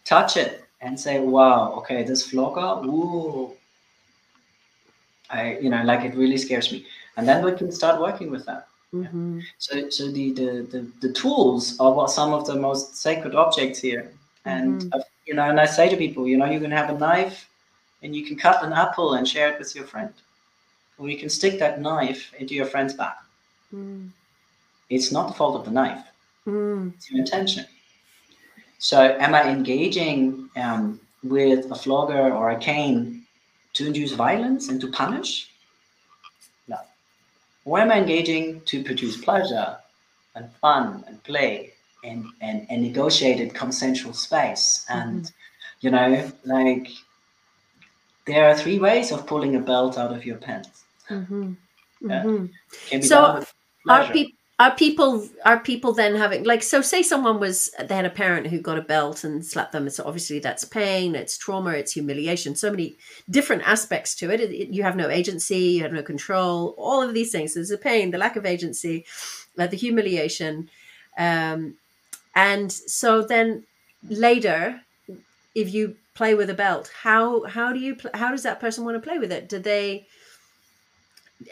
touch 0.05 0.37
it 0.37 0.65
and 0.81 0.99
say, 0.99 1.19
"Wow, 1.19 1.73
okay, 1.79 2.03
this 2.03 2.29
flogger, 2.29 2.85
ooh." 2.87 3.53
I, 5.29 5.57
you 5.59 5.69
know, 5.69 5.83
like 5.83 6.05
it 6.05 6.15
really 6.15 6.37
scares 6.37 6.71
me, 6.71 6.85
and 7.17 7.27
then 7.27 7.43
we 7.43 7.51
can 7.53 7.71
start 7.71 7.99
working 8.01 8.31
with 8.31 8.45
that. 8.45 8.67
hmm 8.91 9.41
So, 9.59 9.89
so 9.89 10.11
the, 10.11 10.31
the, 10.33 10.49
the, 10.73 10.87
the 11.01 11.13
tools 11.13 11.79
are 11.79 11.91
what 11.93 12.09
some 12.11 12.33
of 12.33 12.45
the 12.45 12.55
most 12.55 12.95
sacred 12.95 13.35
objects 13.35 13.79
here. 13.81 14.11
And, 14.45 14.85
uh, 14.93 14.99
you 15.25 15.33
know, 15.35 15.49
and 15.49 15.59
I 15.59 15.65
say 15.65 15.89
to 15.89 15.97
people, 15.97 16.27
you 16.27 16.37
know, 16.37 16.45
you 16.49 16.59
can 16.59 16.71
have 16.71 16.89
a 16.89 16.97
knife 16.97 17.49
and 18.03 18.15
you 18.15 18.25
can 18.25 18.37
cut 18.37 18.63
an 18.63 18.73
apple 18.73 19.15
and 19.15 19.27
share 19.27 19.49
it 19.53 19.59
with 19.59 19.75
your 19.75 19.85
friend. 19.85 20.13
Or 20.97 21.09
you 21.09 21.17
can 21.17 21.29
stick 21.29 21.59
that 21.59 21.81
knife 21.81 22.33
into 22.39 22.53
your 22.53 22.65
friend's 22.65 22.93
back. 22.93 23.17
mm 23.73 24.09
It's 24.89 25.11
not 25.11 25.27
the 25.27 25.33
fault 25.33 25.55
of 25.59 25.65
the 25.65 25.71
knife, 25.71 26.03
Mm. 26.45 26.93
it's 26.95 27.09
your 27.11 27.19
intention. 27.19 27.65
So, 28.79 28.99
am 29.19 29.35
I 29.35 29.43
engaging 29.49 30.49
um, 30.55 30.99
with 31.23 31.71
a 31.71 31.75
flogger 31.75 32.31
or 32.33 32.51
a 32.51 32.59
cane 32.59 33.25
to 33.73 33.87
induce 33.87 34.13
violence 34.13 34.69
and 34.69 34.79
to 34.81 34.87
punish? 34.87 35.51
No. 36.67 36.77
Or 37.65 37.79
am 37.79 37.91
I 37.91 37.97
engaging 37.97 38.61
to 38.61 38.83
produce 38.83 39.17
pleasure 39.17 39.77
and 40.35 40.49
fun 40.61 41.03
and 41.07 41.21
play 41.23 41.73
and, 42.03 42.25
and, 42.41 42.65
and 42.69 42.81
negotiated 42.81 43.53
consensual 43.53 44.13
space? 44.13 44.85
And, 44.89 45.31
you 45.81 45.89
know, 45.91 46.31
like 46.45 46.87
there 48.25 48.47
are 48.49 48.55
three 48.55 48.79
ways 48.79 49.11
of 49.11 49.25
pulling 49.27 49.55
a 49.55 49.59
belt 49.59 49.97
out 49.97 50.13
of 50.13 50.25
your 50.25 50.37
pants. 50.37 50.83
Hmm 51.07 51.53
Yeah. 52.01 52.21
hmm 52.21 52.45
So, 53.01 53.43
Are 53.89 54.03
people 54.11 54.33
are 54.59 54.75
people 54.75 55.29
are 55.45 55.59
people 55.59 55.93
then 55.93 56.15
having 56.15 56.43
like 56.43 56.63
so 56.63 56.81
say 56.81 57.03
someone 57.03 57.39
was 57.39 57.69
they 57.87 57.95
had 57.95 58.05
a 58.05 58.09
parent 58.09 58.47
who 58.47 58.59
got 58.59 58.77
a 58.79 58.81
belt 58.81 59.23
and 59.23 59.45
slapped 59.45 59.71
them 59.71 59.87
so 59.89 60.03
obviously 60.03 60.39
that's 60.39 60.65
pain 60.65 61.13
it's 61.15 61.37
trauma 61.37 61.71
it's 61.71 61.91
humiliation 61.93 62.55
so 62.55 62.71
many 62.71 62.95
different 63.29 63.61
aspects 63.67 64.15
to 64.15 64.31
it. 64.33 64.41
It- 64.41 64.51
it- 64.61 64.69
you 64.69 64.81
have 64.83 64.95
no 64.95 65.09
agency 65.09 65.59
you 65.77 65.83
have 65.83 65.93
no 65.93 66.01
control 66.03 66.73
all 66.77 67.01
of 67.03 67.13
these 67.13 67.31
things. 67.31 67.53
There's 67.53 67.69
the 67.69 67.77
pain 67.77 68.11
the 68.11 68.17
lack 68.17 68.35
of 68.35 68.45
agency 68.45 69.05
uh, 69.59 69.67
the 69.67 69.77
humiliation 69.77 70.69
um, 71.17 71.75
and 72.35 72.71
so 72.71 73.21
then 73.21 73.63
later 74.09 74.81
if 75.55 75.73
you 75.73 75.95
play 76.15 76.33
with 76.35 76.49
a 76.49 76.53
belt 76.53 76.91
how 77.03 77.43
how 77.45 77.71
do 77.73 77.79
you 77.79 77.95
pl- 77.95 78.11
how 78.13 78.31
does 78.31 78.43
that 78.43 78.59
person 78.59 78.85
want 78.85 78.95
to 78.95 79.07
play 79.09 79.19
with 79.19 79.31
it? 79.31 79.47
Do 79.49 79.59
they 79.59 80.07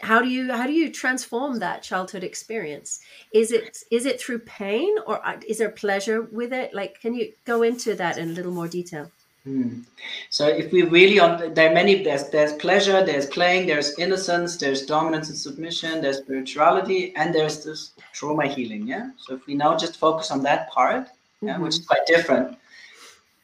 how 0.02 0.20
do 0.20 0.28
you 0.28 0.52
how 0.52 0.66
do 0.66 0.72
you 0.72 0.90
transform 0.90 1.58
that 1.58 1.82
childhood 1.82 2.24
experience 2.24 3.00
is 3.32 3.52
it 3.52 3.78
is 3.90 4.04
it 4.04 4.20
through 4.20 4.38
pain 4.40 4.92
or 5.06 5.24
uh, 5.26 5.38
is 5.46 5.58
there 5.58 5.70
pleasure 5.70 6.22
with 6.22 6.52
it 6.52 6.74
like 6.74 7.00
can 7.00 7.14
you 7.14 7.32
go 7.44 7.62
into 7.62 7.94
that 7.94 8.18
in 8.18 8.30
a 8.30 8.32
little 8.32 8.52
more 8.52 8.68
detail 8.68 9.10
Hmm. 9.46 9.82
So 10.28 10.48
if 10.48 10.72
we 10.72 10.82
really 10.82 11.20
on 11.20 11.54
there 11.54 11.70
are 11.70 11.74
many 11.74 12.02
there's 12.02 12.28
there's 12.30 12.54
pleasure, 12.54 13.06
there's 13.06 13.26
playing, 13.26 13.68
there's 13.68 13.96
innocence, 13.96 14.56
there's 14.56 14.84
dominance 14.84 15.28
and 15.28 15.38
submission, 15.38 16.00
there's 16.00 16.18
spirituality, 16.18 17.14
and 17.14 17.32
there's 17.32 17.62
this 17.62 17.92
trauma 18.12 18.48
healing. 18.48 18.88
Yeah. 18.88 19.10
So 19.16 19.36
if 19.36 19.46
we 19.46 19.54
now 19.54 19.76
just 19.76 19.98
focus 19.98 20.32
on 20.32 20.42
that 20.42 20.68
part, 20.72 21.06
yeah, 21.42 21.58
which 21.58 21.76
is 21.76 21.86
quite 21.86 22.04
different, 22.06 22.58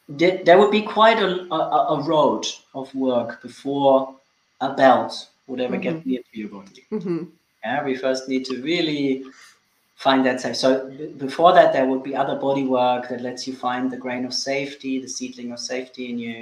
there, 0.08 0.42
there 0.42 0.58
would 0.58 0.72
be 0.72 0.82
quite 0.82 1.22
a, 1.22 1.46
a, 1.54 1.96
a 1.96 2.02
road 2.02 2.46
of 2.74 2.92
work 2.96 3.40
before 3.40 4.16
a 4.60 4.74
belt 4.74 5.28
would 5.52 5.60
ever 5.68 5.76
get 5.86 5.94
Mhm. 5.96 6.06
near 6.06 6.22
to 6.28 6.34
your 6.40 6.48
body. 6.58 6.82
hmm 6.90 7.22
Yeah, 7.64 7.84
we 7.88 7.94
first 8.04 8.22
need 8.32 8.44
to 8.50 8.54
really 8.70 9.06
find 10.04 10.20
that 10.26 10.40
safe. 10.40 10.56
So 10.56 10.68
b- 10.98 11.12
before 11.26 11.52
that, 11.58 11.72
there 11.74 11.86
would 11.90 12.02
be 12.02 12.14
other 12.22 12.36
body 12.46 12.64
work 12.64 13.02
that 13.10 13.20
lets 13.20 13.46
you 13.46 13.54
find 13.66 13.84
the 13.94 14.00
grain 14.04 14.24
of 14.28 14.32
safety, 14.34 14.92
the 15.00 15.12
seedling 15.18 15.52
of 15.52 15.60
safety 15.60 16.04
in 16.10 16.16
you. 16.26 16.38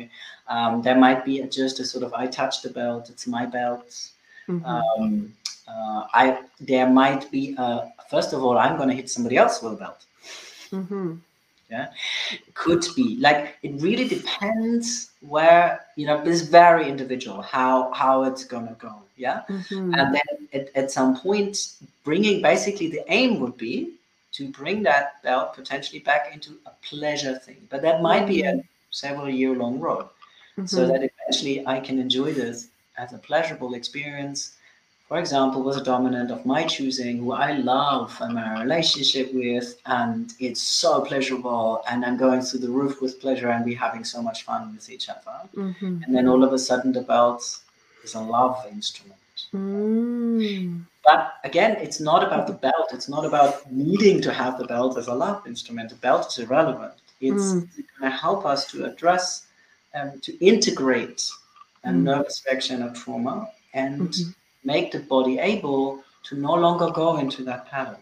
Um, 0.54 0.72
there 0.86 0.98
might 1.06 1.20
be 1.30 1.34
just 1.60 1.80
a 1.80 1.84
sort 1.92 2.04
of 2.06 2.14
I 2.14 2.26
touch 2.40 2.62
the 2.62 2.70
belt, 2.80 3.10
it's 3.12 3.26
my 3.26 3.44
belt. 3.58 3.88
Mhm. 4.48 4.62
Um, 4.72 5.34
uh, 5.72 6.00
I 6.22 6.24
there 6.72 6.88
might 7.02 7.22
be 7.36 7.44
a, 7.58 7.68
first 8.14 8.30
of 8.34 8.38
all, 8.44 8.56
I'm 8.64 8.76
going 8.80 8.90
to 8.92 8.98
hit 9.00 9.10
somebody 9.16 9.36
else 9.42 9.54
with 9.62 9.74
a 9.74 9.80
belt. 9.84 10.00
Mhm. 11.70 11.88
Could 12.54 12.84
be 12.96 13.16
like 13.16 13.56
it 13.62 13.72
really 13.80 14.08
depends 14.08 15.10
where 15.20 15.86
you 15.96 16.06
know. 16.06 16.20
It's 16.22 16.40
very 16.42 16.88
individual 16.88 17.42
how 17.42 17.92
how 17.92 18.24
it's 18.24 18.44
to 18.44 18.76
go. 18.78 18.94
Yeah. 19.16 19.42
Mhm. 19.48 19.92
and 19.98 20.14
then 20.14 20.48
at, 20.54 20.70
at 20.74 20.90
some 20.90 21.14
point 21.20 21.74
bringing 22.04 22.40
basically 22.40 22.88
the 22.88 23.04
aim 23.08 23.38
would 23.40 23.56
be 23.58 23.92
to 24.32 24.48
bring 24.48 24.82
that 24.84 25.22
belt 25.22 25.52
potentially 25.54 25.98
back 25.98 26.32
into 26.32 26.50
a 26.64 26.72
pleasure 26.90 27.36
thing 27.38 27.60
but 27.68 27.82
that 27.82 28.00
might 28.00 28.26
be 28.26 28.42
a 28.42 28.62
several 28.90 29.28
year 29.28 29.54
long 29.54 29.78
road 29.78 30.06
so 30.64 30.78
Mhm. 30.78 30.88
that 30.88 31.00
eventually 31.10 31.56
i 31.66 31.78
can 31.86 31.98
enjoy 31.98 32.32
this 32.32 32.68
as 32.96 33.12
a 33.12 33.18
pleasurable 33.18 33.74
experience 33.74 34.56
for 35.10 35.18
example 35.18 35.60
with 35.64 35.76
a 35.76 35.82
dominant 35.82 36.30
of 36.30 36.46
my 36.46 36.62
choosing 36.74 37.18
who 37.18 37.32
i 37.32 37.50
love 37.74 38.16
i'm 38.24 38.36
in 38.38 38.44
a 38.50 38.60
relationship 38.60 39.28
with 39.34 39.68
and 39.86 40.34
it's 40.38 40.62
so 40.62 40.90
pleasurable 41.08 41.82
and 41.90 42.04
i'm 42.06 42.16
going 42.26 42.40
through 42.40 42.60
the 42.66 42.74
roof 42.80 43.02
with 43.02 43.20
pleasure 43.24 43.50
and 43.54 43.64
we're 43.64 43.84
having 43.86 44.04
so 44.04 44.22
much 44.28 44.44
fun 44.48 44.62
with 44.74 44.88
each 44.94 45.08
other 45.14 45.36
Mhm. 45.56 45.94
and 46.04 46.10
then 46.14 46.28
all 46.32 46.42
of 46.48 46.52
a 46.58 46.60
sudden 46.68 46.92
the 46.98 47.06
belt 47.14 47.42
is 48.04 48.14
a 48.14 48.24
love 48.36 48.56
instrument 48.76 49.16
Mm. 49.54 50.84
but 51.08 51.20
again, 51.48 51.72
it's 51.84 51.98
not 52.08 52.22
about 52.26 52.44
the 52.46 52.52
belt. 52.66 52.88
It's 52.96 53.08
not 53.14 53.24
about 53.30 53.52
needing 53.72 54.20
to 54.26 54.30
have 54.40 54.54
the 54.58 54.66
belt 54.72 54.92
as 55.00 55.06
a 55.08 55.14
love 55.24 55.40
instrument. 55.52 55.88
The 55.94 56.00
belt 56.06 56.24
is 56.30 56.38
irrelevant. 56.44 56.92
It's 57.28 57.46
Mm. 57.54 57.60
going 57.98 58.10
to 58.12 58.16
help 58.26 58.40
us 58.52 58.60
to 58.70 58.76
address, 58.90 59.24
um, 59.96 60.10
to 60.26 60.30
integrate 60.50 61.20
a 61.84 61.90
Mm. 61.90 62.02
nervous 62.10 62.36
reaction 62.44 62.78
of 62.86 62.90
trauma 63.02 63.36
and 63.82 64.10
Mhm. 64.10 64.34
Make 64.64 64.92
the 64.92 65.00
body 65.00 65.38
able 65.38 66.02
to 66.24 66.36
no 66.36 66.54
longer 66.54 66.90
go 66.90 67.18
into 67.18 67.42
that 67.44 67.66
pattern. 67.66 67.96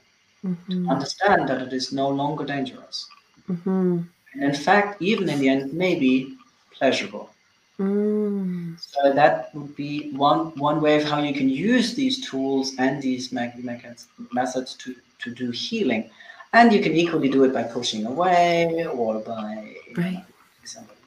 Mhm. 0.44 0.88
Understand 0.88 1.49
that 1.49 1.62
it 1.62 1.73
is 1.73 1.92
no 1.92 2.09
longer 2.09 2.44
dangerous. 2.44 3.07
Mhm. 3.49 4.07
And 4.35 4.42
in 4.42 4.55
fact, 4.55 5.03
even 5.03 5.29
in 5.29 5.38
the 5.40 5.49
end, 5.49 5.73
maybe 5.73 6.37
pleasurable. 6.77 7.31
Mm. 7.79 8.77
So 8.81 9.12
that 9.12 9.55
would 9.55 9.75
be 9.77 10.11
one 10.12 10.53
one 10.57 10.81
way 10.81 10.97
of 11.01 11.05
how 11.05 11.21
you 11.23 11.33
can 11.33 11.49
use 11.49 11.94
these 11.94 12.29
tools 12.29 12.75
and 12.79 13.01
these 13.01 13.31
me- 13.33 13.53
methods 13.62 14.09
methods 14.33 14.75
to 14.83 14.94
to 15.23 15.31
do 15.33 15.51
healing, 15.53 16.11
and 16.53 16.73
you 16.73 16.81
can 16.81 16.92
equally 16.92 17.29
do 17.29 17.44
it 17.44 17.53
by 17.53 17.62
pushing 17.62 18.05
away 18.07 18.85
or 18.87 19.21
by 19.21 19.75
Right. 19.97 20.25
somebody. 20.64 20.99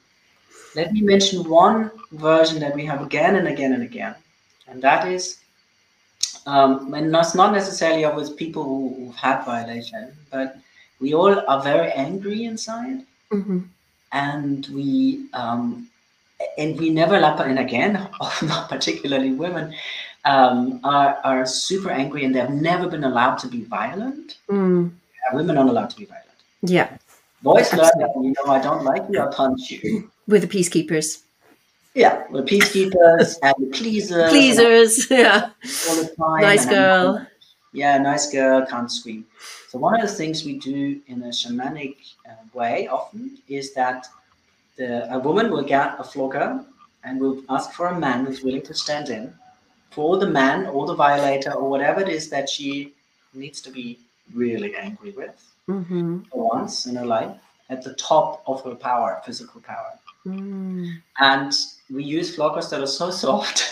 Let 0.74 0.92
me 0.92 1.02
mention 1.02 1.48
one 1.48 1.90
version 2.12 2.58
that 2.60 2.74
we 2.74 2.84
have 2.86 3.02
again 3.02 3.36
and 3.36 3.48
again 3.48 3.72
and 3.74 3.82
again, 3.82 4.14
and 4.68 4.80
that 4.82 5.06
is, 5.06 5.38
um, 6.46 6.92
and 6.94 7.12
that's 7.14 7.34
not 7.34 7.52
necessarily 7.52 8.04
with 8.16 8.36
people 8.36 8.64
who, 8.64 8.94
who've 8.96 9.14
had 9.16 9.44
violation, 9.44 10.12
but 10.30 10.56
we 11.00 11.14
all 11.14 11.34
are 11.48 11.62
very 11.62 11.90
angry 11.92 12.44
inside 12.44 13.00
Mhm. 13.32 13.64
and 14.12 14.66
we 14.74 15.26
um, 15.32 15.88
and 16.58 16.78
we 16.78 16.90
never 16.90 17.18
lap 17.18 17.40
and 17.40 17.58
again 17.58 17.92
not 18.42 18.68
particularly 18.68 19.32
women 19.32 19.74
um, 20.24 20.80
are, 20.84 21.18
are 21.24 21.46
super 21.46 21.90
angry 21.90 22.24
and 22.24 22.34
they've 22.34 22.50
never 22.50 22.88
been 22.88 23.04
allowed 23.04 23.36
to 23.38 23.48
be 23.48 23.62
violent 23.64 24.38
Mm. 24.48 24.90
Women 25.32 25.56
aren't 25.56 25.70
allowed 25.70 25.90
to 25.90 25.96
be 25.96 26.04
violent 26.04 26.38
Yeah. 26.62 26.88
boys 27.42 27.72
learn 27.72 27.90
that 28.02 28.12
you 28.16 28.34
know 28.36 28.52
i 28.52 28.60
don't 28.60 28.84
like 28.84 29.04
you 29.10 29.18
i 29.20 29.26
punch 29.34 29.70
you 29.70 30.10
With 30.28 30.42
the 30.42 30.52
peacekeepers. 30.56 31.22
Yeah 31.94 32.24
the 32.32 32.42
peacekeepers 32.42 33.36
and 33.42 33.54
the 33.58 33.66
pleasers 33.78 34.30
Pleasers. 34.30 35.10
Yeah. 35.10 35.50
all 35.88 35.96
the 35.96 36.14
time 36.18 36.40
Nice 36.42 36.66
I'm- 36.66 36.74
girl. 36.74 37.26
yeah 37.72 37.98
nice 37.98 38.30
girl 38.30 38.64
can't 38.66 38.90
scream 38.90 39.24
so 39.68 39.78
one 39.78 39.94
of 39.98 40.02
the 40.08 40.14
things 40.14 40.44
we 40.44 40.58
do 40.58 41.00
in 41.06 41.22
a 41.22 41.28
shamanic 41.28 41.96
uh, 42.28 42.34
way 42.54 42.88
often 42.88 43.38
is 43.48 43.72
that 43.74 44.06
the, 44.76 45.12
a 45.14 45.18
woman 45.18 45.50
will 45.50 45.62
get 45.64 45.96
a 45.98 46.04
flogger 46.04 46.64
and 47.04 47.20
will 47.20 47.42
ask 47.50 47.72
for 47.72 47.86
a 47.88 47.98
man 47.98 48.24
who's 48.24 48.42
willing 48.42 48.62
to 48.62 48.74
stand 48.74 49.08
in 49.08 49.32
for 49.90 50.18
the 50.18 50.26
man 50.26 50.66
or 50.66 50.86
the 50.86 50.94
violator 50.94 51.52
or 51.52 51.68
whatever 51.68 52.00
it 52.00 52.08
is 52.08 52.28
that 52.30 52.48
she 52.48 52.92
needs 53.34 53.60
to 53.60 53.70
be 53.70 53.98
really 54.34 54.74
angry 54.76 55.10
with 55.12 55.36
Mm-hmm. 55.68 56.18
once 56.32 56.86
in 56.86 56.96
her 56.96 57.06
life 57.06 57.30
at 57.70 57.84
the 57.84 57.94
top 57.94 58.42
of 58.48 58.64
her 58.64 58.74
power, 58.74 59.22
physical 59.24 59.60
power. 59.60 59.92
Mm. 60.26 61.02
And 61.18 61.52
we 61.90 62.04
use 62.04 62.36
floggers 62.36 62.70
that 62.70 62.80
are 62.80 62.86
so 62.86 63.10
soft 63.24 63.64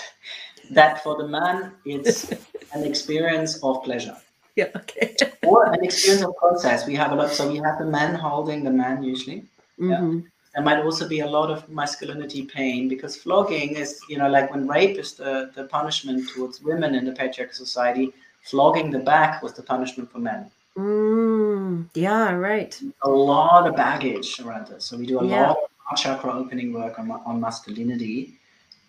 that 0.70 1.02
for 1.02 1.16
the 1.16 1.26
man 1.28 1.72
it's 1.84 2.30
an 2.74 2.84
experience 2.84 3.58
of 3.62 3.82
pleasure 3.84 4.16
Yeah. 4.56 4.68
Okay. 4.76 5.16
or 5.46 5.72
an 5.72 5.82
experience 5.84 6.24
of 6.24 6.36
process. 6.36 6.86
We 6.86 6.94
have 6.96 7.12
a 7.12 7.14
lot, 7.14 7.30
so 7.30 7.48
we 7.50 7.58
have 7.66 7.78
the 7.78 7.86
man 7.86 8.14
holding 8.14 8.64
the 8.64 8.70
man 8.82 9.02
usually. 9.02 9.44
Mhm. 9.78 10.24
There 10.54 10.64
might 10.64 10.80
also 10.84 11.06
be 11.08 11.20
a 11.20 11.30
lot 11.38 11.48
of 11.54 11.68
masculinity 11.68 12.42
pain 12.44 12.88
because 12.88 13.16
flogging 13.16 13.76
is, 13.76 14.00
you 14.10 14.18
know, 14.18 14.28
like 14.28 14.50
when 14.52 14.66
rape 14.66 14.98
is 14.98 15.14
the, 15.14 15.50
the 15.54 15.64
punishment 15.64 16.28
towards 16.34 16.60
women 16.60 16.94
in 16.98 17.04
the 17.04 17.12
patriarchal 17.12 17.54
society, 17.66 18.12
flogging 18.50 18.90
the 18.90 18.98
back 18.98 19.42
was 19.44 19.52
the 19.54 19.62
punishment 19.62 20.10
for 20.10 20.18
men. 20.18 20.50
Mm. 20.76 21.88
Yeah. 21.94 22.32
Right. 22.32 22.72
A 23.02 23.08
lot 23.08 23.68
of 23.68 23.76
baggage 23.76 24.40
around 24.40 24.66
this. 24.66 24.84
So 24.86 24.96
we 24.96 25.06
do 25.06 25.20
a 25.20 25.24
Yeah. 25.26 25.42
lot 25.48 25.58
of 25.64 25.69
chakra 25.96 26.32
opening 26.32 26.72
work 26.72 26.98
on, 26.98 27.10
on 27.10 27.40
masculinity 27.40 28.34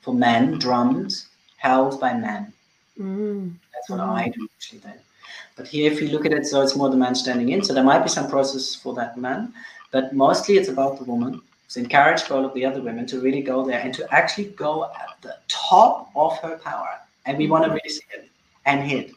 for 0.01 0.13
men, 0.13 0.57
drums 0.57 1.27
held 1.57 1.99
by 1.99 2.13
men. 2.13 2.51
Mm. 2.99 3.53
That's 3.73 3.89
what 3.89 3.99
Mhm. 3.99 4.15
I 4.15 4.29
do 4.29 4.47
usually 4.59 4.79
then. 4.79 4.99
But 5.55 5.67
here, 5.67 5.91
if 5.91 6.01
you 6.01 6.09
look 6.09 6.25
at 6.25 6.33
it, 6.33 6.45
so 6.45 6.61
it's 6.61 6.75
more 6.75 6.89
the 6.89 6.97
man 6.97 7.15
standing 7.15 7.49
in. 7.49 7.63
So 7.63 7.73
there 7.73 7.83
might 7.83 8.03
be 8.03 8.09
some 8.09 8.29
process 8.29 8.75
for 8.75 8.93
that 8.95 9.17
man, 9.17 9.53
but 9.91 10.13
mostly 10.13 10.57
it's 10.57 10.69
about 10.69 10.97
the 10.97 11.03
woman. 11.03 11.41
So 11.67 11.79
encourage 11.79 12.29
all 12.29 12.43
of 12.43 12.53
the 12.53 12.65
other 12.65 12.81
women 12.81 13.05
to 13.07 13.21
really 13.21 13.41
go 13.41 13.63
there 13.65 13.79
and 13.79 13.93
to 13.93 14.13
actually 14.13 14.45
go 14.45 14.85
at 14.85 15.15
the 15.21 15.37
top 15.47 16.09
of 16.15 16.37
her 16.39 16.57
power. 16.57 16.99
And 17.25 17.37
we 17.37 17.47
want 17.47 17.63
to 17.65 17.69
really 17.69 17.89
see 17.89 18.03
it 18.13 18.29
and 18.65 18.81
hit. 18.81 19.11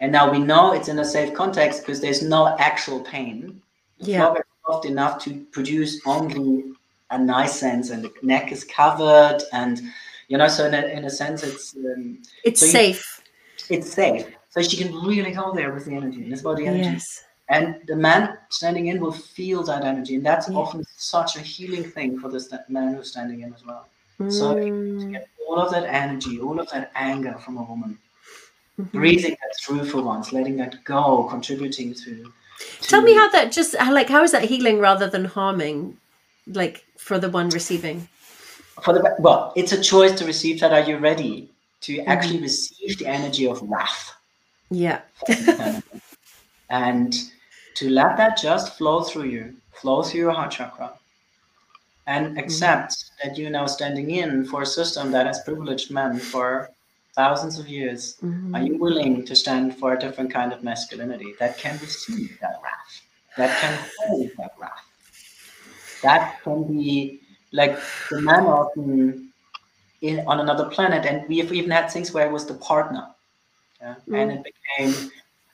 And 0.00 0.10
now 0.10 0.30
we 0.30 0.38
know 0.38 0.72
it's 0.72 0.88
in 0.88 0.98
a 0.98 1.04
safe 1.04 1.32
context 1.34 1.80
because 1.82 2.00
there's 2.00 2.22
no 2.22 2.56
actual 2.58 3.00
pain. 3.00 3.60
Yeah. 3.98 4.34
Soft 4.66 4.86
enough 4.86 5.22
to 5.24 5.40
produce 5.52 6.00
only 6.06 6.64
a 7.10 7.18
nice 7.18 7.58
sense, 7.58 7.90
and 7.90 8.02
the 8.04 8.12
neck 8.22 8.50
is 8.52 8.64
covered, 8.64 9.40
and 9.52 9.80
you 10.28 10.38
know, 10.38 10.48
so 10.48 10.66
in 10.66 10.74
a, 10.74 10.82
in 10.86 11.04
a 11.04 11.10
sense, 11.10 11.42
it's 11.42 11.74
um, 11.76 12.18
It's 12.44 12.60
So 12.60 12.66
you- 12.66 12.72
safe. 12.72 13.22
it's 13.68 13.92
safe. 13.92 14.26
So 14.50 14.62
she 14.62 14.76
can 14.76 14.94
really 15.04 15.32
go 15.32 15.52
there 15.52 15.72
with 15.74 15.84
the 15.84 15.94
energy, 15.96 16.32
about 16.32 16.56
the 16.58 16.66
energy. 16.66 16.90
Yes. 16.90 17.24
And 17.48 17.76
the 17.86 17.96
man 17.96 18.38
standing 18.48 18.86
in 18.86 19.00
will 19.00 19.12
feel 19.12 19.62
that 19.64 19.84
energy, 19.84 20.14
and 20.14 20.24
that's 20.24 20.48
Yeah. 20.48 20.56
often 20.56 20.84
such 20.96 21.36
a 21.36 21.40
healing 21.40 21.84
thing 21.84 22.18
for 22.18 22.28
the 22.30 22.40
sta- 22.40 22.64
man 22.68 22.94
who's 22.94 23.10
standing 23.10 23.40
in 23.42 23.52
as 23.52 23.64
well. 23.66 23.86
So 24.30 24.54
Mm. 24.54 25.12
get 25.12 25.28
all 25.46 25.58
of 25.58 25.70
that 25.72 25.84
energy, 25.84 26.40
all 26.40 26.58
of 26.60 26.70
that 26.70 26.90
anger 26.94 27.34
from 27.44 27.58
a 27.58 27.64
woman, 27.64 27.98
Mhm. 28.78 28.92
breathing 28.92 29.36
that 29.42 29.52
through 29.60 29.84
for 29.90 30.00
once, 30.02 30.32
letting 30.32 30.56
that 30.56 30.82
go, 30.84 31.24
contributing 31.34 31.92
to. 32.04 32.32
Tell 32.80 33.02
me 33.02 33.14
how 33.14 33.30
that 33.30 33.52
just 33.52 33.74
like 33.74 34.08
how 34.08 34.22
is 34.22 34.32
that 34.32 34.44
healing 34.44 34.78
rather 34.78 35.08
than 35.08 35.24
harming, 35.24 35.96
like 36.46 36.84
for 36.98 37.18
the 37.18 37.28
one 37.30 37.48
receiving? 37.50 38.08
for 38.82 38.92
the 38.92 39.14
well, 39.18 39.52
it's 39.56 39.72
a 39.72 39.80
choice 39.80 40.12
to 40.18 40.24
receive 40.26 40.60
that. 40.60 40.72
Are 40.72 40.80
you 40.88 40.98
ready 40.98 41.48
to 41.82 41.98
Mm-hmm. 41.98 42.10
actually 42.10 42.40
receive 42.40 42.98
the 42.98 43.06
energy 43.06 43.46
of 43.46 43.60
wrath? 43.62 44.14
Yeah. 44.70 45.02
and 46.70 47.14
to 47.74 47.90
let 47.90 48.16
that 48.16 48.38
just 48.38 48.78
flow 48.78 49.02
through 49.02 49.24
you, 49.24 49.54
flow 49.74 50.02
through 50.02 50.20
your 50.20 50.32
heart 50.32 50.50
chakra, 50.50 50.92
and 52.06 52.38
accept 52.38 53.12
that 53.22 53.36
you're 53.36 53.50
now 53.50 53.66
standing 53.66 54.10
in 54.12 54.46
for 54.46 54.62
a 54.62 54.66
system 54.66 55.10
that 55.12 55.26
has 55.26 55.42
privileged 55.42 55.90
men 55.90 56.18
for 56.18 56.70
thousands 57.14 57.58
of 57.58 57.68
years. 57.68 58.16
Mhm. 58.22 58.54
Are 58.54 58.62
you 58.62 58.76
willing 58.78 59.24
to 59.24 59.34
stand 59.34 59.78
for 59.78 59.94
a 59.94 59.98
different 59.98 60.32
kind 60.32 60.52
of 60.52 60.62
masculinity 60.62 61.34
that 61.38 61.58
can 61.58 61.78
receive 61.78 62.38
that 62.40 62.60
wrath, 62.62 62.92
that 63.36 63.60
can 63.60 63.78
hold 63.98 64.30
that 64.38 64.52
wrath? 64.58 64.84
That 66.02 66.42
can 66.42 66.64
be 66.64 67.20
like 67.52 67.78
the 68.10 68.20
man 68.20 68.44
often 68.46 69.32
in, 70.02 70.26
on 70.26 70.40
another 70.40 70.68
planet, 70.68 71.06
and 71.06 71.26
we've 71.28 71.52
even 71.52 71.70
had 71.70 71.90
things 71.90 72.12
where 72.12 72.26
it 72.26 72.32
was 72.32 72.46
the 72.46 72.54
partner, 72.54 73.06
yeah? 73.80 73.94
and 74.12 74.32
it 74.32 74.44
became 74.44 75.10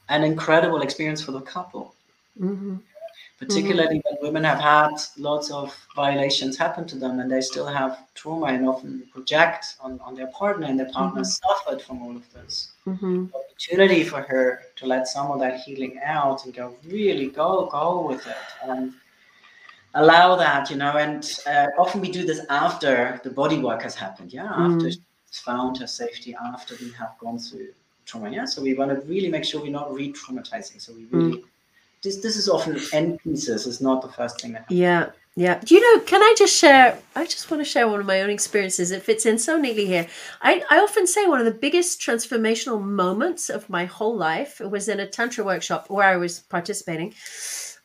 an 0.08 0.24
incredible 0.24 0.80
experience 0.82 1.22
for 1.22 1.32
the 1.32 1.40
couple 1.40 1.94
Mhm. 2.38 2.80
Particularly 3.40 3.98
mm-hmm. 3.98 4.16
when 4.16 4.34
women 4.34 4.44
have 4.44 4.60
had 4.60 4.94
lots 5.16 5.50
of 5.50 5.74
violations 5.96 6.58
happen 6.58 6.86
to 6.86 6.96
them 6.96 7.20
and 7.20 7.30
they 7.30 7.40
still 7.40 7.66
have 7.66 8.04
trauma 8.14 8.46
and 8.46 8.68
often 8.68 9.02
project 9.10 9.76
on, 9.80 9.98
on 10.00 10.14
their 10.14 10.26
partner 10.26 10.66
and 10.66 10.78
their 10.78 10.90
partner 10.90 11.22
mm-hmm. 11.22 11.48
suffered 11.48 11.80
from 11.80 12.02
all 12.02 12.14
of 12.14 12.32
this. 12.34 12.72
Mm-hmm. 12.86 13.26
Opportunity 13.34 14.04
for 14.04 14.20
her 14.20 14.62
to 14.76 14.86
let 14.86 15.08
some 15.08 15.30
of 15.30 15.40
that 15.40 15.60
healing 15.60 15.98
out 16.04 16.44
and 16.44 16.52
go 16.52 16.76
really 16.86 17.28
go 17.28 17.66
go 17.72 18.06
with 18.06 18.26
it 18.26 18.36
and 18.62 18.92
allow 19.94 20.36
that, 20.36 20.68
you 20.68 20.76
know. 20.76 20.92
And 20.98 21.26
uh, 21.46 21.68
often 21.78 22.02
we 22.02 22.10
do 22.10 22.26
this 22.26 22.44
after 22.50 23.20
the 23.24 23.30
body 23.30 23.58
work 23.58 23.82
has 23.82 23.94
happened, 23.94 24.34
yeah, 24.34 24.52
after 24.52 24.86
mm. 24.86 24.92
she's 24.92 25.40
found 25.40 25.78
her 25.78 25.86
safety, 25.86 26.36
after 26.54 26.74
we 26.78 26.90
have 26.92 27.16
gone 27.18 27.38
through 27.38 27.68
trauma, 28.04 28.30
yeah. 28.30 28.44
So 28.44 28.60
we 28.60 28.74
want 28.74 28.90
to 28.90 29.06
really 29.06 29.30
make 29.30 29.46
sure 29.46 29.62
we're 29.62 29.70
not 29.70 29.94
re-traumatizing. 29.94 30.78
So 30.78 30.92
we 30.92 31.06
really 31.06 31.38
mm 31.38 31.44
this 32.02 32.16
this 32.18 32.36
is 32.36 32.48
often 32.48 32.80
end 32.92 33.18
pieces 33.20 33.66
It's 33.66 33.80
not 33.80 34.02
the 34.02 34.08
first 34.08 34.40
thing 34.40 34.56
yeah 34.68 35.10
yeah. 35.36 35.60
Do 35.64 35.74
you 35.74 35.80
know 35.80 36.04
can 36.04 36.22
i 36.22 36.34
just 36.36 36.54
share 36.56 36.98
i 37.14 37.24
just 37.24 37.50
want 37.50 37.60
to 37.62 37.64
share 37.64 37.88
one 37.88 38.00
of 38.00 38.06
my 38.06 38.20
own 38.20 38.30
experiences 38.30 38.90
it 38.90 39.02
fits 39.02 39.24
in 39.24 39.38
so 39.38 39.56
neatly 39.56 39.86
here. 39.86 40.06
I 40.42 40.64
i 40.70 40.78
often 40.80 41.06
say 41.06 41.26
one 41.26 41.38
of 41.38 41.46
the 41.46 41.52
biggest 41.66 42.00
transformational 42.00 42.82
moments 42.82 43.48
of 43.48 43.70
my 43.70 43.84
whole 43.84 44.16
life 44.16 44.60
was 44.60 44.88
in 44.88 44.98
a 45.00 45.06
tantra 45.06 45.44
workshop 45.44 45.88
where 45.88 46.06
i 46.06 46.16
was 46.16 46.40
participating 46.40 47.14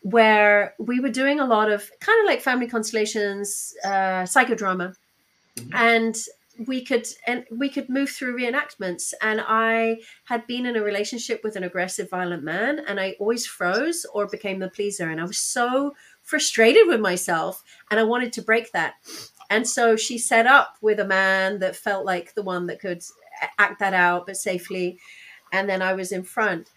where 0.02 0.74
we 0.80 1.00
were 1.00 1.10
doing 1.10 1.40
a 1.40 1.46
lot 1.46 1.72
of 1.72 1.90
kind 2.00 2.20
of 2.22 2.26
like 2.26 2.42
family 2.42 2.68
constellations 2.68 3.74
uh 3.86 4.24
psychodrama. 4.34 4.96
Mm-hmm. 5.58 5.76
and 5.76 6.16
we 6.58 6.84
could 6.84 7.08
and 7.28 7.46
we 7.52 7.70
could 7.70 7.90
move 7.90 8.10
through 8.10 8.38
reenactments. 8.38 9.14
And 9.22 9.42
i 9.46 9.98
had 10.26 10.48
been 10.48 10.66
in 10.66 10.76
a 10.76 10.84
relationship 10.84 11.42
with 11.44 11.56
an 11.56 11.64
aggressive 11.64 12.10
violent 12.10 12.44
man 12.44 12.80
and 12.88 13.00
i 13.00 13.16
always 13.20 13.46
froze 13.46 14.06
or 14.14 14.28
became 14.28 14.60
the 14.60 14.70
pleaser. 14.70 15.10
And 15.10 15.20
i 15.20 15.26
was 15.26 15.38
so 15.38 15.96
frustrated 16.22 16.88
with 16.88 17.00
myself 17.00 17.64
and 17.92 18.00
i 18.00 18.04
wanted 18.04 18.34
to 18.34 18.42
break 18.42 18.72
that. 18.72 18.96
And 19.50 19.68
so 19.68 19.96
she 19.96 20.18
set 20.18 20.48
up 20.48 20.78
with 20.82 21.00
a 21.00 21.06
man 21.06 21.60
that 21.60 21.76
felt 21.76 22.06
like 22.06 22.34
the 22.34 22.44
one 22.44 22.66
that 22.68 22.80
could 22.80 23.04
act 23.60 23.80
that 23.80 23.94
out 23.94 24.26
but 24.26 24.38
safely. 24.38 25.00
And 25.52 25.70
then 25.70 25.82
i 25.82 25.94
was 25.94 26.12
in 26.12 26.24
front 26.24 26.72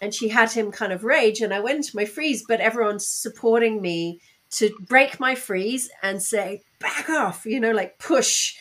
and 0.00 0.12
she 0.14 0.28
had 0.28 0.50
him 0.50 0.72
kind 0.72 0.92
of 0.92 1.04
rage 1.04 1.40
and 1.40 1.54
i 1.54 1.60
went 1.60 1.76
into 1.76 1.96
my 1.96 2.04
freeze 2.04 2.44
but 2.46 2.60
everyone's 2.60 3.06
supporting 3.06 3.80
me 3.80 4.20
to 4.50 4.74
break 4.80 5.20
my 5.20 5.34
freeze 5.34 5.90
and 6.02 6.22
say 6.22 6.62
back 6.80 7.08
off 7.08 7.46
you 7.46 7.60
know 7.60 7.72
like 7.72 7.98
push 7.98 8.56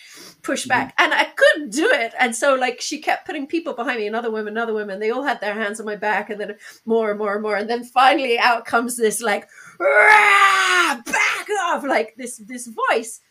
push 0.46 0.62
mm-hmm. 0.64 0.70
back. 0.70 0.94
And 0.98 1.14
i 1.14 1.26
couldn't 1.26 1.72
do 1.72 1.90
it. 1.92 2.14
And 2.20 2.36
so 2.36 2.56
like 2.56 2.80
she 2.82 3.00
kept 3.00 3.26
putting 3.26 3.48
people 3.48 3.74
behind 3.74 4.00
me 4.00 4.08
another 4.08 4.32
woman 4.32 4.54
another 4.54 4.74
woman. 4.74 5.00
They 5.00 5.12
all 5.12 5.24
had 5.24 5.42
their 5.42 5.54
hands 5.54 5.80
on 5.80 5.86
my 5.86 5.96
back 5.96 6.30
and 6.30 6.40
then 6.40 6.56
more 6.86 7.10
and 7.10 7.20
more 7.20 7.34
and 7.34 7.44
more. 7.44 7.56
And 7.56 7.70
then 7.70 7.84
finally 7.84 8.38
out 8.38 8.66
comes 8.66 8.96
this 8.96 9.22
like 9.22 9.48
back 9.80 11.48
off 11.64 11.84
like 11.84 12.16
this 12.18 12.38
this 12.38 12.68
voice. 12.68 13.22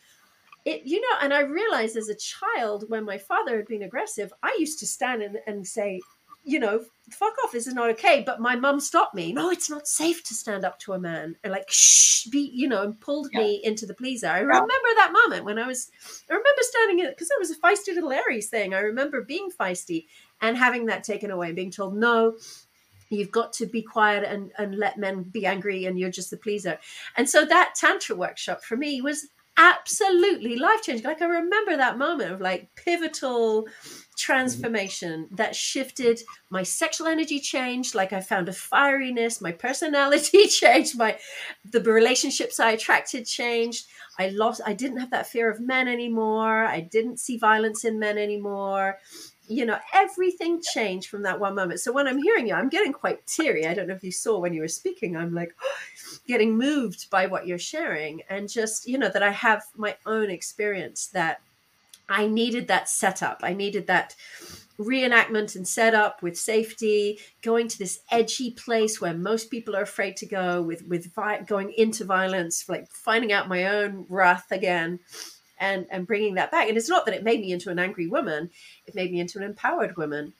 It 0.65 0.81
you 0.83 0.99
know 0.99 1.17
and 1.21 1.31
i 1.31 1.41
realized 1.41 1.95
as 1.95 2.09
a 2.09 2.15
child 2.15 2.85
when 2.87 3.05
my 3.05 3.19
father 3.19 3.55
had 3.55 3.67
been 3.67 3.83
aggressive 3.83 4.33
i 4.41 4.55
used 4.57 4.79
to 4.79 4.87
stand 4.87 5.21
and, 5.21 5.37
and 5.45 5.67
say 5.67 6.01
you 6.45 6.59
know, 6.59 6.81
fuck 7.09 7.33
off, 7.43 7.51
this 7.51 7.67
is 7.67 7.73
not 7.73 7.89
okay. 7.91 8.23
But 8.25 8.39
my 8.39 8.55
mum 8.55 8.79
stopped 8.79 9.15
me. 9.15 9.33
No, 9.33 9.49
it's 9.49 9.69
not 9.69 9.87
safe 9.87 10.23
to 10.23 10.33
stand 10.33 10.63
up 10.63 10.79
to 10.81 10.93
a 10.93 10.99
man. 10.99 11.35
And 11.43 11.51
like, 11.51 11.69
shh, 11.69 12.27
be, 12.27 12.51
you 12.53 12.67
know, 12.67 12.83
and 12.83 12.99
pulled 13.01 13.29
yeah. 13.33 13.39
me 13.39 13.61
into 13.63 13.85
the 13.85 13.93
pleaser. 13.95 14.27
I 14.27 14.39
remember 14.39 14.69
that 14.95 15.11
moment 15.11 15.43
when 15.43 15.57
I 15.57 15.67
was, 15.67 15.91
I 16.29 16.33
remember 16.33 16.61
standing 16.61 16.99
in, 16.99 17.09
because 17.09 17.29
I 17.35 17.39
was 17.39 17.51
a 17.51 17.55
feisty 17.55 17.93
little 17.93 18.11
Aries 18.11 18.49
thing. 18.49 18.73
I 18.73 18.79
remember 18.79 19.21
being 19.21 19.49
feisty 19.59 20.05
and 20.41 20.55
having 20.55 20.85
that 20.85 21.03
taken 21.03 21.31
away 21.31 21.47
and 21.47 21.55
being 21.55 21.71
told, 21.71 21.95
no, 21.95 22.37
you've 23.09 23.31
got 23.31 23.53
to 23.53 23.65
be 23.65 23.81
quiet 23.81 24.23
and, 24.23 24.51
and 24.57 24.77
let 24.77 24.97
men 24.97 25.23
be 25.23 25.45
angry 25.45 25.85
and 25.85 25.97
you're 25.97 26.11
just 26.11 26.29
the 26.29 26.37
pleaser. 26.37 26.77
And 27.17 27.29
so 27.29 27.45
that 27.45 27.73
Tantra 27.75 28.15
workshop 28.15 28.63
for 28.63 28.77
me 28.77 29.01
was 29.01 29.27
absolutely 29.57 30.57
life 30.57 30.81
changing. 30.81 31.05
Like 31.05 31.21
I 31.21 31.25
remember 31.25 31.77
that 31.77 31.97
moment 31.97 32.31
of 32.31 32.41
like 32.41 32.69
pivotal 32.75 33.67
transformation 34.17 35.25
mm-hmm. 35.25 35.35
that 35.35 35.55
shifted 35.55 36.21
my 36.49 36.63
sexual 36.63 37.07
energy 37.07 37.39
changed 37.39 37.93
like 37.93 38.13
i 38.13 38.21
found 38.21 38.47
a 38.47 38.51
fieriness 38.53 39.41
my 39.41 39.51
personality 39.51 40.47
changed 40.47 40.97
my 40.97 41.17
the 41.69 41.81
relationships 41.81 42.59
i 42.59 42.71
attracted 42.71 43.25
changed. 43.25 43.87
I 44.17 44.29
lost 44.29 44.61
i 44.65 44.73
didn't 44.73 44.99
have 44.99 45.11
that 45.11 45.27
fear 45.27 45.51
of 45.51 45.59
men 45.59 45.89
anymore. 45.89 46.65
I 46.65 46.79
didn't 46.79 47.19
see 47.19 47.37
violence 47.37 47.83
in 47.83 47.99
men 47.99 48.17
anymore 48.17 48.97
you 49.47 49.65
know 49.65 49.77
everything 49.93 50.61
changed 50.61 51.09
from 51.09 51.23
that 51.23 51.39
one 51.39 51.55
moment. 51.55 51.79
So 51.79 51.91
when 51.91 52.07
i'm 52.07 52.21
hearing 52.21 52.47
you 52.47 52.53
i'm 52.53 52.69
getting 52.69 52.93
quite 52.93 53.25
teary. 53.27 53.65
I 53.65 53.73
don't 53.73 53.87
know 53.87 53.95
if 53.95 54.03
you 54.03 54.11
saw 54.11 54.39
when 54.39 54.53
you 54.53 54.61
were 54.61 54.67
speaking 54.67 55.15
i'm 55.15 55.33
like 55.33 55.55
getting 56.27 56.57
moved 56.57 57.09
by 57.09 57.27
what 57.27 57.47
you're 57.47 57.57
sharing 57.57 58.21
and 58.29 58.49
just 58.49 58.87
you 58.87 58.97
know 58.97 59.09
that 59.09 59.23
i 59.23 59.31
have 59.31 59.63
my 59.75 59.95
own 60.05 60.29
experience 60.29 61.07
that 61.07 61.41
I 62.09 62.27
needed 62.27 62.67
that 62.67 62.89
setup. 62.89 63.39
I 63.43 63.53
needed 63.53 63.87
that 63.87 64.15
reenactment 64.77 65.55
and 65.55 65.67
setup 65.67 66.21
with 66.21 66.37
safety, 66.37 67.19
going 67.41 67.67
to 67.69 67.79
this 67.79 67.99
edgy 68.11 68.51
place 68.51 68.99
where 68.99 69.13
most 69.13 69.49
people 69.49 69.75
are 69.75 69.81
afraid 69.81 70.17
to 70.17 70.25
go, 70.25 70.61
with 70.61 70.85
with 70.87 71.13
vi- 71.13 71.41
going 71.41 71.73
into 71.77 72.03
violence, 72.03 72.67
like 72.67 72.87
finding 72.91 73.31
out 73.31 73.47
my 73.47 73.65
own 73.65 74.05
wrath 74.09 74.51
again, 74.51 74.99
and 75.59 75.85
and 75.89 76.07
bringing 76.07 76.35
that 76.35 76.51
back. 76.51 76.67
And 76.67 76.77
it's 76.77 76.89
not 76.89 77.05
that 77.05 77.15
it 77.15 77.23
made 77.23 77.41
me 77.41 77.51
into 77.51 77.69
an 77.69 77.79
angry 77.79 78.07
woman; 78.07 78.49
it 78.87 78.95
made 78.95 79.11
me 79.11 79.19
into 79.19 79.37
an 79.37 79.43
empowered 79.43 79.95
woman. 79.97 80.33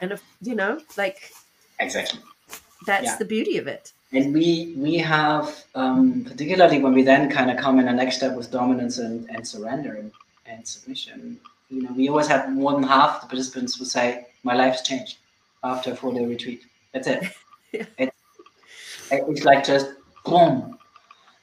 And 0.00 0.12
if, 0.12 0.22
you 0.42 0.54
know, 0.54 0.80
like 0.96 1.32
exactly, 1.78 2.20
that's 2.86 3.04
yeah. 3.04 3.16
the 3.16 3.24
beauty 3.24 3.58
of 3.58 3.66
it. 3.66 3.92
And 4.12 4.32
we 4.32 4.74
we 4.76 4.96
have 4.98 5.64
um, 5.74 6.24
particularly 6.24 6.80
when 6.80 6.94
we 6.94 7.02
then 7.02 7.30
kind 7.30 7.50
of 7.50 7.56
come 7.56 7.78
in 7.78 7.86
the 7.86 7.92
next 7.92 8.16
step 8.16 8.36
with 8.36 8.50
dominance 8.50 8.98
and, 8.98 9.28
and 9.30 9.46
surrender 9.46 9.94
and 9.94 10.12
and 10.46 10.66
submission. 10.66 11.38
You 11.68 11.82
know, 11.82 11.92
we 11.92 12.08
always 12.08 12.28
have 12.28 12.52
more 12.52 12.72
than 12.72 12.84
half 12.84 13.20
the 13.20 13.26
participants 13.26 13.78
will 13.78 13.86
say, 13.86 14.26
"My 14.44 14.54
life's 14.54 14.82
changed 14.82 15.18
after 15.64 15.92
a 15.92 15.96
four-day 15.96 16.24
retreat." 16.24 16.62
That's 16.92 17.08
it. 17.08 17.24
yeah. 17.72 17.84
it's, 17.98 18.16
it's 19.10 19.44
like 19.44 19.64
just 19.64 19.88
boom, 20.24 20.78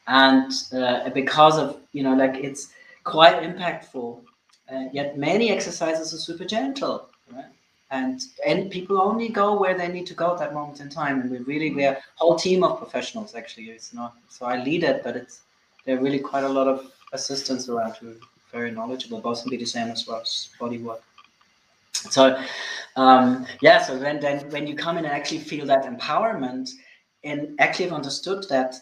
and 0.07 0.51
uh, 0.71 1.09
because 1.09 1.59
of 1.59 1.77
you 1.91 2.03
know, 2.03 2.15
like 2.15 2.35
it's 2.35 2.69
quite 3.03 3.41
impactful. 3.43 4.21
Uh, 4.71 4.85
yet 4.93 5.17
many 5.17 5.51
exercises 5.51 6.13
are 6.13 6.17
super 6.17 6.45
gentle, 6.45 7.09
right? 7.31 7.45
and 7.93 8.21
and 8.45 8.71
people 8.71 8.99
only 8.99 9.29
go 9.29 9.57
where 9.57 9.77
they 9.77 9.87
need 9.87 10.07
to 10.07 10.15
go 10.15 10.33
at 10.33 10.39
that 10.39 10.53
moment 10.53 10.81
in 10.81 10.89
time. 10.89 11.21
And 11.21 11.29
we 11.31 11.37
really 11.39 11.71
we're 11.73 11.91
a 11.91 12.01
whole 12.15 12.35
team 12.35 12.63
of 12.63 12.77
professionals 12.79 13.35
actually. 13.35 13.65
It's 13.65 13.93
not 13.93 14.15
so 14.29 14.45
I 14.45 14.61
lead 14.63 14.83
it, 14.83 15.03
but 15.03 15.15
it's 15.15 15.41
there 15.85 15.97
are 15.97 16.01
really 16.01 16.19
quite 16.19 16.43
a 16.43 16.49
lot 16.49 16.67
of 16.67 16.91
assistants 17.13 17.69
around 17.69 17.95
who 17.97 18.09
are 18.11 18.21
very 18.51 18.71
knowledgeable 18.71 19.19
both 19.21 19.45
in 19.45 19.51
BDSM 19.51 19.91
as 19.91 20.07
well 20.07 20.21
as 20.21 20.49
body 20.59 20.79
work. 20.79 21.03
So 21.93 22.43
um, 22.95 23.45
yeah, 23.61 23.81
so 23.81 23.97
when 23.97 24.19
then 24.19 24.49
when 24.49 24.65
you 24.65 24.75
come 24.75 24.97
in 24.97 25.05
and 25.05 25.13
actually 25.13 25.39
feel 25.39 25.65
that 25.67 25.85
empowerment 25.85 26.71
and 27.23 27.55
actually 27.59 27.85
have 27.85 27.93
understood 27.93 28.45
that 28.49 28.75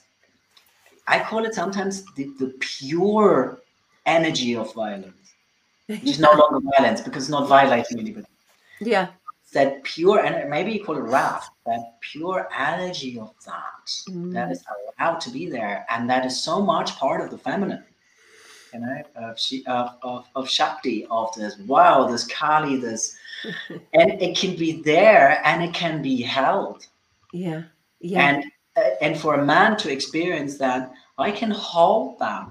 I 1.08 1.20
call 1.20 1.46
it 1.46 1.54
sometimes 1.54 2.06
the, 2.16 2.32
the 2.40 2.54
pure 2.60 3.61
energy 4.06 4.56
of 4.56 4.74
violence, 4.74 5.34
which 5.88 6.04
is 6.04 6.20
no 6.20 6.32
longer 6.32 6.60
violence 6.78 7.02
because 7.02 7.24
it's 7.24 7.32
not 7.32 7.48
violating 7.48 8.00
anybody. 8.00 8.28
Yeah. 8.80 9.10
That 9.54 9.84
pure 9.84 10.24
and 10.24 10.50
maybe 10.50 10.72
you 10.72 10.84
call 10.84 10.98
it 10.98 11.02
wrath, 11.02 11.50
that 11.66 12.00
pure 12.00 12.48
energy 12.58 13.20
of 13.20 13.34
that 13.46 13.86
mm. 14.10 14.32
that 14.34 14.50
is 14.50 14.64
allowed 14.98 15.20
to 15.22 15.30
be 15.30 15.50
there, 15.50 15.86
and 15.90 16.10
that 16.10 16.26
is 16.26 16.42
so 16.42 16.62
much 16.62 16.96
part 16.96 17.20
of 17.20 17.32
the 17.32 17.38
feminine 17.38 17.84
you 18.74 18.80
know, 18.80 19.04
of 19.16 19.38
of, 19.68 19.98
of, 20.02 20.28
of 20.36 20.50
Shakti, 20.50 21.06
of 21.10 21.34
this 21.36 21.58
wow, 21.60 22.08
this 22.08 22.26
Kali, 22.28 22.78
this, 22.78 23.16
and 23.94 24.22
it 24.22 24.38
can 24.38 24.56
be 24.56 24.82
there 24.82 25.42
and 25.46 25.64
it 25.64 25.74
can 25.74 26.02
be 26.02 26.22
held. 26.22 26.86
Yeah, 27.34 27.64
yeah. 28.00 28.30
And 28.30 28.46
uh, 28.76 28.96
and 29.02 29.20
for 29.20 29.36
a 29.36 29.46
man 29.46 29.78
to 29.78 29.92
experience 29.92 30.58
that, 30.58 30.92
I 31.18 31.32
can 31.32 31.52
hold 31.52 32.20
that, 32.20 32.50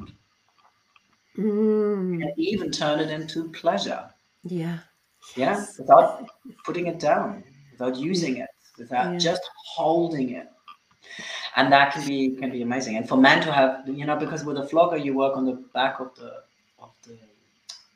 mm. 1.37 2.23
and 2.23 2.33
even 2.37 2.71
turn 2.71 3.01
it 3.01 3.11
into 3.11 3.51
pleasure. 3.51 4.09
Yeah. 4.45 4.79
Yeah, 5.37 5.57
yes. 5.57 5.79
without 5.79 6.27
putting 6.65 6.87
it 6.87 6.99
down, 6.99 7.45
without 7.73 7.97
using 7.97 8.39
it, 8.39 8.49
without 8.79 9.13
yeah. 9.13 9.19
just 9.19 9.43
holding 9.77 10.31
it 10.31 10.49
and 11.57 11.73
that 11.73 11.93
can 11.93 12.07
be 12.07 12.37
can 12.37 12.51
be 12.51 12.63
amazing. 12.63 12.97
And 12.97 13.09
for 13.09 13.17
men 13.17 13.43
to 13.43 13.53
have, 13.53 13.89
you 13.89 14.07
know, 14.07 14.17
because 14.17 14.45
with 14.45 14.59
a 14.59 14.67
flogger 14.67 14.97
you 14.97 15.15
work 15.15 15.37
on 15.37 15.45
the 15.45 15.63
back 15.75 16.01
of 16.01 16.15
the 16.15 16.43
of 16.79 16.91
the 17.07 17.19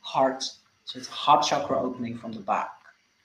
heart, 0.01 0.43
so 0.85 0.99
it's 0.99 1.09
a 1.09 1.13
heart 1.13 1.47
chakra 1.47 1.81
opening 1.81 2.19
from 2.19 2.33
the 2.33 2.41
back 2.41 2.71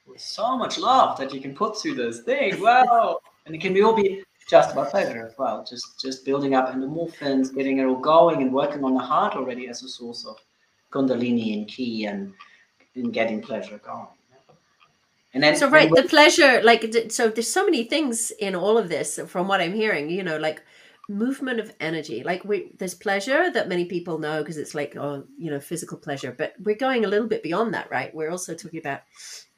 with 0.07 0.21
so 0.21 0.57
much 0.57 0.79
love 0.79 1.17
that 1.17 1.33
you 1.33 1.41
can 1.41 1.55
put 1.55 1.79
through 1.79 1.95
this 1.95 2.21
thing. 2.21 2.59
Wow, 2.61 3.19
and 3.45 3.55
it 3.55 3.61
can 3.61 3.73
be 3.73 3.81
all 3.81 3.95
be 3.95 4.23
just 4.49 4.71
about 4.71 4.89
pleasure 4.89 5.25
as 5.25 5.37
well. 5.37 5.63
Just 5.69 5.99
just 6.01 6.25
building 6.25 6.55
up 6.55 6.73
endomorphins, 6.73 7.53
getting 7.53 7.77
it 7.77 7.85
all 7.85 7.97
going, 7.97 8.41
and 8.41 8.51
working 8.51 8.83
on 8.83 8.95
the 8.95 8.99
heart 8.99 9.35
already 9.35 9.67
as 9.67 9.83
a 9.83 9.89
source 9.89 10.25
of 10.25 10.37
kundalini 10.91 11.57
and 11.57 11.67
ki 11.67 12.05
and 12.05 12.33
and 12.95 13.13
getting 13.13 13.41
pleasure 13.41 13.77
going. 13.77 14.07
And 15.33 15.43
then 15.43 15.55
so 15.55 15.69
right, 15.69 15.91
the 15.93 16.03
pleasure, 16.03 16.61
like 16.63 16.91
so, 17.09 17.29
there's 17.29 17.47
so 17.47 17.63
many 17.63 17.83
things 17.83 18.31
in 18.39 18.55
all 18.55 18.79
of 18.79 18.89
this. 18.89 19.19
From 19.27 19.47
what 19.47 19.61
I'm 19.61 19.75
hearing, 19.75 20.09
you 20.09 20.23
know, 20.23 20.37
like 20.37 20.63
movement 21.09 21.59
of 21.59 21.73
energy 21.79 22.21
like 22.23 22.45
we 22.45 22.71
there's 22.77 22.93
pleasure 22.93 23.49
that 23.49 23.67
many 23.67 23.83
people 23.85 24.19
know 24.19 24.43
because 24.43 24.57
it's 24.57 24.75
like 24.75 24.95
oh 24.95 25.23
you 25.39 25.49
know 25.49 25.59
physical 25.59 25.97
pleasure 25.97 26.35
but 26.37 26.53
we're 26.59 26.75
going 26.75 27.03
a 27.03 27.07
little 27.07 27.27
bit 27.27 27.41
beyond 27.41 27.73
that 27.73 27.89
right 27.89 28.13
we're 28.13 28.29
also 28.29 28.53
talking 28.53 28.79
about 28.79 29.01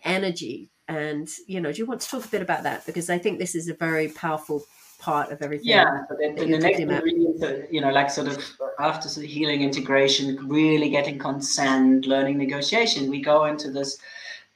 energy 0.05 0.71
and 0.87 1.27
you 1.47 1.59
know 1.59 1.69
do 1.73 1.79
you 1.79 1.85
want 1.85 1.99
to 1.99 2.07
talk 2.07 2.23
a 2.23 2.29
bit 2.29 2.41
about 2.41 2.63
that 2.63 2.85
because 2.85 3.09
i 3.09 3.17
think 3.17 3.37
this 3.37 3.53
is 3.53 3.67
a 3.67 3.73
very 3.73 4.07
powerful 4.07 4.63
part 5.01 5.31
of 5.31 5.41
everything 5.41 5.67
yeah 5.67 6.03
but 6.07 6.17
then, 6.19 6.35
the 6.35 6.57
next 6.57 6.79
ingredient 6.79 7.73
you 7.73 7.81
know 7.81 7.91
like 7.91 8.09
sort 8.09 8.27
of 8.27 8.37
after 8.79 9.09
the 9.19 9.25
healing 9.25 9.61
integration 9.61 10.47
really 10.47 10.89
getting 10.89 11.17
consent 11.17 12.05
learning 12.05 12.37
negotiation 12.37 13.09
we 13.09 13.21
go 13.21 13.45
into 13.45 13.71
this 13.71 13.97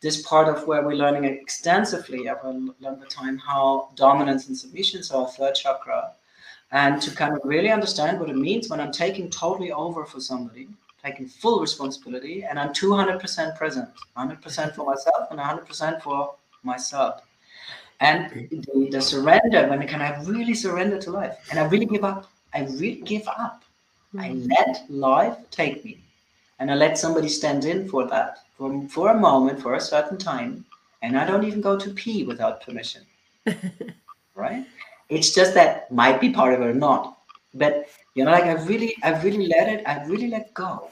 this 0.02 0.22
part 0.22 0.48
of 0.48 0.68
where 0.68 0.84
we're 0.86 1.02
learning 1.04 1.26
extensively 1.26 2.30
over 2.30 2.48
a 2.50 2.84
longer 2.84 3.08
time 3.08 3.38
how 3.38 3.90
dominance 3.96 4.48
and 4.48 4.58
submission 4.58 5.00
is 5.00 5.12
our 5.12 5.28
third 5.30 5.56
chakra 5.56 6.12
and 6.72 7.02
to 7.02 7.12
kind 7.16 7.34
of 7.36 7.42
really 7.44 7.72
understand 7.72 8.20
what 8.20 8.30
it 8.30 8.36
means 8.36 8.70
when 8.70 8.80
I'm 8.82 8.92
taking 8.92 9.30
totally 9.30 9.72
over 9.72 10.06
for 10.06 10.20
somebody, 10.20 10.68
taking 11.04 11.28
full 11.28 11.60
responsibility, 11.62 12.44
and 12.44 12.60
I'm 12.60 12.74
200% 12.74 13.58
present, 13.58 13.90
100% 14.18 14.76
for 14.76 14.86
myself 14.86 15.28
and 15.32 15.40
100% 15.40 16.02
for 16.02 16.36
myself. 16.64 17.22
And 18.00 18.50
the, 18.50 18.90
the 18.92 19.02
surrender, 19.02 19.68
when 19.68 19.88
can 19.88 20.02
I 20.02 20.22
really 20.24 20.54
surrender 20.54 21.00
to 21.00 21.12
life 21.12 21.38
and 21.50 21.60
I 21.60 21.66
really 21.66 21.86
give 21.86 22.04
up, 22.04 22.30
I 22.54 22.62
really 22.64 23.02
give 23.02 23.28
up. 23.28 23.64
I 24.18 24.30
mm. 24.30 24.50
let 24.50 24.86
life 24.90 25.38
take 25.52 25.84
me 25.84 26.00
and 26.60 26.72
I 26.72 26.76
let 26.76 26.98
somebody 26.98 27.30
stand 27.30 27.66
in 27.66 27.88
for 27.88 28.08
that 28.08 28.40
for, 28.58 28.88
for 28.90 29.10
a 29.10 29.20
moment, 29.20 29.62
for 29.62 29.76
a 29.76 29.82
certain 29.82 30.18
time, 30.18 30.66
and 31.02 31.18
I 31.18 31.26
don't 31.26 31.44
even 31.44 31.62
go 31.62 31.78
to 31.78 31.90
pee 31.92 32.24
without 32.24 32.62
permission. 32.62 33.04
right? 34.36 34.66
It's 35.10 35.34
just 35.36 35.54
that 35.54 35.92
might 35.92 36.20
be 36.20 36.32
part 36.32 36.54
of 36.54 36.62
it 36.62 36.68
or 36.68 36.74
not. 36.74 37.18
But 37.54 37.90
you 38.16 38.24
know, 38.24 38.32
like 38.32 38.46
I 38.46 38.54
really, 38.64 38.96
I 39.04 39.22
really 39.22 39.48
let 39.48 39.70
it, 39.70 39.84
I 39.86 40.04
really 40.06 40.30
let 40.30 40.54
go. 40.54 40.90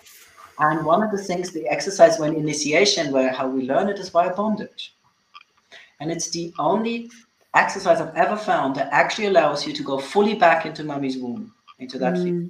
And 0.59 0.85
one 0.85 1.01
of 1.01 1.11
the 1.11 1.17
things, 1.17 1.51
the 1.51 1.67
exercise 1.67 2.19
when 2.19 2.35
initiation, 2.35 3.11
where 3.11 3.31
how 3.33 3.47
we 3.47 3.67
learn 3.67 3.89
it 3.89 3.97
is 3.97 4.09
via 4.09 4.35
bondage. 4.35 4.93
And 6.03 6.11
it's 6.11 6.29
the 6.29 6.53
only 6.59 7.09
exercise 7.55 8.01
I've 8.01 8.15
ever 8.15 8.35
found 8.35 8.75
that 8.75 8.89
actually 8.91 9.27
allows 9.27 9.65
you 9.65 9.73
to 9.73 9.83
go 9.83 9.97
fully 9.97 10.35
back 10.35 10.65
into 10.65 10.83
mommy's 10.83 11.17
womb, 11.17 11.53
into 11.79 11.97
that 11.99 12.15
mm. 12.15 12.49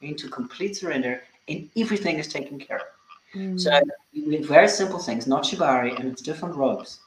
into 0.00 0.28
complete 0.28 0.76
surrender, 0.76 1.22
and 1.48 1.68
everything 1.76 2.18
is 2.18 2.28
taken 2.28 2.58
care 2.58 2.78
of. 2.78 2.86
Mm. 3.34 3.60
So 3.60 3.78
with 4.26 4.46
very 4.46 4.68
simple 4.68 4.98
things, 4.98 5.26
not 5.26 5.44
shibari, 5.44 5.98
and 5.98 6.08
it's 6.10 6.22
different 6.22 6.56
ropes 6.56 7.00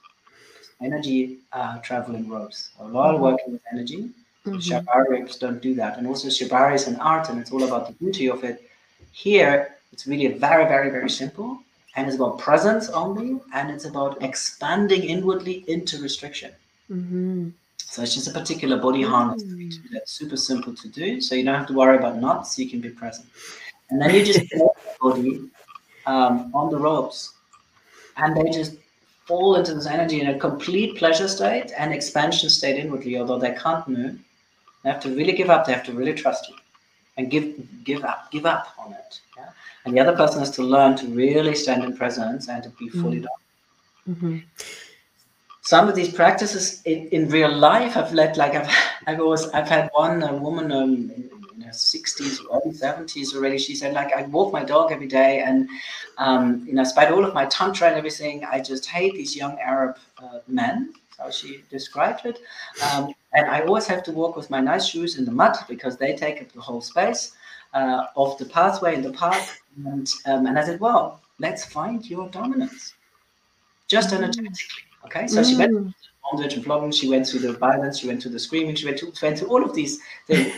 energy 0.81 1.39
uh, 1.53 1.77
traveling 1.79 2.29
ropes. 2.29 2.69
A 2.79 2.87
lot 2.87 3.09
of 3.09 3.15
mm-hmm. 3.15 3.23
working 3.23 3.53
with 3.53 3.61
energy. 3.71 4.09
Mm-hmm. 4.45 4.57
Shibari 4.57 5.39
don't 5.39 5.61
do 5.61 5.73
that. 5.75 5.97
And 5.97 6.07
also 6.07 6.27
Shibari 6.29 6.75
is 6.75 6.87
an 6.87 6.97
art 6.97 7.29
and 7.29 7.39
it's 7.39 7.51
all 7.51 7.63
about 7.63 7.87
the 7.87 7.93
beauty 7.93 8.29
of 8.29 8.43
it. 8.43 8.69
Here, 9.11 9.75
it's 9.91 10.07
really 10.07 10.27
very, 10.27 10.65
very, 10.65 10.89
very 10.89 11.09
simple. 11.09 11.59
And 11.97 12.07
it's 12.07 12.15
about 12.15 12.37
presence 12.37 12.89
only. 12.89 13.41
And 13.53 13.71
it's 13.71 13.85
about 13.85 14.21
expanding 14.23 15.03
inwardly 15.03 15.65
into 15.67 16.01
restriction. 16.01 16.51
Mm-hmm. 16.89 17.49
So 17.77 18.03
it's 18.03 18.13
just 18.13 18.27
a 18.27 18.31
particular 18.31 18.77
body 18.77 19.01
harness 19.01 19.43
mm. 19.43 19.73
that's 19.91 20.11
super 20.11 20.37
simple 20.37 20.75
to 20.75 20.87
do. 20.87 21.19
So 21.19 21.35
you 21.35 21.43
don't 21.43 21.55
have 21.55 21.67
to 21.67 21.73
worry 21.73 21.97
about 21.97 22.17
knots. 22.17 22.57
You 22.59 22.69
can 22.69 22.81
be 22.81 22.89
present. 22.89 23.27
And 23.89 23.99
then 23.99 24.13
you 24.13 24.23
just 24.23 24.39
put 24.51 24.75
the 24.75 24.95
body 25.01 25.49
um, 26.05 26.51
on 26.53 26.69
the 26.69 26.77
ropes. 26.77 27.33
And 28.17 28.37
they 28.37 28.49
just 28.51 28.75
fall 29.25 29.55
into 29.55 29.73
this 29.73 29.87
energy 29.87 30.21
in 30.21 30.27
a 30.27 30.37
complete 30.37 30.97
pleasure 30.97 31.27
state 31.27 31.71
and 31.77 31.93
expansion 31.93 32.49
state 32.49 32.77
inwardly, 32.77 33.17
although 33.17 33.39
they 33.39 33.53
can't 33.53 33.87
move. 33.87 34.19
They 34.83 34.91
have 34.91 35.01
to 35.01 35.15
really 35.15 35.33
give 35.33 35.49
up. 35.49 35.65
They 35.65 35.73
have 35.73 35.85
to 35.85 35.93
really 35.93 36.13
trust 36.13 36.47
you 36.47 36.55
and 37.17 37.29
give 37.29 37.83
give 37.83 38.03
up, 38.03 38.31
give 38.31 38.45
up 38.45 38.73
on 38.77 38.93
it. 38.93 39.19
Yeah? 39.35 39.49
And 39.85 39.95
the 39.95 39.99
other 39.99 40.15
person 40.15 40.39
has 40.39 40.51
to 40.51 40.63
learn 40.63 40.95
to 40.97 41.07
really 41.07 41.55
stand 41.55 41.83
in 41.83 41.95
presence 41.95 42.49
and 42.49 42.63
to 42.63 42.69
be 42.69 42.89
fully 42.89 43.21
mm-hmm. 43.21 44.15
done. 44.15 44.15
Mm-hmm. 44.15 44.37
Some 45.61 45.89
of 45.89 45.95
these 45.95 46.13
practices 46.13 46.81
in, 46.83 47.09
in 47.09 47.29
real 47.29 47.53
life 47.53 47.93
have 47.93 48.13
led, 48.13 48.37
like 48.37 48.55
I've, 48.55 48.73
I've 49.05 49.19
always, 49.19 49.47
I've 49.49 49.67
had 49.67 49.89
one 49.93 50.41
woman 50.41 50.71
um, 50.71 51.11
her 51.67 51.73
60s 51.73 52.43
or 52.49 52.59
early 52.59 52.73
70s 52.73 53.35
already. 53.35 53.57
She 53.57 53.75
said, 53.75 53.93
like, 53.93 54.13
I 54.13 54.23
walk 54.23 54.51
my 54.51 54.63
dog 54.63 54.91
every 54.91 55.07
day, 55.07 55.39
and 55.39 55.69
um, 56.17 56.65
you 56.65 56.73
know, 56.73 56.83
despite 56.83 57.11
all 57.11 57.23
of 57.23 57.33
my 57.33 57.45
tantra 57.45 57.87
and 57.87 57.97
everything, 57.97 58.43
I 58.45 58.59
just 58.59 58.85
hate 58.85 59.13
these 59.13 59.35
young 59.35 59.59
Arab 59.59 59.97
uh, 60.17 60.39
men. 60.47 60.93
How 61.17 61.31
she 61.31 61.63
described 61.69 62.25
it, 62.25 62.39
um, 62.91 63.13
and 63.33 63.47
I 63.49 63.61
always 63.61 63.87
have 63.87 64.03
to 64.03 64.11
walk 64.11 64.35
with 64.35 64.49
my 64.49 64.59
nice 64.59 64.87
shoes 64.87 65.17
in 65.17 65.25
the 65.25 65.31
mud 65.31 65.57
because 65.67 65.97
they 65.97 66.15
take 66.15 66.41
up 66.41 66.51
the 66.51 66.61
whole 66.61 66.81
space 66.81 67.33
uh, 67.73 68.05
of 68.15 68.37
the 68.37 68.45
pathway 68.45 68.95
in 68.95 69.01
the 69.01 69.11
park. 69.11 69.41
And 69.85 70.09
um, 70.25 70.45
and 70.47 70.57
I 70.57 70.63
said, 70.63 70.79
well, 70.79 71.21
let's 71.39 71.65
find 71.65 72.07
your 72.09 72.29
dominance, 72.29 72.93
just 73.87 74.09
mm. 74.09 74.17
energetically. 74.17 74.83
Okay, 75.05 75.27
so 75.27 75.41
mm. 75.41 75.49
she 75.49 75.55
went 75.55 75.73
mm. 75.73 75.93
bondage 76.23 76.53
and 76.53 76.63
flogging, 76.63 76.91
she 76.91 77.09
went 77.09 77.27
through 77.27 77.41
the 77.41 77.53
violence, 77.53 77.99
she 77.99 78.07
went 78.07 78.21
through 78.21 78.31
the 78.31 78.39
screaming, 78.39 78.75
she 78.75 78.85
went, 78.85 78.97
to, 78.99 79.11
went 79.21 79.39
through 79.39 79.49
all 79.49 79.63
of 79.63 79.73
these 79.75 79.99
things. 80.25 80.53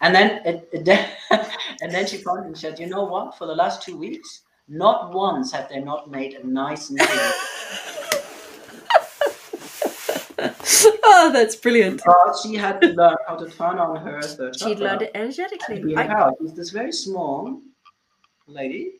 And 0.00 0.14
then, 0.14 0.42
it, 0.44 0.68
it, 0.72 1.08
and 1.80 1.92
then 1.92 2.06
she 2.06 2.22
called 2.22 2.44
and 2.44 2.56
said, 2.56 2.78
"You 2.78 2.86
know 2.86 3.04
what? 3.04 3.38
For 3.38 3.46
the 3.46 3.54
last 3.54 3.82
two 3.82 3.96
weeks, 3.96 4.42
not 4.68 5.12
once 5.12 5.52
have 5.52 5.68
they 5.68 5.80
not 5.80 6.10
made 6.10 6.34
a 6.34 6.46
nice 6.46 6.90
meal." 6.90 7.32
oh, 11.04 11.30
that's 11.32 11.56
brilliant. 11.56 12.02
But 12.04 12.34
she 12.42 12.54
had 12.54 12.80
to 12.80 12.88
learn 12.88 13.16
how 13.26 13.36
to 13.36 13.48
turn 13.48 13.78
on 13.78 13.96
her 13.96 14.20
She 14.52 14.74
learned 14.74 15.02
it 15.02 15.10
energetically. 15.14 15.96
I... 15.96 16.30
She's 16.40 16.54
this 16.54 16.70
very 16.70 16.92
small 16.92 17.60
lady, 18.46 18.94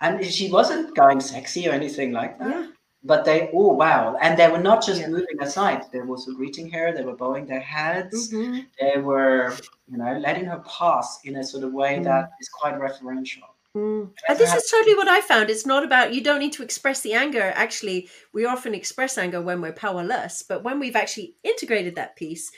and 0.00 0.24
she 0.24 0.50
wasn't 0.50 0.94
going 0.94 1.20
sexy 1.20 1.68
or 1.68 1.72
anything 1.72 2.12
like 2.12 2.38
that. 2.38 2.48
Yeah 2.48 2.66
but 3.06 3.24
they 3.24 3.50
oh 3.54 3.72
wow 3.72 4.16
and 4.20 4.38
they 4.38 4.50
were 4.50 4.58
not 4.58 4.84
just 4.84 5.00
yeah. 5.00 5.08
moving 5.08 5.40
aside 5.40 5.84
they 5.92 6.00
were 6.00 6.08
also 6.08 6.32
greeting 6.32 6.68
her 6.70 6.92
they 6.92 7.04
were 7.04 7.16
bowing 7.16 7.46
their 7.46 7.60
heads 7.60 8.32
mm-hmm. 8.32 8.60
they 8.80 9.00
were 9.00 9.54
you 9.88 9.96
know 9.96 10.18
letting 10.18 10.44
her 10.44 10.62
pass 10.66 11.20
in 11.24 11.36
a 11.36 11.44
sort 11.44 11.62
of 11.64 11.72
way 11.72 11.98
mm. 11.98 12.04
that 12.04 12.30
is 12.40 12.48
quite 12.48 12.74
referential 12.74 13.48
mm. 13.76 14.10
and 14.28 14.38
this 14.38 14.52
is 14.52 14.70
totally 14.70 14.94
what 14.94 15.08
i 15.08 15.20
found. 15.20 15.50
It's 15.50 15.66
not 15.66 15.84
about 15.84 16.14
you 16.14 16.22
don't 16.22 16.40
need 16.40 16.52
to 16.54 16.62
express 16.62 17.00
the 17.02 17.14
anger. 17.14 17.52
Actually 17.54 18.08
we 18.32 18.46
often 18.46 18.74
express 18.74 19.18
anger 19.18 19.40
when 19.40 19.60
we're 19.60 19.72
powerless 19.72 20.42
but 20.42 20.64
when 20.64 20.80
we've 20.80 20.96
actually 20.96 21.36
integrated 21.44 21.94
that 21.96 22.16
piece 22.16 22.50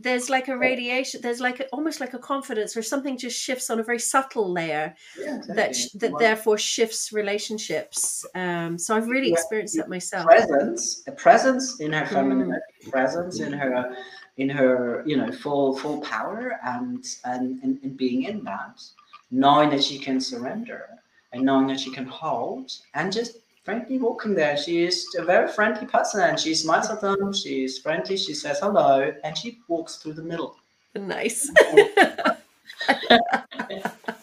there's 0.00 0.30
like 0.30 0.48
a 0.48 0.56
radiation 0.56 1.20
there's 1.20 1.40
like 1.40 1.60
a, 1.60 1.66
almost 1.68 2.00
like 2.00 2.14
a 2.14 2.18
confidence 2.18 2.76
or 2.76 2.82
something 2.82 3.18
just 3.18 3.40
shifts 3.40 3.68
on 3.68 3.80
a 3.80 3.82
very 3.82 3.98
subtle 3.98 4.50
layer 4.50 4.94
yeah, 5.18 5.36
exactly. 5.36 5.54
that 5.54 5.76
that 5.94 6.12
well, 6.12 6.20
therefore 6.20 6.58
shifts 6.58 7.12
relationships. 7.12 8.24
Um 8.34 8.78
so 8.78 8.96
i've 8.96 9.08
really 9.08 9.32
experienced 9.32 9.76
that 9.76 9.88
myself. 9.88 10.26
Presence 10.26 11.02
a 11.06 11.12
presence 11.12 11.80
in 11.80 11.92
her 11.92 12.06
feminine 12.06 12.50
mm. 12.50 12.90
presence 12.90 13.40
in 13.40 13.52
her 13.52 13.96
in 14.36 14.48
her 14.48 15.02
you 15.04 15.16
know 15.16 15.30
full 15.32 15.76
full 15.76 16.00
power 16.00 16.58
and 16.64 17.04
and 17.24 17.60
and, 17.62 17.96
being 17.96 18.22
in 18.22 18.44
that 18.44 18.80
knowing 19.30 19.70
that 19.70 19.82
she 19.82 19.98
can 19.98 20.20
surrender 20.20 20.88
and 21.32 21.42
knowing 21.42 21.66
that 21.68 21.80
she 21.80 21.90
can 21.90 22.06
hold 22.06 22.72
and 22.94 23.12
just 23.12 23.38
frankly 23.64 23.98
walking 23.98 24.34
there. 24.34 24.56
She 24.56 24.84
is 24.84 25.06
a 25.18 25.24
very 25.24 25.48
friendly 25.48 25.86
person 25.86 26.22
and 26.22 26.38
she 26.38 26.54
smiles 26.54 26.88
at 26.90 27.00
them. 27.00 27.32
She's 27.32 27.78
friendly. 27.78 28.16
She 28.16 28.34
says 28.34 28.60
hello 28.60 29.12
and 29.24 29.36
she 29.36 29.58
walks 29.68 29.96
through 29.96 30.14
the 30.14 30.22
middle. 30.22 30.56
Nice. 30.94 31.50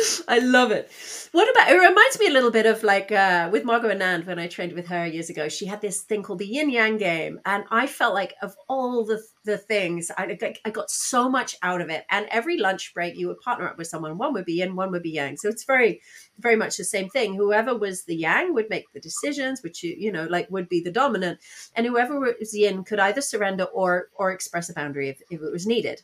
I 0.28 0.38
love 0.38 0.70
it. 0.70 0.90
What 1.32 1.50
about 1.50 1.70
it 1.70 1.76
reminds 1.76 2.18
me 2.18 2.26
a 2.26 2.32
little 2.32 2.50
bit 2.50 2.66
of 2.66 2.82
like 2.82 3.12
uh, 3.12 3.48
with 3.52 3.64
Margot 3.64 3.90
Anand 3.90 4.26
when 4.26 4.38
I 4.38 4.46
trained 4.46 4.72
with 4.72 4.86
her 4.88 5.06
years 5.06 5.30
ago. 5.30 5.48
She 5.48 5.66
had 5.66 5.80
this 5.80 6.02
thing 6.02 6.22
called 6.22 6.38
the 6.38 6.46
yin 6.46 6.70
yang 6.70 6.96
game, 6.96 7.40
and 7.44 7.64
I 7.70 7.86
felt 7.86 8.14
like 8.14 8.34
of 8.42 8.54
all 8.68 9.04
the 9.04 9.22
the 9.44 9.58
things, 9.58 10.10
I 10.16 10.38
I 10.64 10.70
got 10.70 10.90
so 10.90 11.28
much 11.28 11.56
out 11.62 11.80
of 11.80 11.90
it. 11.90 12.04
And 12.10 12.26
every 12.30 12.58
lunch 12.58 12.92
break, 12.94 13.16
you 13.16 13.28
would 13.28 13.40
partner 13.40 13.68
up 13.68 13.78
with 13.78 13.86
someone. 13.86 14.18
One 14.18 14.32
would 14.34 14.44
be 14.44 14.54
yin, 14.54 14.76
one 14.76 14.90
would 14.92 15.02
be 15.02 15.10
yang. 15.10 15.36
So 15.36 15.48
it's 15.48 15.64
very 15.64 16.00
very 16.38 16.56
much 16.56 16.76
the 16.76 16.84
same 16.84 17.08
thing. 17.08 17.34
Whoever 17.34 17.76
was 17.76 18.04
the 18.04 18.16
yang 18.16 18.54
would 18.54 18.70
make 18.70 18.92
the 18.92 19.00
decisions, 19.00 19.62
which 19.62 19.82
you 19.82 19.94
you 19.98 20.12
know 20.12 20.26
like 20.26 20.50
would 20.50 20.68
be 20.68 20.80
the 20.80 20.92
dominant, 20.92 21.38
and 21.74 21.86
whoever 21.86 22.18
was 22.18 22.56
yin 22.56 22.84
could 22.84 23.00
either 23.00 23.20
surrender 23.20 23.64
or 23.64 24.08
or 24.14 24.32
express 24.32 24.68
a 24.68 24.74
boundary 24.74 25.08
if, 25.08 25.20
if 25.30 25.40
it 25.42 25.52
was 25.52 25.66
needed 25.66 26.02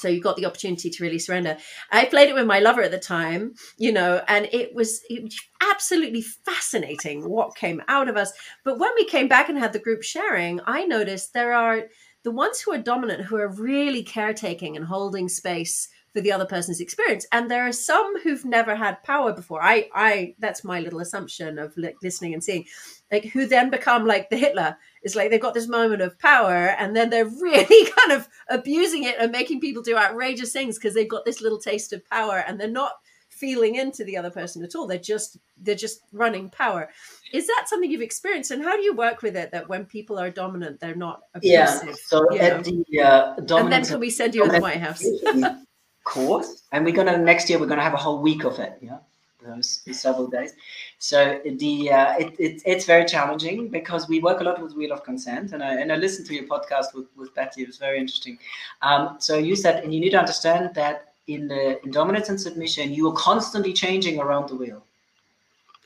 so 0.00 0.08
you 0.08 0.20
got 0.20 0.36
the 0.36 0.46
opportunity 0.46 0.90
to 0.90 1.02
really 1.02 1.18
surrender. 1.18 1.56
I 1.90 2.06
played 2.06 2.28
it 2.28 2.34
with 2.34 2.46
my 2.46 2.60
lover 2.60 2.82
at 2.82 2.90
the 2.90 2.98
time 2.98 3.54
you 3.78 3.92
know 3.92 4.22
and 4.28 4.48
it 4.52 4.74
was, 4.74 5.02
it 5.08 5.22
was, 5.22 5.40
absolutely 5.62 6.22
fascinating 6.22 7.28
what 7.28 7.54
came 7.54 7.82
out 7.86 8.08
of 8.08 8.16
us. 8.16 8.32
But 8.64 8.78
when 8.78 8.90
we 8.96 9.04
came 9.04 9.28
back 9.28 9.48
and 9.48 9.58
had 9.58 9.72
the 9.72 9.78
group 9.78 10.02
sharing 10.02 10.60
i 10.66 10.84
noticed 10.84 11.32
there 11.32 11.52
are 11.52 11.84
the 12.24 12.30
ones 12.30 12.60
who 12.60 12.72
are 12.72 12.78
dominant 12.78 13.22
who 13.22 13.36
are 13.36 13.48
really 13.48 14.02
caretaking 14.02 14.76
and 14.76 14.84
holding 14.84 15.28
space 15.28 15.88
for 16.12 16.20
the 16.20 16.32
other 16.32 16.44
person's 16.44 16.80
experience. 16.80 17.26
And 17.32 17.50
there 17.50 17.66
are 17.66 17.72
some 17.72 18.20
who've 18.20 18.44
never 18.44 18.74
had 18.74 19.02
power 19.02 19.32
before. 19.32 19.62
I 19.62 19.88
i 19.94 20.34
that's 20.38 20.64
my 20.64 20.80
little 20.80 21.00
assumption 21.00 21.58
of 21.58 21.76
like 21.76 21.96
listening 22.02 22.34
and 22.34 22.42
seeing. 22.42 22.64
Like 23.10 23.26
who 23.26 23.46
then 23.46 23.70
become 23.70 24.06
like 24.06 24.30
the 24.30 24.36
hitler. 24.36 24.76
It's 25.02 25.16
like 25.16 25.30
they've 25.30 25.40
got 25.40 25.54
this 25.54 25.68
moment 25.68 26.02
of 26.02 26.18
power 26.18 26.68
and 26.78 26.94
then 26.94 27.10
they're 27.10 27.24
really 27.40 27.90
kind 27.90 28.12
of 28.12 28.28
abusing 28.48 29.04
it 29.04 29.16
and 29.18 29.32
making 29.32 29.60
people 29.60 29.82
do 29.82 29.96
outrageous 29.96 30.52
things 30.52 30.78
because 30.78 30.94
they've 30.94 31.08
got 31.08 31.24
this 31.24 31.40
little 31.40 31.58
taste 31.58 31.92
of 31.92 32.04
power 32.08 32.38
and 32.38 32.60
they're 32.60 32.68
not 32.68 32.92
feeling 33.28 33.76
into 33.76 34.04
the 34.04 34.16
other 34.16 34.30
person 34.30 34.62
at 34.62 34.74
all. 34.74 34.86
They're 34.86 34.98
just 34.98 35.38
they're 35.62 35.74
just 35.74 36.02
running 36.12 36.50
power. 36.50 36.90
Is 37.32 37.46
that 37.46 37.66
something 37.68 37.90
you've 37.90 38.02
experienced? 38.02 38.50
And 38.50 38.62
how 38.62 38.76
do 38.76 38.82
you 38.82 38.94
work 38.94 39.22
with 39.22 39.36
it 39.36 39.52
that 39.52 39.68
when 39.68 39.86
people 39.86 40.18
are 40.18 40.30
dominant 40.30 40.80
they're 40.80 40.94
not 40.94 41.22
abusive, 41.34 41.88
yeah. 41.88 41.94
so 41.96 42.36
at 42.36 42.64
the 42.64 43.00
uh, 43.00 43.34
and 43.56 43.72
then 43.72 43.84
can 43.84 44.00
we 44.00 44.10
send 44.10 44.34
you 44.34 44.44
in 44.44 44.50
the 44.50 44.60
white 44.60 44.80
house 44.80 45.04
course 46.04 46.62
and 46.72 46.84
we're 46.84 46.94
gonna 46.94 47.16
next 47.18 47.48
year 47.48 47.58
we're 47.58 47.66
gonna 47.66 47.82
have 47.82 47.94
a 47.94 48.04
whole 48.04 48.20
week 48.20 48.44
of 48.44 48.58
it 48.58 48.78
yeah 48.80 48.98
those 49.42 49.80
several 49.92 50.26
days 50.26 50.52
so 50.98 51.40
the 51.44 51.90
uh, 51.90 52.14
it, 52.18 52.34
it, 52.38 52.62
it's 52.66 52.84
very 52.84 53.06
challenging 53.06 53.68
because 53.68 54.06
we 54.06 54.20
work 54.20 54.40
a 54.40 54.44
lot 54.44 54.60
with 54.62 54.74
wheel 54.74 54.92
of 54.92 55.02
consent 55.02 55.52
and 55.52 55.62
i 55.62 55.80
and 55.80 55.90
i 55.90 55.96
listened 55.96 56.26
to 56.26 56.34
your 56.34 56.44
podcast 56.44 56.94
with, 56.94 57.06
with 57.16 57.34
betty 57.34 57.62
it 57.62 57.66
was 57.66 57.78
very 57.78 57.98
interesting 57.98 58.38
um, 58.82 59.16
so 59.18 59.38
you 59.38 59.56
said 59.56 59.82
and 59.82 59.94
you 59.94 60.00
need 60.00 60.10
to 60.10 60.18
understand 60.18 60.74
that 60.74 61.10
in 61.32 61.48
the 61.48 61.82
in 61.84 61.90
dominance 61.90 62.28
and 62.28 62.40
submission, 62.40 62.92
you 62.92 63.08
are 63.08 63.12
constantly 63.14 63.72
changing 63.72 64.18
around 64.18 64.48
the 64.48 64.56
wheel. 64.56 64.82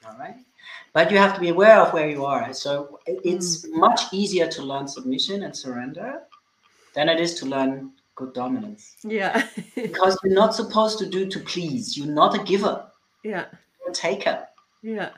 All 0.06 0.16
right. 0.18 0.36
But 0.92 1.10
you 1.10 1.18
have 1.18 1.34
to 1.34 1.40
be 1.40 1.48
aware 1.48 1.80
of 1.80 1.92
where 1.92 2.08
you 2.08 2.24
are. 2.24 2.52
So 2.52 3.00
it's 3.06 3.66
mm. 3.66 3.74
much 3.74 4.00
easier 4.12 4.46
to 4.48 4.62
learn 4.62 4.86
submission 4.86 5.42
and 5.42 5.56
surrender 5.56 6.22
than 6.94 7.08
it 7.08 7.20
is 7.20 7.34
to 7.40 7.46
learn 7.46 7.90
good 8.14 8.32
dominance. 8.32 8.96
Yeah. 9.04 9.46
because 9.74 10.18
you're 10.24 10.34
not 10.34 10.54
supposed 10.54 10.98
to 10.98 11.06
do 11.06 11.26
to 11.26 11.40
please. 11.40 11.96
You're 11.96 12.14
not 12.14 12.38
a 12.38 12.42
giver. 12.44 12.86
Yeah. 13.22 13.46
You're 13.80 13.90
a 13.90 13.94
taker. 13.94 14.46
Yeah. 14.82 15.10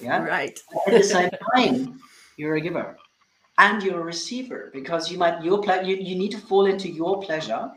Yeah. 0.00 0.24
Right. 0.24 0.58
At 0.86 0.92
the 0.92 1.02
same 1.16 1.30
time, 1.54 2.00
you're 2.36 2.56
a 2.56 2.60
giver 2.60 2.96
and 3.58 3.82
you're 3.82 4.00
a 4.00 4.04
receiver 4.04 4.70
because 4.72 5.10
you 5.10 5.16
might 5.16 5.42
your 5.42 5.62
ple- 5.62 5.82
you, 5.82 5.96
you 5.96 6.14
need 6.14 6.30
to 6.32 6.38
fall 6.38 6.66
into 6.66 6.90
your 6.90 7.22
pleasure 7.22 7.70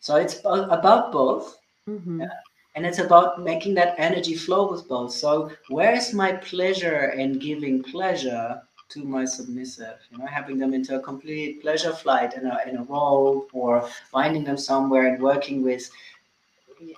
so 0.00 0.16
it's 0.16 0.40
about 0.44 1.12
both. 1.12 1.56
Mm-hmm. 1.88 2.22
Yeah? 2.22 2.28
And 2.74 2.86
it's 2.86 2.98
about 2.98 3.42
making 3.42 3.74
that 3.74 3.94
energy 3.98 4.34
flow 4.36 4.70
with 4.70 4.88
both. 4.88 5.12
So 5.12 5.50
where 5.68 5.94
is 5.94 6.14
my 6.14 6.32
pleasure 6.32 7.10
in 7.10 7.38
giving 7.38 7.82
pleasure 7.82 8.62
to 8.90 9.04
my 9.04 9.24
submissive? 9.24 9.98
You 10.10 10.18
know, 10.18 10.26
having 10.26 10.58
them 10.58 10.74
into 10.74 10.96
a 10.96 11.00
complete 11.00 11.62
pleasure 11.62 11.92
flight 11.92 12.34
in 12.34 12.46
a 12.46 12.58
in 12.66 12.76
a 12.76 12.84
role 12.84 13.46
or 13.52 13.88
binding 14.12 14.44
them 14.44 14.56
somewhere 14.56 15.06
and 15.06 15.22
working 15.22 15.62
with 15.62 15.90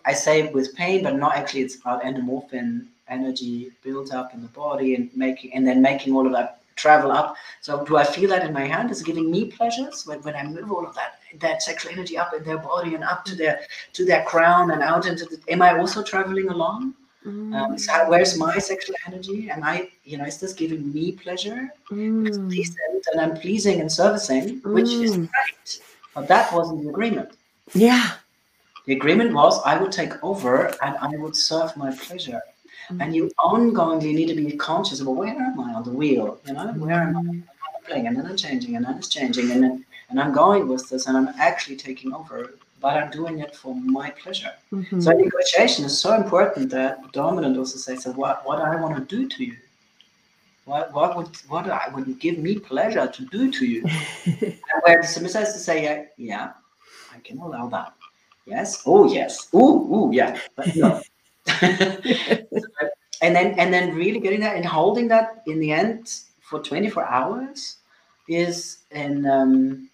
I 0.04 0.12
say 0.12 0.50
with 0.52 0.74
pain, 0.76 1.02
but 1.02 1.16
not 1.16 1.36
actually 1.36 1.62
it's 1.62 1.76
about 1.76 2.02
endomorphin 2.02 2.86
energy 3.08 3.72
built 3.82 4.14
up 4.14 4.34
in 4.34 4.42
the 4.42 4.48
body 4.48 4.94
and 4.94 5.10
making 5.16 5.52
and 5.54 5.66
then 5.66 5.82
making 5.82 6.14
all 6.14 6.26
of 6.26 6.32
that 6.32 6.60
travel 6.76 7.12
up. 7.12 7.36
So 7.60 7.84
do 7.84 7.96
I 7.96 8.04
feel 8.04 8.30
that 8.30 8.44
in 8.46 8.52
my 8.52 8.64
hand? 8.64 8.90
Is 8.90 9.02
giving 9.02 9.30
me 9.30 9.46
pleasures 9.46 10.06
when, 10.06 10.22
when 10.22 10.36
I 10.36 10.44
move 10.44 10.70
all 10.72 10.86
of 10.86 10.94
that 10.94 11.20
that 11.40 11.62
sexual 11.62 11.92
energy 11.92 12.16
up 12.18 12.32
in 12.34 12.42
their 12.44 12.58
body 12.58 12.94
and 12.94 13.04
up 13.04 13.24
to 13.26 13.34
their 13.34 13.60
to 13.92 14.04
their 14.04 14.24
crown 14.24 14.70
and 14.70 14.82
out 14.82 15.06
into 15.06 15.24
the 15.24 15.38
am 15.48 15.62
I 15.62 15.78
also 15.78 16.02
traveling 16.02 16.48
along? 16.48 16.94
Mm. 17.26 17.54
Um, 17.54 17.78
so 17.78 18.08
where's 18.08 18.38
my 18.38 18.58
sexual 18.58 18.96
energy? 19.06 19.50
Am 19.50 19.62
I, 19.62 19.90
you 20.04 20.16
know, 20.16 20.24
is 20.24 20.38
this 20.38 20.52
giving 20.52 20.92
me 20.92 21.12
pleasure? 21.12 21.68
Mm. 21.90 22.24
Pleasant 22.24 23.06
and 23.12 23.20
I'm 23.20 23.36
pleasing 23.36 23.80
and 23.80 23.90
servicing, 23.92 24.60
which 24.64 24.86
mm. 24.86 25.02
is 25.02 25.18
right. 25.18 25.80
But 26.14 26.28
that 26.28 26.52
wasn't 26.52 26.82
the 26.82 26.88
agreement. 26.88 27.36
Yeah. 27.74 28.12
The 28.86 28.94
agreement 28.94 29.34
was 29.34 29.60
I 29.64 29.76
would 29.76 29.92
take 29.92 30.22
over 30.24 30.66
and 30.82 30.96
I 30.96 31.16
would 31.16 31.36
serve 31.36 31.76
my 31.76 31.94
pleasure. 31.94 32.42
Mm-hmm. 32.88 33.00
And 33.02 33.14
you 33.14 33.30
ongoingly 33.38 34.14
need 34.14 34.28
to 34.28 34.34
be 34.34 34.56
conscious 34.56 35.00
of 35.00 35.06
where 35.06 35.28
am 35.28 35.60
I 35.60 35.74
on 35.74 35.84
the 35.84 35.90
wheel? 35.90 36.40
You 36.46 36.54
know, 36.54 36.72
where 36.72 37.02
am 37.02 37.16
I? 37.16 37.20
I'm 37.20 37.84
playing 37.84 38.06
and 38.06 38.16
then 38.16 38.26
I'm 38.26 38.36
changing 38.36 38.76
and 38.76 38.84
then 38.84 38.96
it's 38.96 39.08
changing 39.08 39.50
and 39.50 39.62
then 39.62 39.84
and 40.08 40.20
I'm 40.20 40.32
going 40.32 40.66
with 40.66 40.88
this 40.88 41.06
and 41.06 41.16
I'm 41.16 41.28
actually 41.38 41.76
taking 41.76 42.12
over, 42.12 42.54
but 42.80 42.96
I'm 42.96 43.10
doing 43.10 43.40
it 43.40 43.54
for 43.54 43.74
my 43.74 44.10
pleasure. 44.10 44.52
Mm-hmm. 44.72 45.00
So 45.00 45.10
negotiation 45.12 45.84
is 45.84 46.00
so 46.00 46.14
important 46.14 46.70
that 46.70 47.12
dominant 47.12 47.56
also 47.56 47.78
says, 47.78 48.04
so 48.04 48.12
what 48.12 48.46
what 48.46 48.60
I 48.60 48.76
want 48.76 48.96
to 48.96 49.16
do 49.16 49.28
to 49.28 49.44
you. 49.44 49.56
What, 50.64 50.92
what 50.92 51.16
would 51.16 51.36
what 51.48 51.68
I 51.68 51.88
would 51.94 52.18
give 52.20 52.38
me 52.38 52.58
pleasure 52.58 53.06
to 53.06 53.24
do 53.26 53.50
to 53.50 53.66
you? 53.66 53.84
and 54.26 54.58
where 54.82 55.02
the 55.02 55.06
submissive 55.06 55.42
has 55.42 55.52
to 55.54 55.58
say, 55.58 55.82
yeah, 55.82 56.04
yeah, 56.16 56.52
I 57.12 57.18
can 57.20 57.38
allow 57.38 57.68
that. 57.68 57.92
Yes. 58.46 58.82
Oh 58.86 59.12
yes. 59.12 59.48
Ooh, 59.54 59.58
ooh, 59.94 60.10
yeah. 60.12 60.38
But 60.56 60.76
no. 60.76 61.00
and 63.22 63.34
then 63.36 63.58
and 63.58 63.72
then 63.72 63.94
really 63.94 64.20
getting 64.20 64.40
that 64.40 64.56
and 64.56 64.64
holding 64.64 65.08
that 65.08 65.42
in 65.46 65.60
the 65.60 65.72
end 65.72 66.20
for 66.40 66.60
24 66.60 67.04
hours 67.04 67.76
is 68.28 68.78
an 68.92 69.26
um 69.26 69.89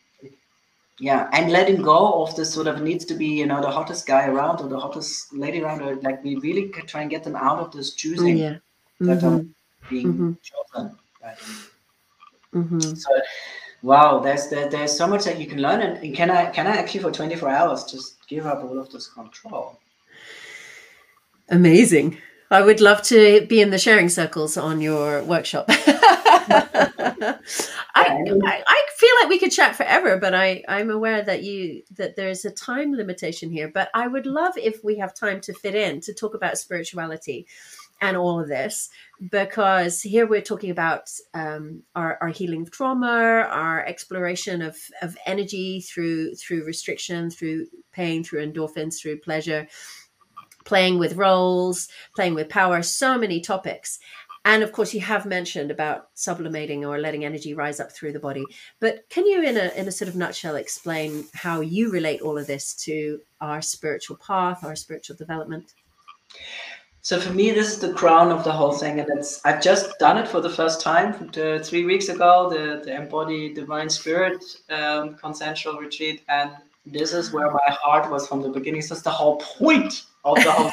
yeah 0.98 1.28
and 1.32 1.52
letting 1.52 1.82
go 1.82 2.22
of 2.22 2.34
this 2.36 2.52
sort 2.52 2.66
of 2.66 2.82
needs 2.82 3.04
to 3.04 3.14
be 3.14 3.26
you 3.26 3.46
know 3.46 3.60
the 3.60 3.70
hottest 3.70 4.06
guy 4.06 4.26
around 4.26 4.60
or 4.60 4.68
the 4.68 4.78
hottest 4.78 5.32
lady 5.32 5.62
around 5.62 5.82
or 5.82 5.96
like 5.96 6.22
we 6.24 6.36
really 6.36 6.68
try 6.68 7.02
and 7.02 7.10
get 7.10 7.22
them 7.22 7.36
out 7.36 7.58
of 7.58 7.70
this 7.72 7.94
choosing 7.94 8.38
yeah. 8.38 8.56
that 9.00 9.18
mm-hmm. 9.18 9.26
are 9.26 9.44
being 9.90 10.14
mm-hmm. 10.14 10.32
chosen. 10.42 10.96
Mm-hmm. 12.54 12.80
so 12.80 13.10
wow 13.82 14.20
there's 14.20 14.48
there, 14.48 14.70
there's 14.70 14.96
so 14.96 15.06
much 15.06 15.24
that 15.24 15.38
you 15.38 15.46
can 15.46 15.60
learn 15.60 15.82
and, 15.82 16.02
and 16.02 16.14
can 16.14 16.30
i 16.30 16.46
can 16.46 16.66
i 16.66 16.76
actually 16.76 17.00
for 17.00 17.10
24 17.10 17.48
hours 17.48 17.84
just 17.84 18.26
give 18.28 18.46
up 18.46 18.62
all 18.62 18.78
of 18.78 18.90
this 18.90 19.08
control 19.08 19.78
Amazing. 21.48 22.18
I 22.50 22.62
would 22.62 22.80
love 22.80 23.02
to 23.02 23.46
be 23.46 23.60
in 23.60 23.70
the 23.70 23.78
sharing 23.78 24.08
circles 24.08 24.56
on 24.56 24.80
your 24.80 25.22
workshop. 25.22 25.68
I, 27.96 28.24
I, 28.44 28.62
I, 28.66 28.82
feel 28.94 29.10
like 29.20 29.28
we 29.28 29.38
could 29.38 29.52
chat 29.52 29.74
forever, 29.74 30.18
but 30.18 30.34
I, 30.34 30.62
I'm 30.68 30.90
aware 30.90 31.22
that 31.22 31.42
you 31.42 31.82
that 31.92 32.16
there's 32.16 32.44
a 32.44 32.50
time 32.50 32.94
limitation 32.94 33.50
here. 33.50 33.70
But 33.72 33.90
I 33.94 34.06
would 34.06 34.26
love 34.26 34.56
if 34.56 34.84
we 34.84 34.98
have 34.98 35.14
time 35.14 35.40
to 35.42 35.54
fit 35.54 35.74
in 35.74 36.00
to 36.02 36.12
talk 36.12 36.34
about 36.34 36.58
spirituality 36.58 37.46
and 38.02 38.16
all 38.16 38.38
of 38.38 38.48
this, 38.48 38.90
because 39.30 40.02
here 40.02 40.26
we're 40.26 40.42
talking 40.42 40.70
about 40.70 41.10
um, 41.32 41.82
our, 41.94 42.18
our 42.20 42.28
healing 42.28 42.62
of 42.62 42.70
trauma, 42.70 43.46
our 43.48 43.84
exploration 43.86 44.60
of, 44.60 44.76
of 45.00 45.16
energy 45.24 45.80
through 45.80 46.34
through 46.34 46.64
restriction, 46.64 47.30
through 47.30 47.66
pain, 47.92 48.22
through 48.22 48.46
endorphins, 48.46 49.00
through 49.00 49.18
pleasure 49.20 49.66
playing 50.66 50.98
with 50.98 51.14
roles, 51.14 51.88
playing 52.14 52.34
with 52.34 52.50
power, 52.50 52.82
so 52.82 53.16
many 53.16 53.40
topics. 53.40 53.98
And 54.46 54.62
of 54.62 54.70
course, 54.70 54.94
you 54.94 55.00
have 55.00 55.26
mentioned 55.26 55.72
about 55.72 56.06
sublimating 56.14 56.84
or 56.84 56.98
letting 56.98 57.24
energy 57.24 57.52
rise 57.52 57.80
up 57.80 57.90
through 57.90 58.12
the 58.12 58.20
body. 58.20 58.44
But 58.78 59.04
can 59.10 59.26
you, 59.26 59.42
in 59.42 59.56
a 59.56 59.72
in 59.76 59.88
a 59.88 59.92
sort 59.92 60.08
of 60.08 60.14
nutshell, 60.14 60.54
explain 60.54 61.24
how 61.34 61.60
you 61.60 61.90
relate 61.90 62.20
all 62.20 62.38
of 62.38 62.46
this 62.46 62.72
to 62.84 63.20
our 63.40 63.60
spiritual 63.60 64.16
path, 64.24 64.62
our 64.64 64.76
spiritual 64.76 65.16
development? 65.16 65.74
So 67.02 67.20
for 67.20 67.32
me, 67.32 67.50
this 67.50 67.72
is 67.72 67.80
the 67.80 67.92
crown 67.92 68.30
of 68.30 68.44
the 68.44 68.52
whole 68.52 68.72
thing, 68.72 69.00
and 69.00 69.08
it's 69.18 69.44
I've 69.44 69.60
just 69.60 69.98
done 69.98 70.16
it 70.16 70.28
for 70.28 70.40
the 70.40 70.50
first 70.50 70.80
time 70.80 71.28
the, 71.32 71.60
three 71.64 71.84
weeks 71.84 72.08
ago, 72.08 72.48
the 72.48 72.84
the 72.84 72.94
embodied 72.94 73.56
divine 73.56 73.90
spirit 73.90 74.44
um, 74.70 75.16
consensual 75.16 75.76
retreat, 75.78 76.22
and 76.28 76.52
this 76.84 77.12
is 77.12 77.32
where 77.32 77.50
my 77.50 77.68
heart 77.82 78.08
was 78.12 78.28
from 78.28 78.42
the 78.42 78.50
beginning. 78.50 78.82
So 78.82 78.94
it's 78.94 79.02
the 79.02 79.10
whole 79.10 79.38
point 79.38 80.04
of 80.24 80.36
the 80.36 80.52
whole 80.52 80.70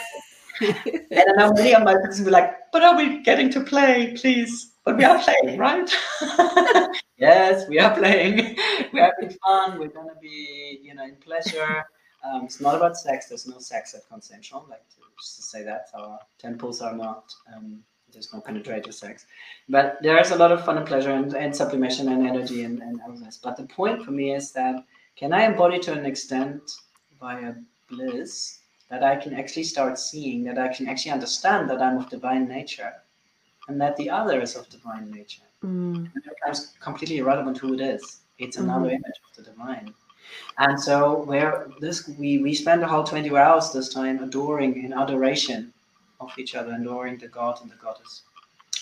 and 0.62 1.08
then 1.10 1.40
I'm 1.40 1.54
many 1.54 1.74
of 1.74 1.84
my 1.84 1.96
be 1.96 2.30
like, 2.30 2.72
but 2.72 2.84
are 2.84 2.96
we 2.96 3.22
getting 3.22 3.50
to 3.52 3.62
play, 3.62 4.14
please? 4.16 4.74
But 4.86 4.98
we 4.98 5.04
are 5.04 5.22
playing, 5.22 5.58
right? 5.58 5.90
yes, 7.18 7.68
we 7.70 7.80
are 7.80 7.96
playing. 7.96 8.58
We're 8.94 9.12
having 9.12 9.38
fun. 9.46 9.80
We're 9.80 9.88
gonna 9.88 10.16
be, 10.22 10.80
you 10.84 10.94
know, 10.94 11.06
in 11.06 11.16
pleasure. 11.16 11.86
Um, 12.24 12.46
it's 12.46 12.60
not 12.62 12.76
about 12.76 12.98
sex. 12.98 13.28
There's 13.28 13.48
no 13.48 13.60
sex 13.60 13.94
at 13.94 14.08
consensual. 14.10 14.66
Like 14.70 14.88
to, 14.90 14.98
just 15.20 15.38
to 15.38 15.42
say 15.44 15.64
that 15.64 15.88
our 15.94 16.20
temples 16.38 16.82
are 16.82 16.96
not. 16.96 17.34
Um, 17.56 17.84
there's 18.12 18.32
no 18.34 18.42
penetrative 18.42 18.94
sex, 18.94 19.26
but 19.70 19.98
there's 20.02 20.32
a 20.32 20.36
lot 20.36 20.52
of 20.52 20.64
fun 20.64 20.78
and 20.78 20.86
pleasure 20.86 21.12
and, 21.12 21.34
and 21.34 21.56
sublimation 21.56 22.10
and 22.10 22.28
energy 22.28 22.64
and, 22.64 22.80
and 22.80 23.02
all 23.02 23.18
this. 23.18 23.40
But 23.42 23.58
the 23.58 23.64
point 23.64 24.04
for 24.04 24.12
me 24.12 24.36
is 24.36 24.52
that 24.52 24.76
can 25.16 25.34
I 25.34 25.46
embody 25.46 25.80
to 25.80 25.94
an 25.94 26.06
extent 26.06 26.62
via 27.20 27.54
bliss 27.90 28.60
that 28.90 29.04
I 29.04 29.16
can 29.16 29.34
actually 29.34 29.64
start 29.64 29.98
seeing, 29.98 30.44
that 30.44 30.58
I 30.58 30.68
can 30.68 30.88
actually 30.88 31.12
understand 31.12 31.70
that 31.70 31.82
I'm 31.82 31.98
of 31.98 32.10
divine 32.10 32.48
nature 32.48 32.94
and 33.68 33.80
that 33.82 33.98
the 33.98 34.10
other 34.10 34.42
is 34.42 34.56
of 34.56 34.70
divine 34.70 35.10
nature. 35.12 35.44
Mm. 35.64 36.12
it 36.16 36.24
becomes 36.26 36.74
completely 36.82 37.18
irrelevant 37.18 37.58
who 37.58 37.74
it 37.74 37.80
is. 37.80 38.20
It's 38.38 38.58
another 38.58 38.88
mm. 38.90 38.96
image 38.96 39.20
of 39.30 39.36
the 39.38 39.50
divine. 39.50 39.94
And 40.58 40.80
so 40.80 41.24
where 41.24 41.70
this 41.80 42.08
we 42.08 42.40
we 42.40 42.54
spend 42.54 42.82
the 42.82 42.88
whole 42.88 43.04
24 43.04 43.40
hours 43.40 43.72
this 43.72 43.94
time 43.94 44.22
adoring 44.22 44.84
in 44.84 44.94
adoration 44.94 45.74
of 46.20 46.32
each 46.38 46.56
other, 46.56 46.74
adoring 46.74 47.18
the 47.18 47.28
god 47.28 47.60
and 47.62 47.72
the 47.72 47.76
goddess. 47.76 48.24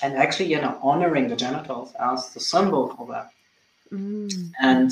And 0.01 0.15
actually, 0.15 0.49
you 0.51 0.61
know, 0.61 0.79
honoring 0.81 1.27
the 1.27 1.35
genitals 1.35 1.93
as 1.99 2.29
the 2.33 2.39
symbol 2.39 2.95
for 2.95 3.07
that. 3.07 3.29
Mm. 3.91 4.51
And 4.59 4.91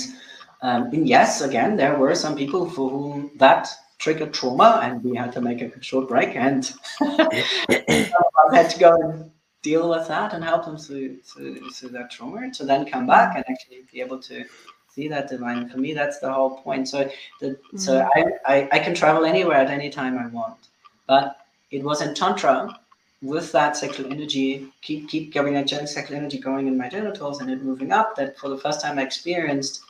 um, 0.62 0.84
and 0.94 1.08
yes, 1.08 1.42
again, 1.42 1.78
there 1.78 1.98
were 1.98 2.16
some 2.16 2.36
people 2.36 2.70
for 2.70 2.90
whom 2.90 3.32
that 3.38 3.70
triggered 4.00 4.34
trauma, 4.34 4.80
and 4.84 5.04
we 5.04 5.16
had 5.16 5.32
to 5.34 5.42
make 5.42 5.62
a 5.62 5.84
short 5.84 6.08
break, 6.08 6.36
and 6.36 6.74
I 7.02 8.10
had 8.52 8.70
to 8.72 8.80
go 8.80 8.96
and 8.96 9.32
deal 9.62 9.90
with 9.90 10.08
that 10.08 10.34
and 10.34 10.44
help 10.44 10.66
them 10.66 10.78
through, 10.78 11.18
through, 11.18 11.70
through 11.72 11.90
that 11.90 12.10
trauma 12.10 12.50
to 12.52 12.66
then 12.66 12.90
come 12.90 13.06
back 13.06 13.36
and 13.36 13.44
actually 13.50 13.84
be 13.92 14.00
able 14.02 14.18
to 14.20 14.46
see 14.88 15.08
that 15.10 15.30
divine. 15.30 15.70
For 15.70 15.78
me, 15.78 15.94
that's 15.94 16.20
the 16.20 16.32
whole 16.32 16.58
point. 16.62 16.88
So, 16.88 17.10
the, 17.42 17.58
mm. 17.74 17.80
so 17.80 18.08
I, 18.16 18.24
I, 18.46 18.70
I 18.72 18.80
can 18.80 18.96
travel 18.96 19.26
anywhere 19.26 19.58
at 19.58 19.70
any 19.70 19.90
time 19.90 20.18
I 20.18 20.28
want. 20.28 20.70
But 21.08 21.38
it 21.72 21.84
was 21.84 22.02
in 22.02 22.16
Tantra 22.16 22.80
with 23.22 23.52
that 23.52 23.76
sexual 23.76 24.12
energy, 24.12 24.72
keep 24.82 25.10
keep 25.10 25.34
getting 25.34 25.54
that 25.56 25.70
sexual 25.70 26.16
energy 26.16 26.40
going 26.40 26.68
in 26.68 26.78
my 26.78 26.88
genitals 26.88 27.42
and 27.42 27.52
it 27.52 27.62
moving 27.62 27.92
up, 27.92 28.16
that 28.16 28.38
for 28.38 28.48
the 28.48 28.58
first 28.58 28.82
time 28.82 28.98
I 28.98 29.04
experienced 29.04 29.82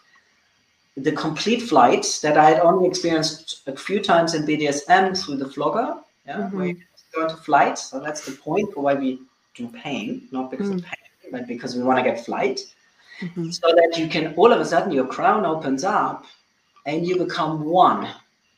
the 1.04 1.12
complete 1.12 1.62
flight 1.62 2.20
that 2.22 2.38
I 2.38 2.52
had 2.52 2.60
only 2.60 2.88
experienced 2.88 3.62
a 3.68 3.76
few 3.76 4.02
times 4.02 4.34
in 4.34 4.46
BDSM 4.46 5.18
through 5.18 5.38
the 5.38 5.50
flogger, 5.50 5.96
yeah, 6.26 6.38
mm-hmm. 6.38 6.58
where 6.58 6.68
you 6.68 6.78
go 7.14 7.24
into 7.24 7.38
flight. 7.38 7.78
So 7.78 8.00
that's 8.00 8.26
the 8.26 8.34
point 8.34 8.74
for 8.74 8.82
why 8.82 8.96
we 8.96 9.20
do 9.56 9.68
pain, 9.70 10.28
not 10.32 10.52
because 10.52 10.68
mm-hmm. 10.68 10.78
of 10.78 10.84
mm. 10.84 10.88
pain, 10.88 11.32
but 11.32 11.48
because 11.48 11.76
we 11.76 11.84
want 11.84 12.00
to 12.00 12.04
get 12.04 12.26
flight. 12.26 12.62
Mm-hmm. 13.22 13.50
So 13.50 13.68
that 13.76 13.98
you 13.98 14.08
can 14.08 14.34
all 14.36 14.52
of 14.52 14.62
a 14.62 14.66
sudden 14.66 14.94
your 14.94 15.06
crown 15.06 15.46
opens 15.46 15.84
up 15.84 16.26
and 16.86 17.06
you 17.06 17.18
become 17.18 17.66
one 17.66 18.08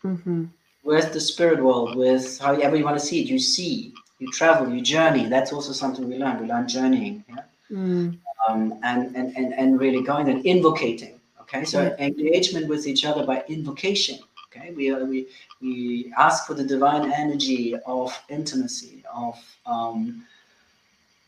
mm-hmm. 0.03 0.45
with 0.83 1.13
the 1.13 1.19
spirit 1.19 1.63
world, 1.63 1.95
with 1.95 2.37
however 2.39 2.75
you 2.75 2.85
want 2.85 2.99
to 2.99 3.05
see 3.05 3.21
it. 3.21 3.27
You 3.27 3.39
see, 3.39 3.93
you 4.19 4.31
travel, 4.31 4.69
you 4.69 4.81
journey. 4.81 5.25
That's 5.25 5.51
also 5.51 5.73
something 5.73 6.07
we 6.07 6.17
learn. 6.17 6.39
We 6.39 6.47
learn 6.47 6.67
journeying, 6.67 7.25
yeah? 7.27 7.43
mm. 7.71 8.17
um, 8.47 8.79
and, 8.83 9.15
and 9.15 9.35
and 9.35 9.53
and 9.53 9.79
really 9.79 10.03
going 10.03 10.29
and 10.29 10.45
invocating. 10.45 11.20
Okay, 11.53 11.65
so 11.65 11.93
engagement 11.99 12.67
with 12.67 12.87
each 12.87 13.03
other 13.03 13.25
by 13.25 13.43
invocation. 13.49 14.19
Okay, 14.47 14.71
we 14.71 14.93
we 14.93 15.27
we 15.61 16.13
ask 16.17 16.47
for 16.47 16.53
the 16.53 16.63
divine 16.63 17.11
energy 17.11 17.75
of 17.85 18.17
intimacy, 18.29 19.03
of 19.13 19.37
um, 19.65 20.25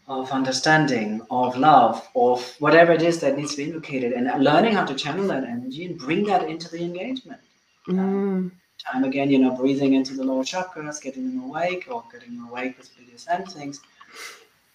of 0.08 0.32
understanding, 0.32 1.22
of 1.30 1.58
love, 1.58 2.08
of 2.16 2.56
whatever 2.60 2.94
it 2.94 3.02
is 3.02 3.20
that 3.20 3.38
needs 3.38 3.52
to 3.52 3.58
be 3.58 3.64
invocated, 3.64 4.14
and 4.14 4.44
learning 4.44 4.74
how 4.74 4.86
to 4.86 4.96
channel 4.96 5.28
that 5.28 5.44
energy 5.44 5.86
and 5.86 5.98
bring 5.98 6.24
that 6.26 6.50
into 6.50 6.70
the 6.70 6.82
engagement. 6.82 7.42
Mm. 7.88 8.52
Time 8.80 9.04
again, 9.04 9.30
you 9.30 9.40
know, 9.40 9.52
breathing 9.52 9.94
into 9.94 10.14
the 10.14 10.24
lower 10.24 10.44
chakras, 10.44 11.02
getting 11.02 11.26
them 11.30 11.44
awake, 11.44 11.88
or 11.90 12.04
getting 12.12 12.36
them 12.36 12.48
awake 12.50 12.78
with 12.78 12.90
BDSM 12.98 13.50
things, 13.52 13.80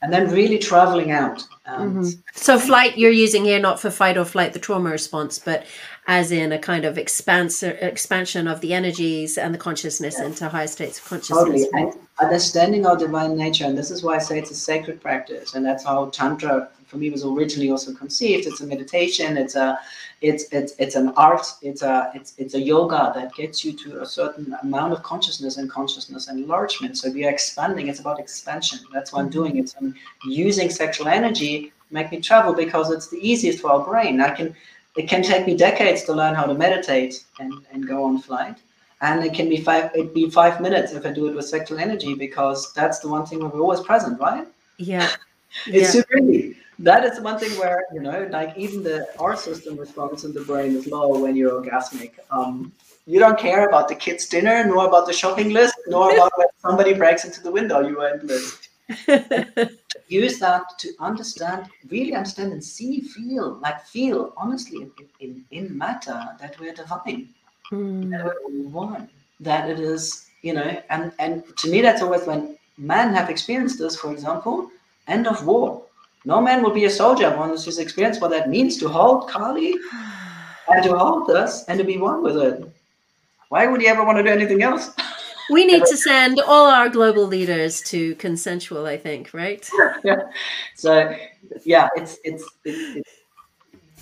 and 0.00 0.12
then 0.12 0.30
really 0.30 0.58
traveling 0.58 1.10
out. 1.10 1.44
Mm-hmm. 1.66 2.04
So, 2.34 2.58
flight 2.58 2.96
you're 2.96 3.10
using 3.10 3.44
here 3.44 3.58
not 3.58 3.80
for 3.80 3.90
fight 3.90 4.16
or 4.16 4.24
flight, 4.24 4.52
the 4.52 4.58
trauma 4.58 4.90
response, 4.90 5.38
but 5.38 5.66
as 6.06 6.32
in 6.32 6.52
a 6.52 6.58
kind 6.58 6.84
of 6.84 6.96
expans- 6.96 7.62
expansion 7.82 8.48
of 8.48 8.60
the 8.62 8.72
energies 8.72 9.36
and 9.36 9.52
the 9.52 9.58
consciousness 9.58 10.18
into 10.18 10.48
higher 10.48 10.66
states 10.66 10.98
of 10.98 11.04
consciousness. 11.04 11.38
Totally. 11.38 11.68
And 11.72 11.92
understanding 12.20 12.86
our 12.86 12.96
divine 12.96 13.36
nature, 13.36 13.66
and 13.66 13.76
this 13.76 13.90
is 13.90 14.02
why 14.02 14.14
I 14.14 14.18
say 14.18 14.38
it's 14.38 14.50
a 14.50 14.54
sacred 14.54 15.00
practice, 15.00 15.54
and 15.54 15.64
that's 15.64 15.84
how 15.84 16.06
Tantra 16.06 16.70
for 16.88 16.96
me 16.96 17.10
was 17.10 17.24
originally 17.24 17.70
also 17.70 17.94
conceived. 17.94 18.46
It's 18.46 18.60
a 18.60 18.66
meditation. 18.66 19.36
It's 19.36 19.54
a 19.54 19.78
it's 20.20 20.44
it's 20.52 20.74
it's 20.78 20.96
an 20.96 21.08
art. 21.16 21.46
It's 21.62 21.82
a 21.82 22.10
it's 22.14 22.34
it's 22.38 22.54
a 22.54 22.60
yoga 22.60 23.12
that 23.14 23.34
gets 23.34 23.64
you 23.64 23.72
to 23.84 24.02
a 24.02 24.06
certain 24.06 24.54
amount 24.62 24.92
of 24.94 25.02
consciousness 25.02 25.58
and 25.58 25.70
consciousness 25.70 26.28
enlargement. 26.28 26.98
So 26.98 27.10
we 27.10 27.24
are 27.24 27.30
expanding. 27.30 27.88
It's 27.88 28.00
about 28.00 28.18
expansion. 28.18 28.80
That's 28.92 29.12
what 29.12 29.20
I'm 29.20 29.30
doing. 29.30 29.58
It's 29.58 29.76
I'm 29.80 29.94
using 30.24 30.70
sexual 30.70 31.08
energy 31.08 31.72
make 31.90 32.10
me 32.10 32.20
travel 32.20 32.52
because 32.52 32.90
it's 32.90 33.08
the 33.08 33.18
easiest 33.18 33.60
for 33.60 33.70
our 33.70 33.84
brain. 33.84 34.20
I 34.20 34.30
can 34.30 34.54
it 34.96 35.08
can 35.08 35.22
take 35.22 35.46
me 35.46 35.56
decades 35.56 36.02
to 36.04 36.12
learn 36.12 36.34
how 36.34 36.44
to 36.44 36.54
meditate 36.54 37.24
and, 37.38 37.54
and 37.72 37.86
go 37.86 38.04
on 38.04 38.20
flight. 38.20 38.58
And 39.00 39.22
it 39.22 39.32
can 39.32 39.48
be 39.48 39.58
five 39.60 39.90
it 39.94 40.12
be 40.14 40.28
five 40.30 40.60
minutes 40.60 40.92
if 40.92 41.06
I 41.06 41.12
do 41.12 41.28
it 41.28 41.34
with 41.34 41.46
sexual 41.46 41.78
energy 41.78 42.14
because 42.14 42.72
that's 42.72 42.98
the 42.98 43.08
one 43.08 43.26
thing 43.26 43.40
where 43.40 43.48
we're 43.48 43.60
always 43.60 43.80
present, 43.80 44.20
right? 44.20 44.46
Yeah. 44.78 45.10
it's 45.66 45.94
yeah. 45.94 46.02
super 46.02 46.18
easy. 46.18 46.57
That 46.80 47.04
is 47.04 47.20
one 47.20 47.38
thing 47.38 47.58
where, 47.58 47.84
you 47.92 48.00
know, 48.00 48.28
like 48.30 48.56
even 48.56 48.82
the 48.82 49.08
our 49.18 49.36
system 49.36 49.76
response 49.76 50.24
in 50.24 50.32
the 50.32 50.42
brain 50.42 50.76
is 50.76 50.86
low 50.86 51.18
when 51.18 51.34
you're 51.34 51.60
orgasmic. 51.60 52.12
Um, 52.30 52.72
you 53.06 53.18
don't 53.18 53.38
care 53.38 53.66
about 53.66 53.88
the 53.88 53.94
kids' 53.94 54.26
dinner, 54.26 54.64
nor 54.64 54.86
about 54.86 55.06
the 55.06 55.12
shopping 55.12 55.50
list, 55.50 55.74
nor 55.88 56.14
about 56.14 56.32
when 56.36 56.48
somebody 56.58 56.94
breaks 56.94 57.24
into 57.24 57.42
the 57.42 57.50
window. 57.50 57.80
You 57.80 58.00
are 58.00 58.18
bliss. 58.18 58.68
use 60.08 60.38
that 60.38 60.64
to 60.78 60.88
understand, 60.98 61.66
really 61.90 62.14
understand 62.14 62.52
and 62.52 62.64
see, 62.64 63.00
feel, 63.00 63.58
like 63.62 63.84
feel 63.84 64.32
honestly 64.36 64.82
in, 64.82 64.92
in, 65.20 65.44
in 65.50 65.78
matter 65.78 66.18
that 66.40 66.58
we're 66.58 66.72
divine, 66.72 67.28
mm. 67.70 68.10
that 68.10 68.24
we're 68.46 68.68
one, 68.68 69.08
that 69.40 69.68
it 69.68 69.78
is, 69.78 70.28
you 70.42 70.54
know, 70.54 70.82
and, 70.90 71.12
and 71.18 71.44
to 71.58 71.70
me, 71.70 71.82
that's 71.82 72.02
always 72.02 72.26
when 72.26 72.56
men 72.78 73.12
have 73.14 73.28
experienced 73.28 73.78
this, 73.78 73.96
for 73.96 74.12
example, 74.12 74.70
end 75.06 75.26
of 75.26 75.44
war. 75.44 75.82
No 76.24 76.40
man 76.40 76.62
will 76.62 76.72
be 76.72 76.84
a 76.84 76.90
soldier 76.90 77.34
once 77.36 77.64
he's 77.64 77.78
experienced 77.78 78.20
what 78.20 78.30
that 78.30 78.50
means 78.50 78.76
to 78.78 78.88
hold 78.88 79.28
Kali 79.28 79.74
and 80.68 80.84
to 80.84 80.96
hold 80.96 81.30
us 81.30 81.64
and 81.66 81.78
to 81.78 81.84
be 81.84 81.96
one 81.96 82.22
with 82.22 82.36
it. 82.36 82.72
Why 83.48 83.66
would 83.66 83.80
he 83.80 83.88
ever 83.88 84.04
want 84.04 84.18
to 84.18 84.22
do 84.22 84.28
anything 84.28 84.62
else? 84.62 84.90
we 85.50 85.64
need 85.64 85.84
to 85.86 85.96
send 85.96 86.40
all 86.40 86.66
our 86.66 86.88
global 86.88 87.26
leaders 87.26 87.80
to 87.82 88.14
consensual 88.16 88.86
i 88.86 88.96
think 88.96 89.32
right 89.32 89.68
yeah 90.04 90.16
so 90.74 91.14
yeah 91.64 91.88
it's 91.96 92.18
it's, 92.24 92.44
it's, 92.64 92.96
it's 92.96 93.10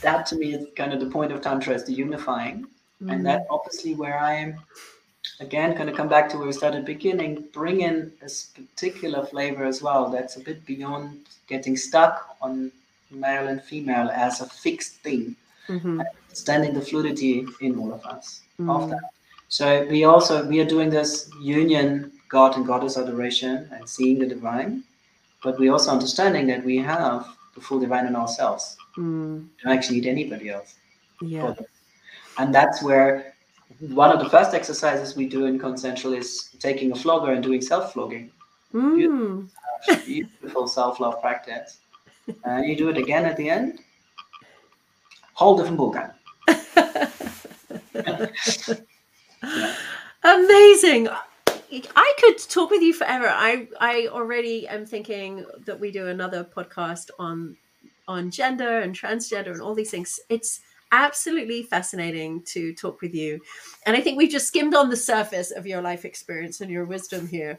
that 0.00 0.26
to 0.26 0.36
me 0.36 0.54
is 0.54 0.66
kind 0.76 0.92
of 0.92 1.00
the 1.00 1.06
point 1.06 1.32
of 1.32 1.40
tantra 1.40 1.74
is 1.74 1.84
the 1.84 1.92
unifying 1.92 2.66
mm. 3.02 3.12
and 3.12 3.24
that 3.24 3.46
obviously 3.50 3.94
where 3.94 4.18
i 4.18 4.34
am 4.34 4.56
again 5.40 5.74
going 5.74 5.86
to 5.86 5.92
come 5.92 6.08
back 6.08 6.28
to 6.28 6.36
where 6.36 6.46
we 6.46 6.52
started 6.52 6.84
beginning 6.84 7.44
bring 7.52 7.80
in 7.80 8.12
a 8.22 8.30
particular 8.54 9.24
flavor 9.26 9.64
as 9.64 9.82
well 9.82 10.10
that's 10.10 10.36
a 10.36 10.40
bit 10.40 10.64
beyond 10.66 11.20
getting 11.46 11.76
stuck 11.76 12.36
on 12.40 12.70
male 13.10 13.48
and 13.48 13.62
female 13.62 14.08
as 14.10 14.40
a 14.40 14.46
fixed 14.46 14.94
thing 14.96 15.34
mm-hmm. 15.68 16.00
understanding 16.26 16.74
the 16.74 16.80
fluidity 16.80 17.46
in 17.60 17.78
all 17.78 17.92
of 17.92 18.04
us 18.06 18.42
mm. 18.60 18.68
of 18.70 18.90
that 18.90 19.10
so 19.48 19.86
we 19.86 20.04
also 20.04 20.44
we 20.46 20.60
are 20.60 20.64
doing 20.64 20.90
this 20.90 21.30
union 21.40 22.12
God 22.28 22.56
and 22.56 22.66
Goddess 22.66 22.96
adoration 22.96 23.68
and 23.72 23.88
seeing 23.88 24.18
the 24.18 24.26
divine, 24.26 24.82
but 25.42 25.58
we 25.58 25.68
also 25.68 25.90
understanding 25.90 26.46
that 26.48 26.64
we 26.64 26.78
have 26.78 27.26
the 27.54 27.60
full 27.60 27.78
divine 27.78 28.06
in 28.06 28.16
ourselves. 28.16 28.76
Mm. 28.96 29.46
don't 29.62 29.72
actually 29.72 30.00
need 30.00 30.06
anybody 30.06 30.48
else. 30.48 30.74
Yeah. 31.20 31.54
And 32.38 32.54
that's 32.54 32.82
where 32.82 33.35
one 33.80 34.10
of 34.10 34.20
the 34.20 34.30
first 34.30 34.54
exercises 34.54 35.16
we 35.16 35.26
do 35.26 35.46
in 35.46 35.58
consensual 35.58 36.14
is 36.14 36.50
taking 36.58 36.92
a 36.92 36.94
flogger 36.94 37.32
and 37.32 37.42
doing 37.42 37.60
self-flogging. 37.60 38.30
Mm. 38.72 38.96
Beautiful, 38.96 40.06
beautiful 40.06 40.68
self-love 40.68 41.20
practice. 41.20 41.78
And 42.44 42.66
you 42.66 42.76
do 42.76 42.88
it 42.88 42.96
again 42.96 43.24
at 43.24 43.36
the 43.36 43.50
end. 43.50 43.80
Whole 45.34 45.56
different 45.56 45.78
ballgame. 45.78 46.12
Amazing. 50.22 51.08
I 51.94 52.14
could 52.18 52.38
talk 52.38 52.70
with 52.70 52.82
you 52.82 52.94
forever. 52.94 53.28
I 53.28 53.68
I 53.80 54.08
already 54.10 54.66
am 54.68 54.86
thinking 54.86 55.44
that 55.66 55.78
we 55.78 55.90
do 55.90 56.08
another 56.08 56.44
podcast 56.44 57.10
on 57.18 57.56
on 58.08 58.30
gender 58.30 58.80
and 58.80 58.94
transgender 58.94 59.50
and 59.50 59.60
all 59.60 59.74
these 59.74 59.90
things. 59.90 60.20
It's 60.28 60.60
absolutely 60.92 61.62
fascinating 61.62 62.42
to 62.42 62.74
talk 62.74 63.00
with 63.00 63.14
you. 63.14 63.40
And 63.84 63.96
I 63.96 64.00
think 64.00 64.16
we've 64.16 64.30
just 64.30 64.46
skimmed 64.46 64.74
on 64.74 64.90
the 64.90 64.96
surface 64.96 65.50
of 65.50 65.66
your 65.66 65.82
life 65.82 66.04
experience 66.04 66.60
and 66.60 66.70
your 66.70 66.84
wisdom 66.84 67.26
here. 67.26 67.58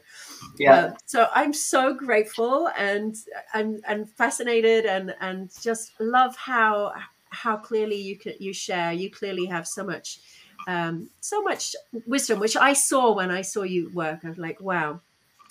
Yeah. 0.58 0.74
Uh, 0.74 0.94
so 1.06 1.28
I'm 1.34 1.52
so 1.52 1.94
grateful 1.94 2.68
and 2.76 3.16
and 3.54 3.82
and 3.86 4.10
fascinated 4.10 4.86
and 4.86 5.14
and 5.20 5.50
just 5.60 5.92
love 6.00 6.36
how 6.36 6.94
how 7.30 7.56
clearly 7.56 7.96
you 7.96 8.16
can 8.16 8.34
you 8.38 8.52
share. 8.52 8.92
You 8.92 9.10
clearly 9.10 9.46
have 9.46 9.66
so 9.66 9.84
much 9.84 10.20
um, 10.66 11.08
so 11.20 11.42
much 11.42 11.76
wisdom, 12.06 12.40
which 12.40 12.56
I 12.56 12.72
saw 12.72 13.14
when 13.14 13.30
I 13.30 13.42
saw 13.42 13.62
you 13.62 13.90
work. 13.90 14.20
I 14.24 14.28
was 14.28 14.38
like, 14.38 14.60
wow. 14.60 15.00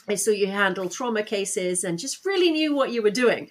I 0.09 0.15
saw 0.15 0.31
you 0.31 0.47
handle 0.47 0.87
trauma 0.87 1.21
cases 1.21 1.83
and 1.83 1.99
just 1.99 2.25
really 2.25 2.49
knew 2.49 2.73
what 2.73 2.91
you 2.91 3.01
were 3.01 3.11
doing. 3.11 3.49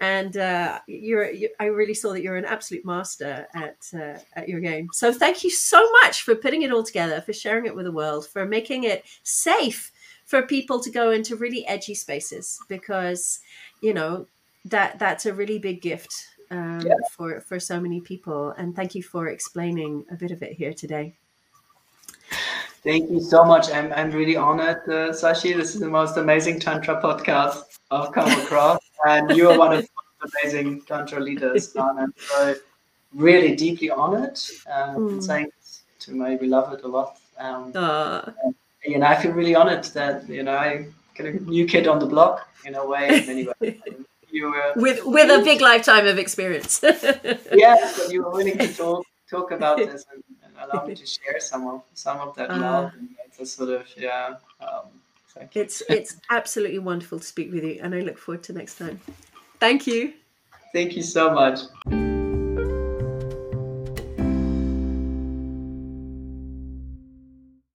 And 0.00 0.36
uh, 0.36 0.80
you're, 0.86 1.30
you, 1.30 1.48
I 1.58 1.66
really 1.66 1.94
saw 1.94 2.12
that 2.12 2.22
you're 2.22 2.36
an 2.36 2.44
absolute 2.44 2.84
master 2.84 3.46
at 3.54 3.76
uh, 3.94 4.18
at 4.34 4.48
your 4.48 4.60
game. 4.60 4.88
So 4.92 5.12
thank 5.12 5.42
you 5.42 5.50
so 5.50 5.90
much 6.02 6.22
for 6.22 6.34
putting 6.34 6.62
it 6.62 6.72
all 6.72 6.82
together, 6.82 7.20
for 7.22 7.32
sharing 7.32 7.66
it 7.66 7.74
with 7.74 7.86
the 7.86 7.92
world, 7.92 8.26
for 8.26 8.44
making 8.44 8.84
it 8.84 9.04
safe 9.22 9.92
for 10.26 10.42
people 10.42 10.80
to 10.80 10.90
go 10.90 11.12
into 11.12 11.36
really 11.36 11.66
edgy 11.66 11.94
spaces 11.94 12.58
because 12.68 13.40
you 13.80 13.94
know 13.94 14.26
that 14.64 14.98
that's 14.98 15.24
a 15.24 15.32
really 15.32 15.58
big 15.58 15.80
gift 15.80 16.12
um, 16.50 16.80
yeah. 16.84 16.94
for 17.10 17.40
for 17.40 17.58
so 17.58 17.80
many 17.80 18.00
people. 18.00 18.50
And 18.58 18.76
thank 18.76 18.94
you 18.94 19.02
for 19.02 19.28
explaining 19.28 20.04
a 20.10 20.14
bit 20.14 20.30
of 20.30 20.42
it 20.42 20.52
here 20.52 20.74
today. 20.74 21.14
Thank 22.82 23.10
you 23.10 23.20
so 23.20 23.44
much. 23.44 23.68
I'm, 23.72 23.92
I'm 23.94 24.12
really 24.12 24.36
honored, 24.36 24.82
uh, 24.86 25.10
Sashi. 25.10 25.56
This 25.56 25.74
is 25.74 25.80
the 25.80 25.88
most 25.88 26.16
amazing 26.16 26.60
Tantra 26.60 27.02
podcast 27.02 27.64
I've 27.90 28.12
come 28.12 28.30
across. 28.42 28.78
And 29.06 29.36
you 29.36 29.48
are 29.50 29.58
one 29.58 29.72
of 29.76 29.82
the 29.82 30.28
amazing 30.42 30.82
Tantra 30.82 31.20
leaders. 31.20 31.74
And 31.76 32.00
I'm 32.00 32.14
so 32.16 32.54
really 33.14 33.54
deeply 33.56 33.90
honored 33.90 34.38
um, 34.72 34.96
mm. 34.96 35.22
saying 35.22 35.50
to 36.00 36.14
my 36.14 36.36
beloved 36.36 36.82
a 36.82 36.88
lot 36.88 37.18
Um, 37.38 37.72
Aw. 37.74 38.32
you 38.84 38.98
know, 38.98 39.06
I 39.06 39.16
feel 39.20 39.32
really 39.32 39.54
honored 39.54 39.84
that 39.98 40.28
you 40.28 40.42
know 40.42 40.56
I 40.56 40.86
get 41.14 41.26
a 41.26 41.32
new 41.44 41.66
kid 41.66 41.86
on 41.86 41.98
the 41.98 42.06
block 42.06 42.48
in 42.64 42.74
a 42.74 42.84
way. 42.86 43.20
In 43.20 43.26
many 43.26 43.48
ways. 43.60 43.80
You 44.36 44.50
were 44.50 44.72
with 44.76 45.06
with 45.06 45.30
a 45.30 45.42
big 45.44 45.60
lifetime 45.62 46.06
of 46.06 46.18
experience. 46.18 46.80
yes, 46.84 47.80
but 47.96 48.12
you 48.12 48.24
were 48.24 48.32
willing 48.38 48.58
to 48.58 48.68
talk 48.74 49.06
talk 49.30 49.50
about 49.52 49.78
this 49.78 50.04
and, 50.12 50.22
and 50.44 50.52
allow 50.62 50.84
me 50.84 50.94
to 50.94 51.06
share 51.06 51.38
some 51.40 51.66
of 51.68 51.82
some 51.94 52.18
of 52.18 52.34
that 52.36 52.50
Ah. 52.50 52.56
love 52.56 52.92
and 52.98 53.08
a 53.40 53.46
sort 53.46 53.70
of 53.70 53.86
yeah. 53.96 54.34
Um, 54.60 54.86
it's 55.54 55.82
it's 55.88 56.16
absolutely 56.30 56.78
wonderful 56.78 57.18
to 57.18 57.24
speak 57.24 57.52
with 57.52 57.64
you, 57.64 57.80
and 57.82 57.94
I 57.94 58.00
look 58.00 58.18
forward 58.18 58.42
to 58.44 58.52
next 58.52 58.78
time. 58.78 59.00
Thank 59.60 59.86
you. 59.86 60.14
Thank 60.72 60.96
you 60.96 61.02
so 61.02 61.32
much. 61.32 61.60